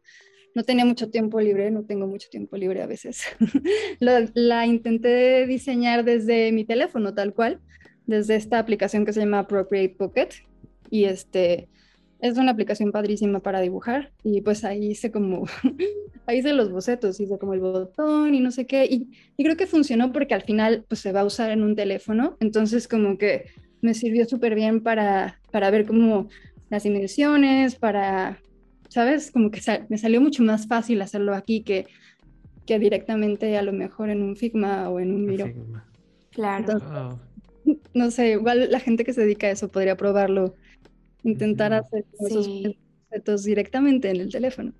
no 0.55 0.63
tenía 0.63 0.85
mucho 0.85 1.09
tiempo 1.09 1.41
libre, 1.41 1.69
no 1.69 1.83
tengo 1.83 2.07
mucho 2.07 2.29
tiempo 2.29 2.55
libre 2.55 2.81
a 2.81 2.87
veces. 2.87 3.23
la, 3.99 4.65
intenté 4.65 5.45
diseñar 5.45 6.05
desde 6.05 6.53
mi 6.53 6.63
teléfono, 6.63 7.13
tal 7.13 7.33
cual, 7.33 7.59
desde 8.07 8.37
esta 8.37 8.57
aplicación 8.57 9.05
que 9.05 9.11
se 9.11 9.19
llama 9.19 9.47
Procreate 9.47 9.95
Pocket. 9.97 10.29
Y 10.89 11.05
este 11.05 11.69
es 12.19 12.37
una 12.37 12.51
aplicación 12.51 12.91
padrísima 12.91 13.39
para 13.39 13.61
dibujar. 13.61 14.11
Y 14.23 14.41
pues 14.41 14.63
ahí 14.63 14.91
hice 14.91 15.11
como, 15.11 15.45
ahí 16.27 16.39
hice 16.39 16.53
los 16.53 16.71
bocetos, 16.71 17.19
hice 17.19 17.37
como 17.37 17.53
el 17.53 17.59
botón 17.59 18.33
y 18.35 18.39
no 18.39 18.51
sé 18.51 18.65
qué. 18.65 18.85
Y, 18.85 19.09
y 19.37 19.43
creo 19.43 19.57
que 19.57 19.67
funcionó 19.67 20.11
porque 20.11 20.33
al 20.33 20.43
final 20.43 20.85
pues 20.87 21.01
se 21.01 21.11
va 21.11 21.21
a 21.21 21.25
usar 21.25 21.51
en 21.51 21.63
un 21.63 21.75
teléfono. 21.75 22.37
Entonces 22.39 22.87
como 22.87 23.17
que 23.17 23.45
me 23.81 23.93
sirvió 23.93 24.25
súper 24.25 24.55
bien 24.55 24.81
para, 24.81 25.39
para 25.51 25.69
ver 25.69 25.85
como 25.85 26.29
las 26.69 26.83
dimensiones, 26.83 27.75
para 27.75 28.39
¿sabes? 28.95 29.29
Como 29.29 29.51
que 29.51 29.59
me 29.89 29.97
salió 29.97 30.21
mucho 30.21 30.41
más 30.41 30.67
fácil 30.67 31.01
hacerlo 31.01 31.35
aquí 31.35 31.63
que, 31.63 31.85
que 32.65 32.79
directamente 32.79 33.57
a 33.57 33.61
lo 33.61 33.73
mejor 33.73 34.09
en 34.09 34.23
un 34.23 34.37
Figma 34.37 34.89
o 34.89 35.01
en 35.01 35.13
un 35.13 35.25
Miro. 35.25 35.51
Claro. 36.31 37.19
No 37.93 38.09
sé, 38.09 38.31
igual 38.31 38.71
la 38.71 38.79
gente 38.79 39.03
que 39.03 39.11
se 39.11 39.21
dedica 39.21 39.47
a 39.47 39.51
eso 39.51 39.67
podría 39.67 39.97
probarlo, 39.97 40.55
intentar 41.25 41.73
hacer 41.73 42.05
esos 42.19 42.47
objetos 42.47 43.43
directamente 43.43 44.09
en 44.09 44.21
el 44.21 44.31
teléfono. 44.31 44.73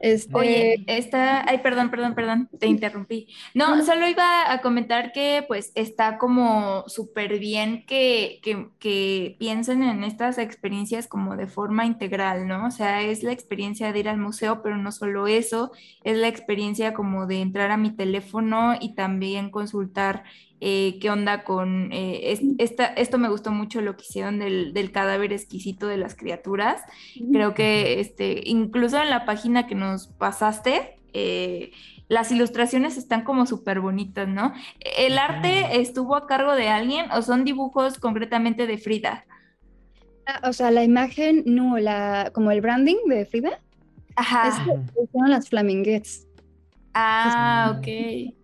Este... 0.00 0.36
Oye, 0.36 0.84
está, 0.86 1.48
ay, 1.48 1.58
perdón, 1.58 1.90
perdón, 1.90 2.14
perdón, 2.14 2.48
te 2.58 2.68
interrumpí. 2.68 3.26
No, 3.54 3.84
solo 3.84 4.08
iba 4.08 4.52
a 4.52 4.60
comentar 4.60 5.12
que 5.12 5.44
pues 5.48 5.72
está 5.74 6.18
como 6.18 6.84
súper 6.86 7.38
bien 7.40 7.84
que, 7.84 8.38
que, 8.42 8.68
que, 8.78 9.36
piensen 9.40 9.82
en 9.82 10.04
estas 10.04 10.38
experiencias 10.38 11.08
como 11.08 11.36
de 11.36 11.48
forma 11.48 11.84
integral, 11.84 12.46
¿no? 12.46 12.66
O 12.66 12.70
sea, 12.70 13.02
es 13.02 13.24
la 13.24 13.32
experiencia 13.32 13.92
de 13.92 13.98
ir 13.98 14.08
al 14.08 14.18
museo, 14.18 14.62
pero 14.62 14.76
no 14.76 14.92
solo 14.92 15.26
eso, 15.26 15.72
es 16.04 16.16
la 16.16 16.28
experiencia 16.28 16.94
como 16.94 17.26
de 17.26 17.40
entrar 17.40 17.72
a 17.72 17.76
mi 17.76 17.90
teléfono 17.90 18.74
y 18.80 18.94
también 18.94 19.50
consultar 19.50 20.22
eh, 20.60 20.98
qué 21.00 21.10
onda 21.10 21.44
con 21.44 21.92
eh, 21.92 22.36
esta, 22.58 22.86
esto 22.86 23.18
me 23.18 23.28
gustó 23.28 23.52
mucho 23.52 23.80
lo 23.80 23.96
que 23.96 24.02
hicieron 24.02 24.38
del, 24.38 24.72
del 24.72 24.90
cadáver 24.90 25.32
exquisito 25.32 25.86
de 25.86 25.98
las 25.98 26.14
criaturas. 26.16 26.82
Creo 27.32 27.54
que 27.54 28.00
este, 28.00 28.42
incluso 28.44 29.00
en 29.00 29.10
la 29.10 29.24
página 29.24 29.66
que 29.66 29.74
nos 29.74 30.08
pasaste, 30.08 30.98
eh, 31.12 31.70
las 32.08 32.32
ilustraciones 32.32 32.96
están 32.96 33.22
como 33.22 33.46
súper 33.46 33.80
bonitas, 33.80 34.26
¿no? 34.26 34.52
¿El 34.80 35.18
arte 35.18 35.80
estuvo 35.80 36.16
a 36.16 36.26
cargo 36.26 36.54
de 36.54 36.68
alguien 36.68 37.10
o 37.12 37.22
son 37.22 37.44
dibujos 37.44 37.98
concretamente 37.98 38.66
de 38.66 38.78
Frida? 38.78 39.24
o 40.42 40.52
sea, 40.52 40.70
la 40.70 40.84
imagen, 40.84 41.42
no, 41.46 41.78
la, 41.78 42.30
como 42.34 42.50
el 42.50 42.60
branding 42.60 42.96
de 43.06 43.24
Frida. 43.24 43.60
Ajá. 44.16 44.48
Es 44.48 45.10
son 45.12 45.30
las 45.30 45.48
flaminguettes. 45.48 46.26
Ah, 46.94 47.76
ok. 47.78 48.34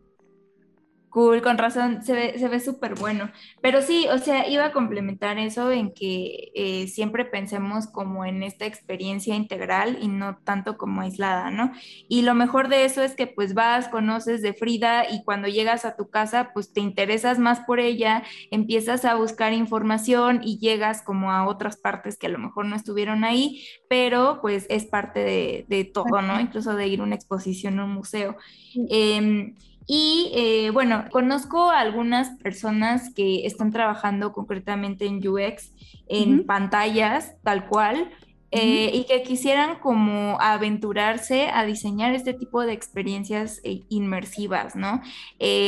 Cool, 1.15 1.43
con 1.43 1.59
razón, 1.59 2.03
se 2.03 2.13
ve, 2.13 2.41
se 2.41 2.49
ve 2.49 2.59
súper 2.59 2.97
bueno. 2.97 3.31
Pero 3.63 3.83
sí, 3.83 4.09
o 4.13 4.19
sea, 4.19 4.49
iba 4.49 4.65
a 4.65 4.73
complementar 4.73 5.39
eso 5.39 5.71
en 5.71 5.95
que 5.95 6.51
eh, 6.57 6.89
siempre 6.89 7.25
pensemos 7.25 7.87
como 7.87 8.25
en 8.25 8.43
esta 8.43 8.67
experiencia 8.67 9.37
integral 9.37 9.97
y 10.03 10.09
no 10.09 10.39
tanto 10.43 10.77
como 10.77 11.03
aislada, 11.03 11.53
¿no? 11.53 11.71
Y 12.09 12.23
lo 12.23 12.35
mejor 12.35 12.69
de 12.69 12.85
eso 12.85 13.01
es 13.01 13.15
que 13.15 13.29
pues 13.29 13.55
vas, 13.55 13.87
conoces 13.87 14.43
de 14.43 14.55
Frida 14.55 15.09
y 15.09 15.23
cuando 15.23 15.47
llegas 15.47 15.85
a 15.85 15.95
tu 15.95 16.11
casa, 16.11 16.51
pues 16.53 16.73
te 16.73 16.81
interesas 16.81 17.39
más 17.39 17.61
por 17.61 17.79
ella, 17.79 18.25
empiezas 18.51 19.05
a 19.05 19.15
buscar 19.15 19.53
información 19.53 20.41
y 20.43 20.59
llegas 20.59 21.01
como 21.01 21.31
a 21.31 21.47
otras 21.47 21.77
partes 21.77 22.19
que 22.19 22.27
a 22.27 22.31
lo 22.31 22.41
mejor 22.41 22.67
no 22.67 22.75
estuvieron 22.75 23.23
ahí, 23.23 23.65
pero 23.89 24.41
pues 24.43 24.67
es 24.69 24.85
parte 24.85 25.21
de, 25.21 25.65
de 25.69 25.85
todo, 25.85 26.23
¿no? 26.23 26.41
Incluso 26.41 26.75
de 26.75 26.89
ir 26.89 26.99
a 26.99 27.05
una 27.05 27.15
exposición 27.15 27.79
a 27.79 27.85
un 27.85 27.93
museo. 27.93 28.37
Eh, 28.91 29.55
y 29.87 30.31
eh, 30.35 30.71
bueno, 30.71 31.05
conozco 31.11 31.71
a 31.71 31.81
algunas 31.81 32.31
personas 32.39 33.13
que 33.13 33.47
están 33.47 33.71
trabajando 33.71 34.33
concretamente 34.33 35.07
en 35.07 35.27
UX, 35.27 35.73
en 36.09 36.47
pantallas, 36.47 37.35
tal 37.43 37.67
cual, 37.67 38.11
eh, 38.51 38.91
y 38.95 39.05
que 39.05 39.23
quisieran 39.25 39.81
como 39.81 40.41
aventurarse 40.41 41.49
a 41.49 41.65
diseñar 41.65 42.15
este 42.15 42.33
tipo 42.33 42.63
de 42.63 42.73
experiencias 42.73 43.61
eh, 43.65 43.83
inmersivas, 43.89 44.77
¿no? 44.77 45.03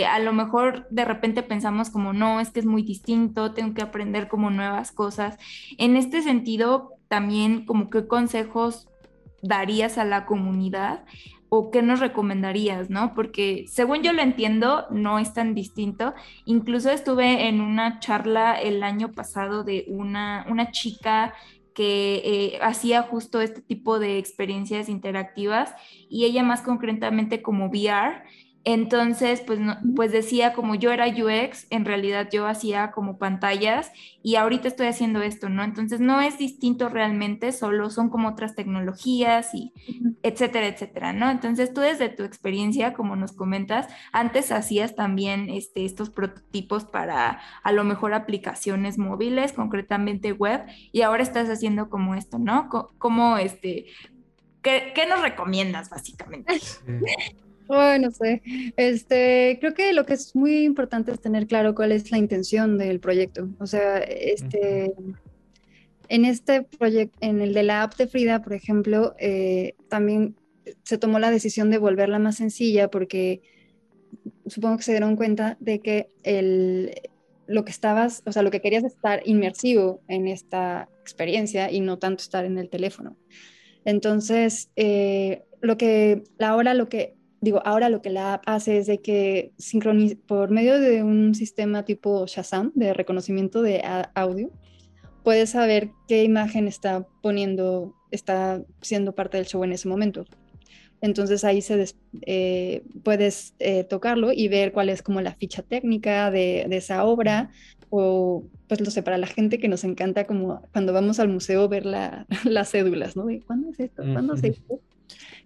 a 0.08 0.18
lo 0.20 0.32
mejor 0.32 0.86
de 0.90 1.04
repente 1.04 1.42
pensamos 1.42 1.90
como, 1.90 2.12
no, 2.12 2.40
es 2.40 2.50
que 2.50 2.60
es 2.60 2.66
muy 2.66 2.82
distinto, 2.82 3.52
tengo 3.52 3.74
que 3.74 3.82
aprender 3.82 4.28
como 4.28 4.50
nuevas 4.50 4.92
cosas. 4.92 5.36
En 5.78 5.96
este 5.96 6.22
sentido, 6.22 6.92
también 7.08 7.66
como 7.66 7.90
qué 7.90 8.06
consejos 8.06 8.88
darías 9.42 9.98
a 9.98 10.04
la 10.04 10.24
comunidad 10.24 11.04
o 11.48 11.70
qué 11.70 11.82
nos 11.82 12.00
recomendarías, 12.00 12.90
¿no? 12.90 13.14
Porque 13.14 13.64
según 13.68 14.02
yo 14.02 14.12
lo 14.12 14.22
entiendo, 14.22 14.86
no 14.90 15.18
es 15.18 15.32
tan 15.32 15.54
distinto. 15.54 16.14
Incluso 16.44 16.90
estuve 16.90 17.48
en 17.48 17.60
una 17.60 18.00
charla 18.00 18.54
el 18.54 18.82
año 18.82 19.12
pasado 19.12 19.64
de 19.64 19.84
una, 19.88 20.46
una 20.48 20.70
chica 20.70 21.34
que 21.74 22.22
eh, 22.24 22.58
hacía 22.62 23.02
justo 23.02 23.42
este 23.42 23.60
tipo 23.60 23.98
de 23.98 24.16
experiencias 24.16 24.88
interactivas 24.88 25.74
y 26.08 26.24
ella 26.24 26.42
más 26.42 26.62
concretamente 26.62 27.42
como 27.42 27.66
VR 27.66 28.22
entonces, 28.68 29.42
pues, 29.46 29.60
pues 29.94 30.10
decía, 30.10 30.52
como 30.52 30.74
yo 30.74 30.90
era 30.90 31.06
UX, 31.06 31.68
en 31.70 31.84
realidad 31.84 32.28
yo 32.32 32.48
hacía 32.48 32.90
como 32.90 33.16
pantallas 33.16 33.92
y 34.24 34.34
ahorita 34.34 34.66
estoy 34.66 34.88
haciendo 34.88 35.22
esto, 35.22 35.48
¿no? 35.48 35.62
Entonces 35.62 36.00
no 36.00 36.20
es 36.20 36.36
distinto 36.36 36.88
realmente, 36.88 37.52
solo 37.52 37.90
son 37.90 38.10
como 38.10 38.26
otras 38.26 38.56
tecnologías 38.56 39.54
y 39.54 39.72
etcétera, 40.24 40.66
etcétera, 40.66 41.12
¿no? 41.12 41.30
Entonces 41.30 41.72
tú 41.72 41.80
desde 41.80 42.08
tu 42.08 42.24
experiencia, 42.24 42.92
como 42.92 43.14
nos 43.14 43.30
comentas, 43.30 43.86
antes 44.10 44.50
hacías 44.50 44.96
también 44.96 45.48
este, 45.48 45.84
estos 45.84 46.10
prototipos 46.10 46.86
para 46.86 47.38
a 47.62 47.70
lo 47.70 47.84
mejor 47.84 48.14
aplicaciones 48.14 48.98
móviles, 48.98 49.52
concretamente 49.52 50.32
web, 50.32 50.66
y 50.90 51.02
ahora 51.02 51.22
estás 51.22 51.48
haciendo 51.48 51.88
como 51.88 52.16
esto, 52.16 52.40
¿no? 52.40 52.68
Como 52.98 53.36
este, 53.36 53.86
¿qué, 54.60 54.90
qué 54.92 55.06
nos 55.06 55.22
recomiendas 55.22 55.88
básicamente? 55.88 56.58
Bueno, 57.66 58.08
no 58.08 58.10
sé. 58.12 58.42
Este, 58.76 59.58
creo 59.60 59.74
que 59.74 59.92
lo 59.92 60.06
que 60.06 60.14
es 60.14 60.34
muy 60.36 60.64
importante 60.64 61.12
es 61.12 61.20
tener 61.20 61.46
claro 61.46 61.74
cuál 61.74 61.92
es 61.92 62.10
la 62.10 62.18
intención 62.18 62.78
del 62.78 63.00
proyecto. 63.00 63.48
O 63.58 63.66
sea, 63.66 63.98
este, 63.98 64.92
en 66.08 66.24
este 66.24 66.62
proyecto, 66.62 67.16
en 67.20 67.40
el 67.40 67.54
de 67.54 67.62
la 67.62 67.82
app 67.82 67.96
de 67.96 68.06
Frida, 68.06 68.42
por 68.42 68.52
ejemplo, 68.52 69.14
eh, 69.18 69.74
también 69.88 70.36
se 70.84 70.98
tomó 70.98 71.18
la 71.18 71.30
decisión 71.30 71.70
de 71.70 71.78
volverla 71.78 72.18
más 72.18 72.36
sencilla 72.36 72.88
porque 72.88 73.42
supongo 74.46 74.78
que 74.78 74.82
se 74.82 74.92
dieron 74.92 75.16
cuenta 75.16 75.56
de 75.60 75.80
que 75.80 76.10
el, 76.22 76.92
lo 77.46 77.64
que 77.64 77.70
estabas, 77.70 78.22
o 78.26 78.32
sea, 78.32 78.42
lo 78.42 78.50
que 78.50 78.60
querías 78.60 78.84
estar 78.84 79.22
inmersivo 79.24 80.00
en 80.08 80.28
esta 80.28 80.88
experiencia 81.00 81.70
y 81.70 81.80
no 81.80 81.98
tanto 81.98 82.22
estar 82.22 82.44
en 82.44 82.58
el 82.58 82.68
teléfono. 82.68 83.16
Entonces, 83.84 84.70
eh, 84.76 85.44
lo 85.60 85.76
que 85.76 86.24
ahora 86.40 86.74
lo 86.74 86.88
que 86.88 87.15
digo, 87.40 87.62
ahora 87.64 87.88
lo 87.88 88.02
que 88.02 88.10
la 88.10 88.34
app 88.34 88.42
hace 88.46 88.78
es 88.78 88.86
de 88.86 88.98
que 88.98 89.52
sincroniza 89.58 90.16
por 90.26 90.50
medio 90.50 90.80
de 90.80 91.02
un 91.02 91.34
sistema 91.34 91.84
tipo 91.84 92.26
Shazam 92.26 92.72
de 92.74 92.92
reconocimiento 92.92 93.62
de 93.62 93.82
audio, 94.14 94.50
puedes 95.22 95.50
saber 95.50 95.90
qué 96.08 96.24
imagen 96.24 96.68
está 96.68 97.06
poniendo, 97.22 97.94
está 98.10 98.62
siendo 98.80 99.14
parte 99.14 99.36
del 99.36 99.46
show 99.46 99.64
en 99.64 99.72
ese 99.72 99.88
momento. 99.88 100.24
Entonces 101.00 101.44
ahí 101.44 101.60
se 101.60 101.84
eh, 102.22 102.82
puedes 103.02 103.54
eh, 103.58 103.84
tocarlo 103.84 104.32
y 104.32 104.48
ver 104.48 104.72
cuál 104.72 104.88
es 104.88 105.02
como 105.02 105.20
la 105.20 105.34
ficha 105.34 105.62
técnica 105.62 106.30
de, 106.30 106.66
de, 106.68 106.76
esa 106.78 107.04
obra 107.04 107.50
o 107.90 108.44
pues 108.68 108.80
lo 108.80 108.90
sé, 108.90 109.02
para 109.02 109.18
la 109.18 109.26
gente 109.26 109.58
que 109.58 109.68
nos 109.68 109.84
encanta 109.84 110.26
como 110.26 110.62
cuando 110.72 110.92
vamos 110.92 111.20
al 111.20 111.28
museo 111.28 111.68
ver 111.68 111.86
la, 111.86 112.26
las 112.44 112.70
cédulas, 112.70 113.16
¿no? 113.16 113.26
¿Cuándo 113.46 113.70
es 113.70 113.80
esto? 113.80 114.02
¿Cuándo 114.12 114.34
esto? 114.34 114.80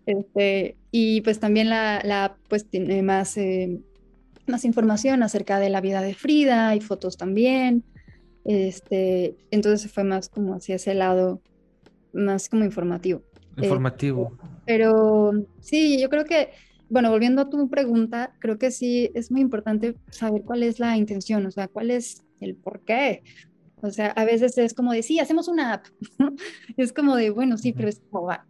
Este, 0.06 0.76
y 0.90 1.20
pues 1.20 1.40
también 1.40 1.68
la, 1.68 2.00
la 2.04 2.36
pues 2.48 2.68
tiene 2.68 3.02
más, 3.02 3.36
eh, 3.36 3.80
más 4.46 4.64
información 4.64 5.22
acerca 5.22 5.58
de 5.60 5.70
la 5.70 5.80
vida 5.80 6.02
de 6.02 6.14
Frida, 6.14 6.74
y 6.74 6.80
fotos 6.80 7.16
también. 7.16 7.84
Este, 8.44 9.36
entonces 9.50 9.90
fue 9.92 10.04
más 10.04 10.28
como 10.28 10.54
hacia 10.54 10.76
ese 10.76 10.94
lado, 10.94 11.40
más 12.12 12.48
como 12.48 12.64
informativo. 12.64 13.22
Eh, 13.56 13.64
informativo. 13.64 14.36
pero 14.64 15.32
sí, 15.60 16.00
yo 16.00 16.08
creo 16.08 16.24
que, 16.24 16.50
bueno, 16.88 17.10
volviendo 17.10 17.42
a 17.42 17.50
tu 17.50 17.68
pregunta, 17.68 18.32
creo 18.38 18.58
que 18.58 18.70
sí 18.70 19.10
es 19.14 19.30
muy 19.30 19.40
importante 19.40 19.96
saber 20.10 20.42
cuál 20.42 20.62
es 20.62 20.80
la 20.80 20.96
intención, 20.96 21.44
o 21.46 21.50
sea, 21.50 21.68
cuál 21.68 21.90
es 21.90 22.24
el 22.40 22.56
por 22.56 22.80
qué. 22.80 23.22
O 23.82 23.90
sea, 23.90 24.08
a 24.08 24.24
veces 24.24 24.56
es 24.58 24.74
como 24.74 24.92
de, 24.92 25.02
sí, 25.02 25.18
hacemos 25.18 25.48
una 25.48 25.74
app. 25.74 25.86
es 26.76 26.92
como 26.92 27.16
de, 27.16 27.30
bueno, 27.30 27.56
sí, 27.56 27.72
pero 27.72 27.88
es 27.88 28.00
como, 28.10 28.26
va, 28.26 28.46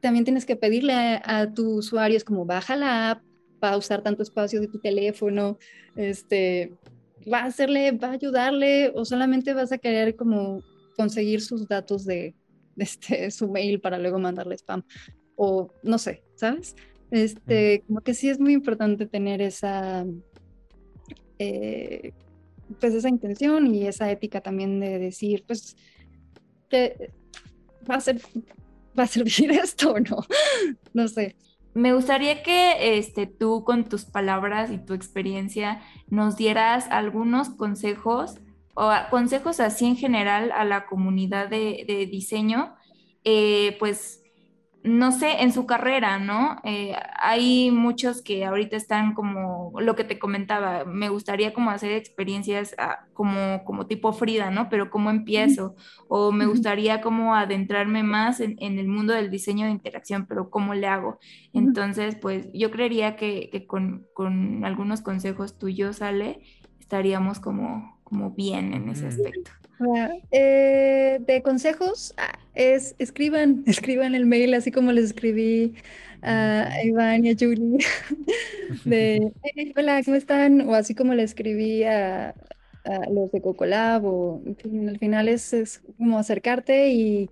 también 0.00 0.24
tienes 0.24 0.46
que 0.46 0.56
pedirle 0.56 0.92
a, 0.92 1.52
tu 1.54 1.76
usuario, 1.76 2.16
es 2.16 2.24
como 2.24 2.44
baja 2.44 2.76
la 2.76 3.10
app, 3.12 3.22
va 3.62 3.70
a 3.70 3.76
usar 3.76 4.02
tanto 4.02 4.22
espacio 4.22 4.60
de 4.60 4.68
tu 4.68 4.78
teléfono, 4.78 5.58
este, 5.96 6.72
va 7.30 7.40
a 7.40 7.46
hacerle, 7.46 7.92
va 7.92 8.08
a 8.08 8.12
ayudarle 8.12 8.92
o 8.94 9.04
solamente 9.04 9.54
vas 9.54 9.72
a 9.72 9.78
querer 9.78 10.16
como 10.16 10.62
conseguir 10.96 11.40
sus 11.40 11.66
datos 11.68 12.04
de, 12.04 12.34
este, 12.76 13.30
su 13.30 13.48
mail 13.48 13.80
para 13.80 13.98
luego 13.98 14.18
mandarle 14.18 14.56
spam 14.56 14.82
o 15.36 15.72
no 15.82 15.98
sé, 15.98 16.22
¿sabes? 16.34 16.76
Este, 17.10 17.82
como 17.86 18.02
que 18.02 18.14
sí 18.14 18.28
es 18.28 18.38
muy 18.38 18.52
importante 18.52 19.06
tener 19.06 19.42
esa, 19.42 20.06
eh, 21.38 22.12
pues 22.78 22.94
esa 22.94 23.08
intención 23.08 23.74
y 23.74 23.86
esa 23.86 24.10
ética 24.10 24.40
también 24.40 24.78
de 24.78 24.98
decir, 24.98 25.44
pues, 25.46 25.76
que 26.68 27.10
va 27.90 27.96
a 27.96 28.00
ser 28.00 28.20
¿va 29.00 29.04
a 29.04 29.08
servir 29.08 29.50
esto 29.64 29.92
o 29.92 29.98
no? 29.98 30.24
No 30.92 31.08
sé. 31.08 31.36
Me 31.72 31.94
gustaría 31.94 32.42
que 32.42 32.98
este, 32.98 33.26
tú 33.26 33.64
con 33.64 33.88
tus 33.88 34.04
palabras 34.04 34.70
y 34.70 34.78
tu 34.78 34.92
experiencia 34.92 35.80
nos 36.08 36.36
dieras 36.36 36.86
algunos 36.90 37.48
consejos 37.50 38.38
o 38.74 38.90
consejos 39.10 39.60
así 39.60 39.86
en 39.86 39.96
general 39.96 40.52
a 40.52 40.64
la 40.64 40.86
comunidad 40.86 41.48
de, 41.48 42.08
diseño, 42.10 42.74
eh, 43.24 43.76
pues 43.78 44.19
no 44.82 45.12
sé, 45.12 45.42
en 45.42 45.52
su 45.52 45.66
carrera, 45.66 46.18
¿no? 46.18 46.56
Eh, 46.64 46.94
hay 47.16 47.70
muchos 47.70 48.22
que 48.22 48.46
ahorita 48.46 48.76
están 48.76 49.12
como 49.12 49.72
lo 49.78 49.94
que 49.94 50.04
te 50.04 50.18
comentaba, 50.18 50.86
me 50.86 51.10
gustaría 51.10 51.52
como 51.52 51.70
hacer 51.70 51.92
experiencias 51.92 52.74
ah, 52.78 53.04
como, 53.12 53.62
como 53.64 53.86
tipo 53.86 54.14
Frida, 54.14 54.50
¿no? 54.50 54.70
Pero 54.70 54.90
¿cómo 54.90 55.10
empiezo? 55.10 55.74
O 56.08 56.32
me 56.32 56.46
gustaría 56.46 57.02
como 57.02 57.34
adentrarme 57.34 58.02
más 58.02 58.40
en, 58.40 58.56
el 58.58 58.88
mundo 58.88 59.12
del 59.12 59.30
diseño 59.30 59.66
de 59.66 59.72
interacción, 59.72 60.24
pero 60.26 60.48
¿cómo 60.48 60.72
le 60.72 60.86
hago? 60.86 61.18
Entonces, 61.52 62.16
pues 62.16 62.48
yo 62.54 62.70
creería 62.70 63.16
que, 63.16 63.66
con, 63.66 64.06
con, 64.14 64.64
algunos 64.64 65.02
consejos 65.02 65.58
tuyos, 65.58 66.00
Ale, 66.00 66.40
estaríamos 66.78 67.38
como, 67.38 67.99
como 68.10 68.30
bien 68.30 68.74
en 68.74 68.88
ese 68.90 69.06
aspecto. 69.06 69.52
Eh, 70.30 71.20
de 71.26 71.42
consejos, 71.42 72.12
ah, 72.18 72.38
es 72.54 72.94
escriban, 72.98 73.62
escriban 73.66 74.14
el 74.14 74.26
mail 74.26 74.52
así 74.52 74.70
como 74.70 74.92
les 74.92 75.06
escribí 75.06 75.74
a 76.22 76.68
Iván 76.84 77.24
y 77.24 77.30
a 77.30 77.36
Julie 77.38 77.78
de 78.84 79.32
hola, 79.76 80.02
¿cómo 80.04 80.16
están? 80.16 80.68
O 80.68 80.74
así 80.74 80.94
como 80.94 81.14
le 81.14 81.22
escribí 81.22 81.84
a, 81.84 82.34
los 83.10 83.30
de 83.30 83.40
Cocolab 83.40 84.04
o 84.04 84.42
al 84.88 84.98
final 84.98 85.28
es, 85.28 85.82
como 85.96 86.18
acercarte 86.18 86.90
y, 86.90 87.30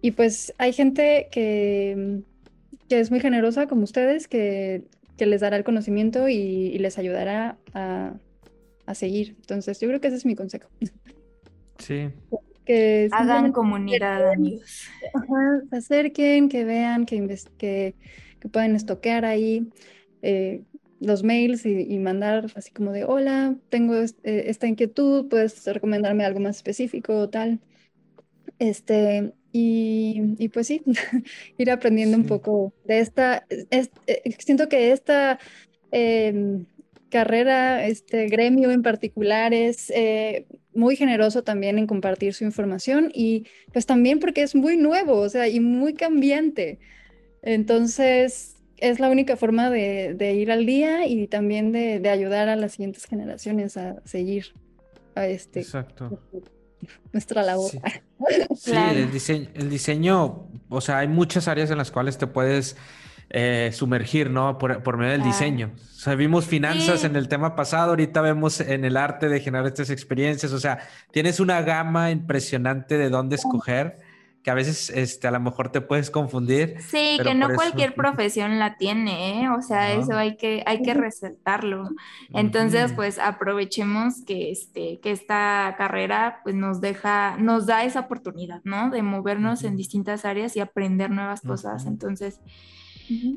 y, 0.00 0.12
pues 0.12 0.54
hay 0.56 0.72
gente 0.72 1.28
que, 1.30 2.22
que, 2.88 3.00
es 3.00 3.10
muy 3.10 3.20
generosa 3.20 3.66
como 3.66 3.84
ustedes 3.84 4.28
que, 4.28 4.84
que 5.16 5.26
les 5.26 5.42
dará 5.42 5.56
el 5.56 5.64
conocimiento 5.64 6.28
y, 6.28 6.34
y 6.34 6.78
les 6.78 6.96
ayudará 6.96 7.58
a, 7.74 8.14
a 8.92 8.94
seguir. 8.94 9.36
Entonces 9.40 9.80
yo 9.80 9.88
creo 9.88 10.00
que 10.00 10.08
ese 10.08 10.16
es 10.16 10.26
mi 10.26 10.34
consejo. 10.34 10.68
Sí. 11.78 12.10
que 12.64 13.08
hagan 13.10 13.52
comunidad, 13.52 14.32
amigos. 14.32 14.88
se 15.70 15.76
acerquen, 15.76 16.48
que 16.48 16.64
vean, 16.64 17.06
que, 17.06 17.36
que, 17.58 17.94
que 18.38 18.48
pueden 18.48 18.76
estoquear 18.76 19.24
ahí 19.24 19.68
eh, 20.22 20.62
los 21.02 21.24
mails 21.24 21.66
y, 21.66 21.98
mandar 21.98 22.46
así 22.54 22.70
como 22.70 22.92
de, 22.92 23.04
hola, 23.04 23.56
tengo 23.70 23.94
eh, 23.96 24.44
esta 24.46 24.68
inquietud, 24.68 25.28
puedes 25.28 25.66
recomendarme 25.66 26.24
algo 26.24 26.38
más 26.38 26.56
específico 26.56 27.18
o 27.18 27.28
tal. 27.28 27.58
Este, 28.60 29.32
y, 29.50 30.48
pues 30.50 30.68
sí, 30.68 30.82
ir 31.58 31.70
aprendiendo 31.72 32.16
un 32.16 32.24
poco 32.24 32.72
de 32.84 33.00
esta, 33.00 33.44
eh, 33.48 33.88
siento 34.38 34.68
que 34.68 34.92
esta 34.92 35.40
em, 35.90 36.66
carrera, 37.12 37.86
este 37.86 38.26
gremio 38.26 38.70
en 38.70 38.82
particular 38.82 39.54
es 39.54 39.92
muy 40.74 40.96
generoso 40.96 41.44
también 41.44 41.78
en 41.78 41.86
compartir 41.86 42.34
su 42.34 42.44
información 42.44 43.10
y 43.14 43.46
pues 43.72 43.86
también 43.86 44.18
porque 44.18 44.42
es 44.42 44.54
muy 44.54 44.76
nuevo, 44.76 45.18
o 45.18 45.28
sea, 45.28 45.46
y 45.46 45.60
muy 45.60 45.94
cambiante. 45.94 46.78
Entonces, 47.42 48.56
es 48.78 48.98
la 48.98 49.10
única 49.10 49.36
forma 49.36 49.70
de, 49.70 50.34
ir 50.34 50.50
al 50.50 50.66
día 50.66 51.06
y 51.06 51.26
también 51.26 51.72
de, 51.72 52.08
ayudar 52.08 52.48
a 52.48 52.56
las 52.56 52.72
siguientes 52.72 53.04
generaciones 53.04 53.76
a 53.76 53.96
seguir 54.04 54.54
a 55.14 55.26
este 55.26 55.60
Exacto. 55.60 56.18
nuestra 57.12 57.42
labor. 57.42 57.70
Sí, 58.56 58.72
el, 58.72 59.12
diseño, 59.12 59.48
el 59.54 59.70
diseño, 59.70 60.48
o 60.68 60.80
sea, 60.80 60.98
hay 60.98 61.08
muchas 61.08 61.46
áreas 61.48 61.70
en 61.70 61.78
las 61.78 61.90
cuales 61.90 62.18
te 62.18 62.26
puedes 62.26 62.76
eh, 63.34 63.70
sumergir, 63.72 64.28
¿no? 64.28 64.58
Por, 64.58 64.96
medio 64.98 65.12
del 65.12 65.22
diseño. 65.22 65.72
O 65.74 65.98
sea, 65.98 66.14
vimos 66.14 66.44
finanzas 66.44 67.02
en 67.04 67.16
el 67.16 67.28
tema 67.28 67.56
pasado, 67.56 67.90
ahorita 67.90 68.20
vemos 68.20 68.60
en 68.60 68.84
el 68.84 68.98
arte 68.98 69.30
de 69.30 69.40
generar 69.40 69.66
estas 69.66 69.88
experiencias. 69.88 70.52
O 70.52 70.60
sea, 70.60 70.80
tienes 71.12 71.40
una 71.40 71.62
gama 71.62 72.10
impresionante 72.10 72.98
de 72.98 73.08
dónde 73.08 73.36
escoger 73.36 73.96
que 74.42 74.50
a 74.50 74.54
veces 74.54 74.90
este, 74.90 75.28
a 75.28 75.30
lo 75.30 75.40
mejor 75.40 75.70
te 75.70 75.80
puedes 75.80 76.10
confundir. 76.10 76.76
Sí, 76.80 77.18
que 77.22 77.34
no 77.34 77.54
cualquier 77.54 77.94
profesión 77.94 78.58
la 78.58 78.76
tiene, 78.76 79.44
¿eh? 79.44 79.48
o 79.48 79.62
sea, 79.62 79.92
eso 79.92 80.14
hay 80.14 80.36
que, 80.36 80.62
hay 80.66 80.82
que 80.82 80.92
resaltarlo. 80.92 81.88
Entonces, 82.34 82.92
pues 82.92 83.18
aprovechemos 83.18 84.22
que, 84.26 84.50
este, 84.50 85.00
que 85.00 85.10
esta 85.10 85.74
carrera 85.78 86.40
pues, 86.42 86.54
nos 86.54 86.82
deja, 86.82 87.36
nos 87.38 87.64
da 87.64 87.84
esa 87.84 88.00
oportunidad, 88.00 88.60
¿no? 88.64 88.90
De 88.90 89.02
movernos 89.02 89.64
en 89.64 89.76
distintas 89.76 90.26
áreas 90.26 90.54
y 90.54 90.60
aprender 90.60 91.10
nuevas 91.10 91.40
cosas. 91.40 91.86
Entonces, 91.86 92.40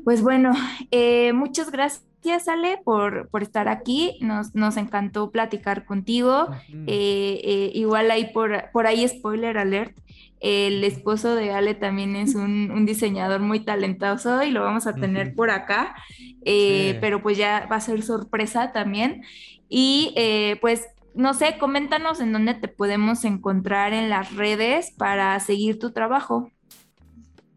pues 0.04 0.22
bueno, 0.22 0.52
eh, 0.90 1.32
muchas 1.32 1.70
gracias, 1.70 2.48
Ale, 2.48 2.78
por, 2.84 3.28
por 3.28 3.42
estar 3.42 3.68
aquí. 3.68 4.18
Nos, 4.20 4.54
nos, 4.54 4.76
encantó 4.76 5.30
platicar 5.30 5.84
contigo. 5.84 6.48
Eh, 6.86 7.40
eh, 7.44 7.70
igual 7.74 8.10
hay 8.10 8.32
por, 8.32 8.70
por 8.72 8.86
ahí 8.86 9.06
spoiler 9.06 9.58
alert. 9.58 9.96
El 10.40 10.84
esposo 10.84 11.34
de 11.34 11.52
Ale 11.52 11.74
también 11.74 12.14
es 12.14 12.34
un, 12.34 12.84
diseñador 12.84 13.40
muy 13.40 13.60
talentoso 13.60 14.42
y 14.42 14.50
lo 14.50 14.62
vamos 14.62 14.86
a 14.86 14.94
tener 14.94 15.34
por 15.34 15.50
acá, 15.50 15.96
pero 16.44 17.22
pues 17.22 17.38
ya 17.38 17.66
va 17.70 17.76
a 17.76 17.80
ser 17.80 18.02
sorpresa 18.02 18.72
también. 18.72 19.22
Y 19.68 20.14
pues 20.60 20.86
no 21.16 21.32
sé, 21.32 21.56
coméntanos 21.58 22.20
en 22.20 22.32
dónde 22.32 22.54
te 22.54 22.68
podemos 22.68 23.24
encontrar 23.24 23.94
en 23.94 24.10
las 24.10 24.34
redes 24.34 24.92
para 24.92 25.40
seguir 25.40 25.78
tu 25.78 25.92
trabajo. 25.92 26.50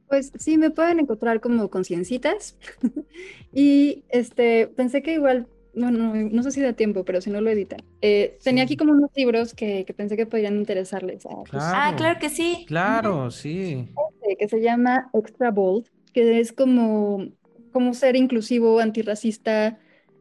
Pues 0.09 0.31
sí, 0.39 0.57
me 0.57 0.71
pueden 0.71 0.99
encontrar 0.99 1.39
como 1.39 1.69
conciencitas. 1.69 2.57
y 3.53 4.03
este, 4.09 4.67
pensé 4.67 5.03
que 5.03 5.13
igual, 5.13 5.47
no, 5.73 5.91
no, 5.91 6.15
no 6.15 6.43
sé 6.43 6.51
si 6.51 6.61
da 6.61 6.73
tiempo, 6.73 7.05
pero 7.05 7.21
si 7.21 7.29
no 7.29 7.41
lo 7.41 7.49
editan. 7.51 7.81
Eh, 8.01 8.37
tenía 8.43 8.63
aquí 8.63 8.75
como 8.75 8.91
unos 8.91 9.11
libros 9.15 9.53
que, 9.53 9.85
que, 9.85 9.93
pensé 9.93 10.17
que 10.17 10.25
podrían 10.25 10.57
interesarles. 10.57 11.27
A, 11.27 11.43
pues, 11.43 11.63
Ah, 11.63 11.93
claro 11.95 12.19
que 12.19 12.29
sí. 12.29 12.65
Claro, 12.67 13.29
sí. 13.29 13.87
Este, 14.11 14.37
que 14.37 14.49
se 14.49 14.61
llama 14.61 15.11
Extra 15.13 15.51
Bold, 15.51 15.85
que 16.11 16.39
es 16.39 16.51
como, 16.53 17.27
como 17.71 17.93
ser 17.93 18.15
inclusivo, 18.15 18.79
antirracista, 18.79 19.77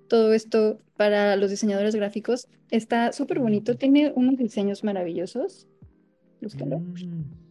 todo 0.07 0.35
esto 0.35 0.79
para 0.99 1.37
los 1.37 1.51
diseñadores 1.51 1.95
gráficos. 1.95 2.47
Está 2.71 3.13
súper 3.13 3.39
bonito, 3.39 3.77
tiene 3.77 4.13
unos 4.15 4.37
diseños 4.37 4.85
maravillosos. 4.85 5.67
Búscalo. 6.43 6.81
Mm. 6.81 7.48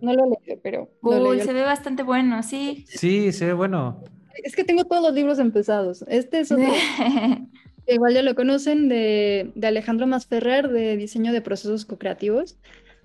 No 0.00 0.12
lo 0.12 0.24
leí, 0.26 0.58
pero. 0.62 0.90
Uy, 1.02 1.40
se 1.40 1.52
ve 1.52 1.62
bastante 1.62 2.02
bueno, 2.02 2.42
sí. 2.42 2.84
Sí, 2.88 3.32
se 3.32 3.46
ve 3.46 3.52
bueno. 3.52 4.02
Es 4.42 4.56
que 4.56 4.64
tengo 4.64 4.84
todos 4.84 5.02
los 5.02 5.14
libros 5.14 5.38
empezados. 5.38 6.04
Este 6.08 6.40
es 6.40 6.52
otro. 6.52 6.66
igual 7.86 8.14
ya 8.14 8.22
lo 8.22 8.34
conocen, 8.34 8.88
de, 8.88 9.52
Alejandro 9.62 10.06
Masferrer, 10.06 10.68
de 10.68 10.96
diseño 10.96 11.32
de 11.32 11.40
procesos 11.40 11.84
co-creativos. 11.84 12.56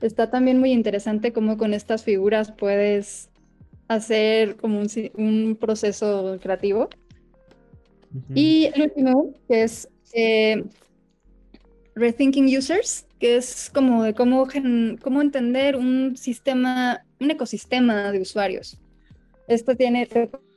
Está 0.01 0.29
también 0.29 0.59
muy 0.59 0.71
interesante 0.71 1.33
cómo 1.33 1.57
con 1.57 1.73
estas 1.73 2.03
figuras 2.03 2.51
puedes 2.51 3.29
hacer 3.87 4.55
como 4.55 4.81
un, 5.15 5.57
proceso 5.59 6.37
creativo. 6.41 6.89
Y 8.33 8.69
el 8.73 8.83
último, 8.83 9.33
que 9.47 9.63
es 9.63 9.89
eh, 10.13 10.63
Rethinking 11.95 12.45
Users, 12.45 13.05
que 13.19 13.35
es 13.35 13.69
como 13.73 14.03
de 14.03 14.13
cómo, 14.13 14.47
cómo 15.01 15.21
entender 15.21 15.75
un 15.75 16.15
sistema, 16.17 17.03
un 17.19 17.31
ecosistema 17.31 18.11
de 18.11 18.21
usuarios. 18.21 18.77
Esto 19.47 19.75
tiene, 19.75 20.07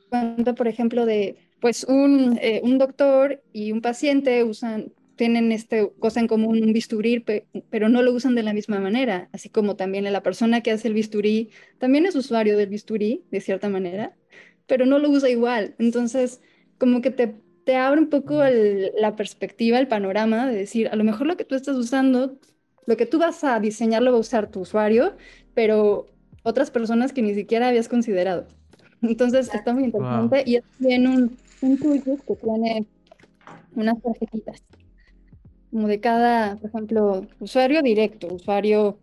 cuenta, 0.09 0.53
por 0.53 0.67
ejemplo, 0.67 1.05
de, 1.05 1.37
pues 1.59 1.83
un, 1.83 2.37
eh, 2.41 2.61
un 2.63 2.77
doctor 2.77 3.41
y 3.51 3.71
un 3.71 3.81
paciente 3.81 4.43
usan, 4.43 4.91
tienen 5.15 5.51
este 5.51 5.91
cosa 5.99 6.19
en 6.19 6.27
común, 6.27 6.63
un 6.63 6.73
bisturí, 6.73 7.23
pero 7.69 7.89
no 7.89 8.01
lo 8.01 8.13
usan 8.13 8.35
de 8.35 8.43
la 8.43 8.53
misma 8.53 8.79
manera, 8.79 9.29
así 9.31 9.49
como 9.49 9.75
también 9.75 10.11
la 10.11 10.23
persona 10.23 10.61
que 10.61 10.71
hace 10.71 10.87
el 10.87 10.93
bisturí 10.93 11.49
también 11.79 12.05
es 12.05 12.15
usuario 12.15 12.57
del 12.57 12.69
bisturí, 12.69 13.23
de 13.31 13.41
cierta 13.41 13.69
manera, 13.69 14.15
pero 14.67 14.85
no 14.85 14.99
lo 14.99 15.09
usa 15.09 15.29
igual. 15.29 15.75
Entonces, 15.79 16.41
como 16.77 17.01
que 17.01 17.11
te, 17.11 17.35
te 17.65 17.75
abre 17.75 18.01
un 18.01 18.09
poco 18.09 18.41
la 18.43 19.15
perspectiva, 19.15 19.79
el 19.79 19.87
panorama 19.87 20.47
de 20.47 20.55
decir, 20.55 20.89
a 20.89 20.95
lo 20.95 21.03
mejor 21.03 21.27
lo 21.27 21.37
que 21.37 21.45
tú 21.45 21.55
estás 21.55 21.77
usando 21.77 22.37
lo 22.85 22.97
que 22.97 23.05
tú 23.05 23.19
vas 23.19 23.43
a 23.43 23.59
diseñar 23.59 24.01
lo 24.01 24.11
va 24.11 24.17
a 24.17 24.21
usar 24.21 24.49
tu 24.49 24.61
usuario, 24.61 25.15
pero 25.53 26.07
otras 26.43 26.71
personas 26.71 27.13
que 27.13 27.21
ni 27.21 27.33
siquiera 27.33 27.69
habías 27.69 27.87
considerado. 27.87 28.47
Entonces 29.01 29.53
está 29.53 29.73
muy 29.73 29.85
interesante 29.85 30.43
y 30.45 30.55
es 30.57 30.63
bien 30.79 31.07
un, 31.07 31.37
un 31.61 31.77
toolkit 31.77 32.21
que 32.25 32.35
tiene 32.35 32.85
unas 33.75 34.01
tarjetitas, 34.01 34.63
como 35.71 35.87
de 35.87 35.99
cada, 35.99 36.55
por 36.57 36.69
ejemplo, 36.69 37.25
usuario 37.39 37.81
directo, 37.81 38.27
usuario 38.33 38.99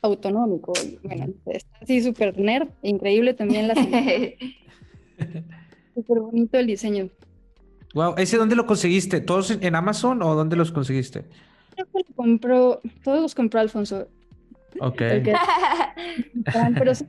autonómico. 0.00 0.72
bueno, 1.02 1.26
está 1.46 1.78
así 1.80 2.02
súper 2.02 2.38
nerd, 2.38 2.68
increíble 2.82 3.34
también 3.34 3.68
la 3.68 3.74
Súper 5.94 6.20
bonito 6.20 6.58
el 6.58 6.66
diseño. 6.66 7.10
Wow, 7.94 8.14
¿ese 8.16 8.36
dónde 8.36 8.56
lo 8.56 8.66
conseguiste? 8.66 9.20
¿Todos 9.20 9.50
en 9.50 9.74
Amazon 9.74 10.22
o 10.22 10.34
dónde 10.34 10.56
los 10.56 10.72
conseguiste? 10.72 11.24
creo 11.74 11.86
que 11.86 11.98
lo 12.08 12.14
compró, 12.14 12.80
todos 13.02 13.22
los 13.22 13.34
compró 13.34 13.60
Alfonso. 13.60 14.08
Ok. 14.80 15.02
pero 16.74 16.94
sí, 16.94 17.06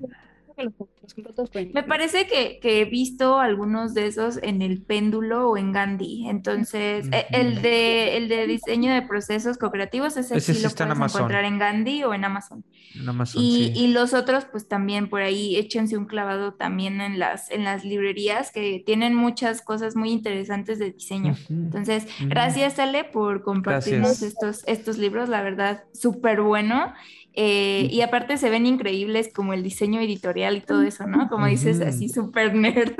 me 1.73 1.83
parece 1.83 2.27
que, 2.27 2.59
he 2.63 2.85
visto 2.85 3.39
algunos 3.39 3.93
de 3.93 4.07
esos 4.07 4.39
en 4.41 4.61
el 4.61 4.81
péndulo 4.81 5.49
o 5.49 5.57
en 5.57 5.71
Gandhi. 5.71 6.27
Entonces, 6.27 7.07
e, 7.11 7.27
el, 7.31 7.61
de, 7.61 8.17
el 8.17 8.27
de 8.27 8.47
diseño 8.47 8.93
de 8.93 9.01
procesos 9.01 9.57
co-creativos, 9.57 10.17
ese, 10.17 10.39
sí 10.39 10.53
lo 10.53 10.69
puedes 10.69 11.15
encontrar 11.15 11.45
en 11.45 11.59
Gandhi 11.59 12.03
o 12.03 12.13
en 12.13 12.25
Amazon. 12.25 12.63
En 12.95 13.09
Amazon 13.09 13.41
y, 13.41 13.71
y, 13.75 13.87
los 13.87 14.13
otros, 14.13 14.45
pues 14.45 14.67
también 14.67 15.09
por 15.09 15.21
ahí 15.21 15.55
échense 15.55 15.97
un 15.97 16.05
clavado 16.05 16.53
también 16.53 17.01
en 17.01 17.19
las, 17.19 17.51
en 17.51 17.63
las 17.63 17.83
librerías 17.83 18.51
que 18.51 18.83
tienen 18.85 19.15
muchas 19.15 19.61
cosas 19.61 19.95
muy 19.95 20.11
interesantes 20.11 20.79
de 20.79 20.91
diseño. 20.91 21.35
Entonces, 21.49 22.07
gracias 22.21 22.79
Ale 22.79 23.03
por 23.03 23.43
compartirnos 23.43 24.21
estos, 24.21 24.63
estos 24.67 24.97
libros, 24.97 25.29
la 25.29 25.41
verdad, 25.41 25.83
súper 25.93 26.41
bueno. 26.41 26.93
Eh, 27.35 27.87
y 27.89 28.01
aparte 28.01 28.37
se 28.37 28.49
ven 28.49 28.65
increíbles 28.65 29.29
como 29.33 29.53
el 29.53 29.63
diseño 29.63 29.99
editorial 29.99 30.55
y 30.55 30.61
todo 30.61 30.83
eso, 30.83 31.07
¿no? 31.07 31.27
Como 31.29 31.47
dices, 31.47 31.81
así 31.81 32.07
súper 32.07 32.53
nerd. 32.53 32.93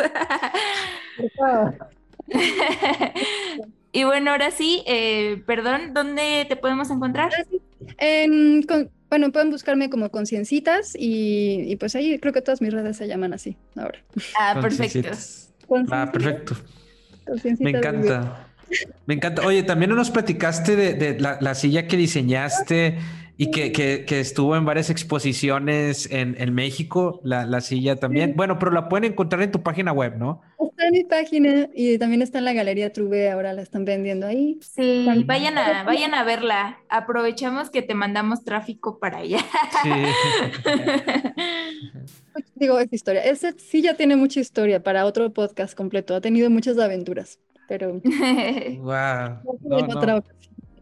y 3.92 4.04
bueno, 4.06 4.32
ahora 4.32 4.50
sí, 4.50 4.84
eh, 4.88 5.44
perdón, 5.46 5.94
¿dónde 5.94 6.46
te 6.50 6.56
podemos 6.56 6.90
encontrar? 6.90 7.32
bueno, 9.10 9.32
pueden 9.32 9.52
buscarme 9.52 9.92
como 9.92 10.10
Conciencitas 10.10 10.96
y, 10.98 11.66
y, 11.68 11.76
pues 11.76 11.96
ahí 11.96 12.18
creo 12.18 12.34
que 12.34 12.42
todas 12.42 12.62
mis 12.62 12.74
redes 12.74 12.98
se 12.98 13.08
llaman 13.08 13.34
así 13.34 13.56
ahora. 13.76 14.00
Ah, 14.40 14.58
perfecto. 14.60 15.12
Ah, 15.92 16.10
perfecto. 16.12 16.56
Me 17.60 17.70
encanta. 17.70 18.48
Me 19.06 19.14
encanta. 19.14 19.46
Oye, 19.46 19.62
también 19.62 19.96
nos 19.96 20.10
platicaste 20.10 20.76
de, 20.76 21.20
la, 21.20 21.38
la, 21.40 21.54
silla 21.54 21.88
que 21.88 21.96
diseñaste 21.96 22.98
Y 23.36 23.50
que, 23.50 23.72
que, 23.72 24.20
estuvo 24.20 24.56
en 24.56 24.64
varias 24.64 24.92
exposiciones 24.92 26.08
en, 26.12 26.36
en 26.40 26.54
México, 26.54 27.20
la, 27.24 27.46
la, 27.48 27.62
silla 27.62 27.96
también. 27.96 28.36
Bueno, 28.36 28.60
pero 28.60 28.72
la 28.72 28.88
pueden 28.90 29.12
encontrar 29.12 29.42
en 29.42 29.52
tu 29.52 29.64
página 29.64 29.92
web, 29.92 30.18
¿no? 30.18 30.42
Está 30.60 30.86
en 30.86 30.92
mi 30.94 31.04
página 31.04 31.70
y 31.74 31.98
también 31.98 32.22
está 32.22 32.38
en 32.38 32.46
la 32.46 32.54
Galería 32.54 32.94
Trube, 32.94 33.32
ahora 33.32 33.54
la 33.54 33.64
están 33.64 33.86
vendiendo 33.86 34.28
ahí. 34.28 34.60
Sí, 34.62 35.08
vayan 35.26 35.58
a, 35.58 35.84
vayan 35.84 36.14
a 36.14 36.24
verla. 36.24 36.80
Aprovechamos 36.90 37.72
que 37.72 37.82
te 37.82 37.96
mandamos 37.96 38.44
tráfico 38.44 39.00
para 39.00 39.18
allá. 39.20 39.40
Sí. 39.82 39.90
Digo, 42.56 42.80
es 42.80 42.94
historia. 42.94 43.24
Ese 43.24 43.56
ya 43.82 43.96
tiene 43.96 44.16
mucha 44.16 44.40
historia 44.40 44.84
para 44.84 45.06
otro 45.06 45.34
podcast 45.34 45.76
completo. 45.76 46.16
Ha 46.16 46.22
tenido 46.22 46.50
muchas 46.50 46.78
aventuras, 46.78 47.40
pero... 47.68 48.00
wow. 48.80 49.40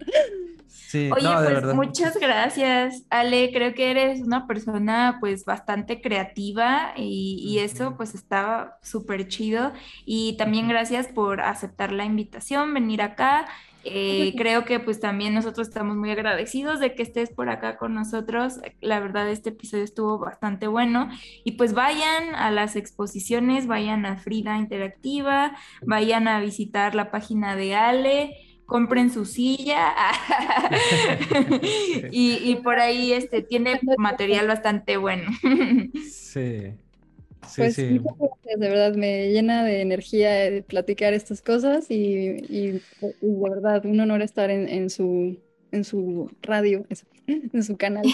Oye, 0.94 1.12
pues 1.44 1.74
muchas 1.74 2.18
gracias, 2.18 3.04
Ale. 3.10 3.52
Creo 3.52 3.74
que 3.74 3.92
eres 3.92 4.22
una 4.22 4.48
persona 4.48 5.18
pues 5.20 5.46
bastante 5.46 6.02
creativa 6.02 6.94
y, 6.96 7.60
eso 7.62 7.96
pues 7.96 8.16
estaba 8.16 8.78
súper 8.82 9.28
chido. 9.28 9.72
Y 10.06 10.36
también 10.38 10.68
gracias 10.68 11.08
por 11.08 11.42
aceptar 11.42 11.92
la 11.92 12.06
invitación, 12.06 12.74
venir 12.74 13.02
acá. 13.02 13.48
Eh, 13.84 14.36
creo 14.38 14.64
que 14.64 14.80
pues 14.80 15.00
también 15.00 15.34
nosotros 15.34 15.68
estamos 15.68 15.98
muy 15.98 16.12
agradecidos 16.12 16.80
de 16.80 16.94
que 16.94 17.02
estés 17.02 17.32
por 17.32 17.50
acá 17.50 17.78
con 17.78 17.96
nosotros. 17.96 18.60
La 18.80 19.00
verdad 19.00 19.30
este 19.30 19.50
episodio 19.50 19.84
estuvo 19.84 20.20
bastante 20.20 20.68
bueno 20.68 21.10
y 21.44 21.54
pues 21.54 21.74
vayan 21.74 22.36
a 22.36 22.52
las 22.52 22.76
exposiciones, 22.76 23.66
vayan 23.68 24.06
a 24.06 24.18
Frida 24.18 24.58
Interactiva, 24.58 25.56
vayan 25.82 26.28
a 26.28 26.40
visitar 26.40 26.94
la 26.94 27.10
página 27.10 27.56
de 27.56 27.76
Ale 27.76 28.51
compren 28.72 29.12
su 29.12 29.26
silla 29.26 29.94
y, 32.10 32.56
por 32.64 32.80
ahí 32.80 33.12
este, 33.12 33.42
tiene 33.42 33.82
material 33.98 34.48
bastante 34.48 34.96
bueno. 34.96 35.30
sí. 36.10 36.74
Sí, 37.50 37.56
pues 37.58 37.76
sí. 37.76 38.00
muchas 38.00 38.18
gracias, 38.18 38.60
de 38.60 38.70
verdad, 38.70 38.96
me 38.96 39.30
llena 39.30 39.66
de 39.66 39.82
energía 39.82 40.32
de 40.32 40.62
platicar 40.62 41.14
estas 41.14 41.42
cosas 41.42 41.88
y, 41.90 42.40
de 42.40 42.82
verdad, 43.22 43.86
un 43.86 44.00
honor 44.00 44.22
estar 44.22 44.50
en, 44.50 44.70
en 44.70 44.90
su, 44.90 45.38
en 45.72 45.84
su 45.84 46.32
radio. 46.42 46.86
Eso. 46.90 47.06
en 47.54 47.64
su 47.64 47.78
canal. 47.78 48.04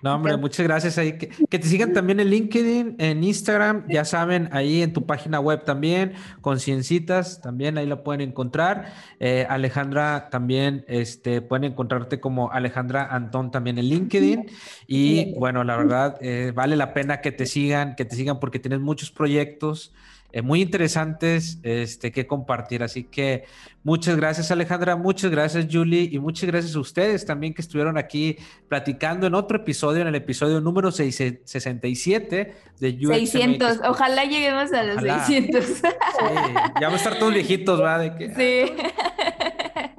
No, 0.00 0.14
hombre, 0.14 0.36
muchas 0.36 0.64
gracias 0.64 0.96
ahí. 0.96 1.18
Que, 1.18 1.58
te 1.58 1.66
sigan 1.66 1.92
también 1.92 2.20
en 2.20 2.30
LinkedIn, 2.30 2.94
en 2.98 3.24
Instagram, 3.24 3.84
ya 3.88 4.04
saben, 4.04 4.48
ahí 4.52 4.80
en 4.80 4.92
tu 4.92 5.04
página 5.06 5.40
web 5.40 5.64
también, 5.64 6.12
con 6.40 6.60
Ciencitas, 6.60 7.40
también 7.40 7.76
ahí 7.78 7.86
la 7.86 8.04
pueden 8.04 8.20
encontrar. 8.20 8.92
Eh, 9.18 9.44
Alejandra 9.50 10.28
también, 10.30 10.84
este, 10.86 11.42
pueden 11.42 11.64
encontrarte 11.64 12.20
como 12.20 12.52
Alejandra 12.52 13.08
Antón 13.10 13.50
también 13.50 13.76
en 13.78 13.86
LinkedIn. 13.86 14.46
Y 14.86 15.34
bueno, 15.34 15.64
la 15.64 15.76
verdad, 15.76 16.16
eh, 16.20 16.52
vale 16.54 16.76
la 16.76 16.94
pena 16.94 17.20
que 17.20 17.32
te 17.32 17.46
sigan, 17.46 17.96
que 17.96 18.04
te 18.04 18.14
sigan 18.14 18.38
porque 18.38 18.60
tienes 18.60 18.78
muchos 18.78 19.10
proyectos. 19.10 19.92
Eh, 20.38 20.42
muy 20.42 20.62
interesantes 20.62 21.58
este, 21.64 22.12
que 22.12 22.28
compartir. 22.28 22.84
Así 22.84 23.02
que 23.02 23.44
muchas 23.82 24.16
gracias 24.16 24.52
Alejandra, 24.52 24.94
muchas 24.94 25.32
gracias 25.32 25.66
Julie 25.68 26.08
y 26.12 26.20
muchas 26.20 26.48
gracias 26.48 26.76
a 26.76 26.78
ustedes 26.78 27.26
también 27.26 27.52
que 27.52 27.60
estuvieron 27.60 27.98
aquí 27.98 28.36
platicando 28.68 29.26
en 29.26 29.34
otro 29.34 29.58
episodio, 29.58 30.02
en 30.02 30.06
el 30.06 30.14
episodio 30.14 30.60
número 30.60 30.92
67 30.92 32.54
de 32.78 32.88
UX 32.88 33.30
600, 33.30 33.80
ojalá 33.88 34.24
lleguemos 34.26 34.72
a 34.72 34.84
los 34.84 35.02
600. 35.02 35.82
ya 35.82 36.86
vamos 36.86 37.00
a 37.00 37.02
estar 37.02 37.18
todos 37.18 37.34
viejitos, 37.34 37.82
¿va? 37.82 37.98
De 37.98 38.14
que... 38.14 38.28
Sí. 38.28 38.72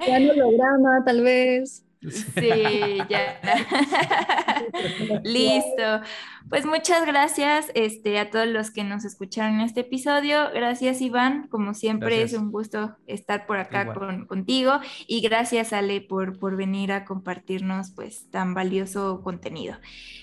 Ya 0.06 0.20
no 0.20 0.32
holograma, 0.32 1.04
tal 1.04 1.20
vez. 1.20 1.84
Sí, 2.08 2.98
ya. 3.10 3.40
Listo. 5.22 6.00
Pues 6.48 6.64
muchas 6.64 7.06
gracias 7.06 7.70
este, 7.74 8.18
a 8.18 8.30
todos 8.30 8.46
los 8.46 8.70
que 8.70 8.84
nos 8.84 9.04
escucharon 9.04 9.56
en 9.56 9.60
este 9.60 9.80
episodio. 9.80 10.50
Gracias, 10.54 11.02
Iván. 11.02 11.48
Como 11.48 11.74
siempre, 11.74 12.22
es 12.22 12.32
un 12.32 12.50
gusto 12.50 12.96
estar 13.06 13.46
por 13.46 13.58
acá 13.58 13.92
con, 13.92 14.26
contigo. 14.26 14.80
Y 15.06 15.20
gracias, 15.20 15.72
Ale, 15.72 16.00
por, 16.00 16.38
por 16.38 16.56
venir 16.56 16.90
a 16.92 17.04
compartirnos 17.04 17.90
pues 17.90 18.30
tan 18.30 18.54
valioso 18.54 19.20
contenido. 19.22 19.76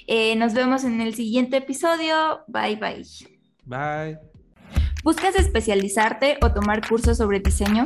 Eh, 0.07 0.35
nos 0.35 0.53
vemos 0.53 0.83
en 0.83 0.99
el 0.99 1.13
siguiente 1.13 1.57
episodio. 1.57 2.41
Bye, 2.47 2.77
bye. 2.77 3.05
Bye. 3.65 4.17
¿Buscas 5.03 5.35
especializarte 5.35 6.37
o 6.41 6.51
tomar 6.51 6.85
cursos 6.87 7.17
sobre 7.17 7.39
diseño? 7.39 7.85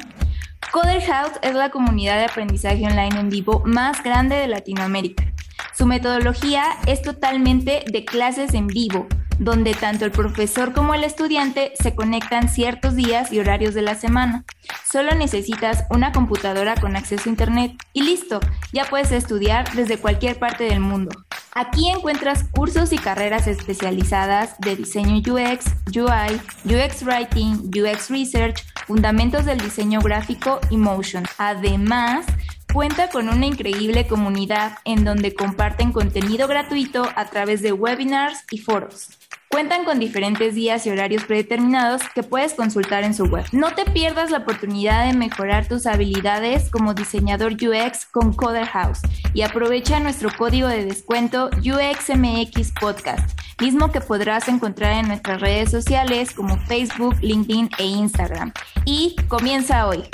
Coder 0.70 1.01
House 1.01 1.34
es 1.41 1.53
la 1.53 1.70
comunidad 1.70 2.18
de 2.18 2.26
aprendizaje 2.26 2.86
online 2.86 3.20
en 3.20 3.30
vivo 3.30 3.62
más 3.66 4.03
grande 4.03 4.38
de 4.38 4.47
Latinoamérica. 4.47 5.26
Su 5.74 5.86
metodología 5.86 6.64
es 6.88 7.01
totalmente 7.01 7.84
de 7.91 8.05
clases 8.05 8.53
en 8.53 8.68
vivo, 8.68 9.07
donde 9.41 9.73
tanto 9.73 10.05
el 10.05 10.11
profesor 10.11 10.71
como 10.71 10.93
el 10.93 11.03
estudiante 11.03 11.73
se 11.81 11.95
conectan 11.95 12.47
ciertos 12.47 12.95
días 12.95 13.33
y 13.33 13.39
horarios 13.39 13.73
de 13.73 13.81
la 13.81 13.95
semana. 13.95 14.45
Solo 14.89 15.15
necesitas 15.15 15.85
una 15.89 16.11
computadora 16.11 16.75
con 16.75 16.95
acceso 16.95 17.23
a 17.27 17.31
Internet 17.31 17.73
y 17.91 18.03
listo, 18.03 18.39
ya 18.71 18.85
puedes 18.85 19.11
estudiar 19.11 19.73
desde 19.73 19.97
cualquier 19.97 20.37
parte 20.37 20.65
del 20.65 20.79
mundo. 20.79 21.09
Aquí 21.53 21.89
encuentras 21.89 22.43
cursos 22.51 22.93
y 22.93 22.99
carreras 22.99 23.47
especializadas 23.47 24.55
de 24.59 24.75
diseño 24.75 25.17
UX, 25.17 25.65
UI, 25.87 26.39
UX 26.63 27.03
Writing, 27.03 27.71
UX 27.75 28.11
Research, 28.11 28.63
fundamentos 28.85 29.45
del 29.45 29.57
diseño 29.57 30.01
gráfico 30.01 30.59
y 30.69 30.77
motion. 30.77 31.23
Además, 31.39 32.27
cuenta 32.71 33.09
con 33.09 33.27
una 33.27 33.47
increíble 33.47 34.05
comunidad 34.05 34.77
en 34.85 35.03
donde 35.03 35.33
comparten 35.33 35.91
contenido 35.91 36.47
gratuito 36.47 37.09
a 37.15 37.25
través 37.25 37.63
de 37.63 37.73
webinars 37.73 38.43
y 38.51 38.59
foros. 38.59 39.20
Cuentan 39.52 39.84
con 39.84 39.99
diferentes 39.99 40.56
días 40.56 40.88
y 40.88 40.91
horarios 40.91 41.26
predeterminados 41.26 42.02
que 42.16 42.24
puedes 42.24 42.54
consultar 42.54 43.04
en 43.04 43.14
su 43.14 43.26
web. 43.26 43.45
No 43.52 43.76
te 43.76 43.84
pierdas 43.84 44.32
la 44.32 44.39
oportunidad 44.39 45.06
de 45.06 45.14
mejorar 45.14 45.68
tus 45.68 45.86
habilidades 45.88 46.70
como 46.70 46.93
diseñador 46.93 47.54
UX 47.54 48.06
con 48.06 48.32
Coder 48.32 48.66
House 48.68 49.02
y 49.34 49.41
aprovecha 49.41 49.99
nuestro 49.99 50.30
código 50.38 50.70
de 50.70 50.86
descuento 50.86 51.49
UXMX 51.58 52.72
Podcast, 52.80 53.38
mismo 53.60 53.91
que 53.91 53.99
podrás 53.99 54.47
encontrar 54.47 54.93
en 54.93 55.10
nuestras 55.10 55.41
redes 55.41 55.70
sociales 55.70 56.32
como 56.32 56.58
Facebook, 56.66 57.18
LinkedIn 57.22 57.70
e 57.78 57.86
Instagram. 57.86 58.54
Y 58.86 59.18
comienza 59.28 59.86
hoy. 59.86 60.06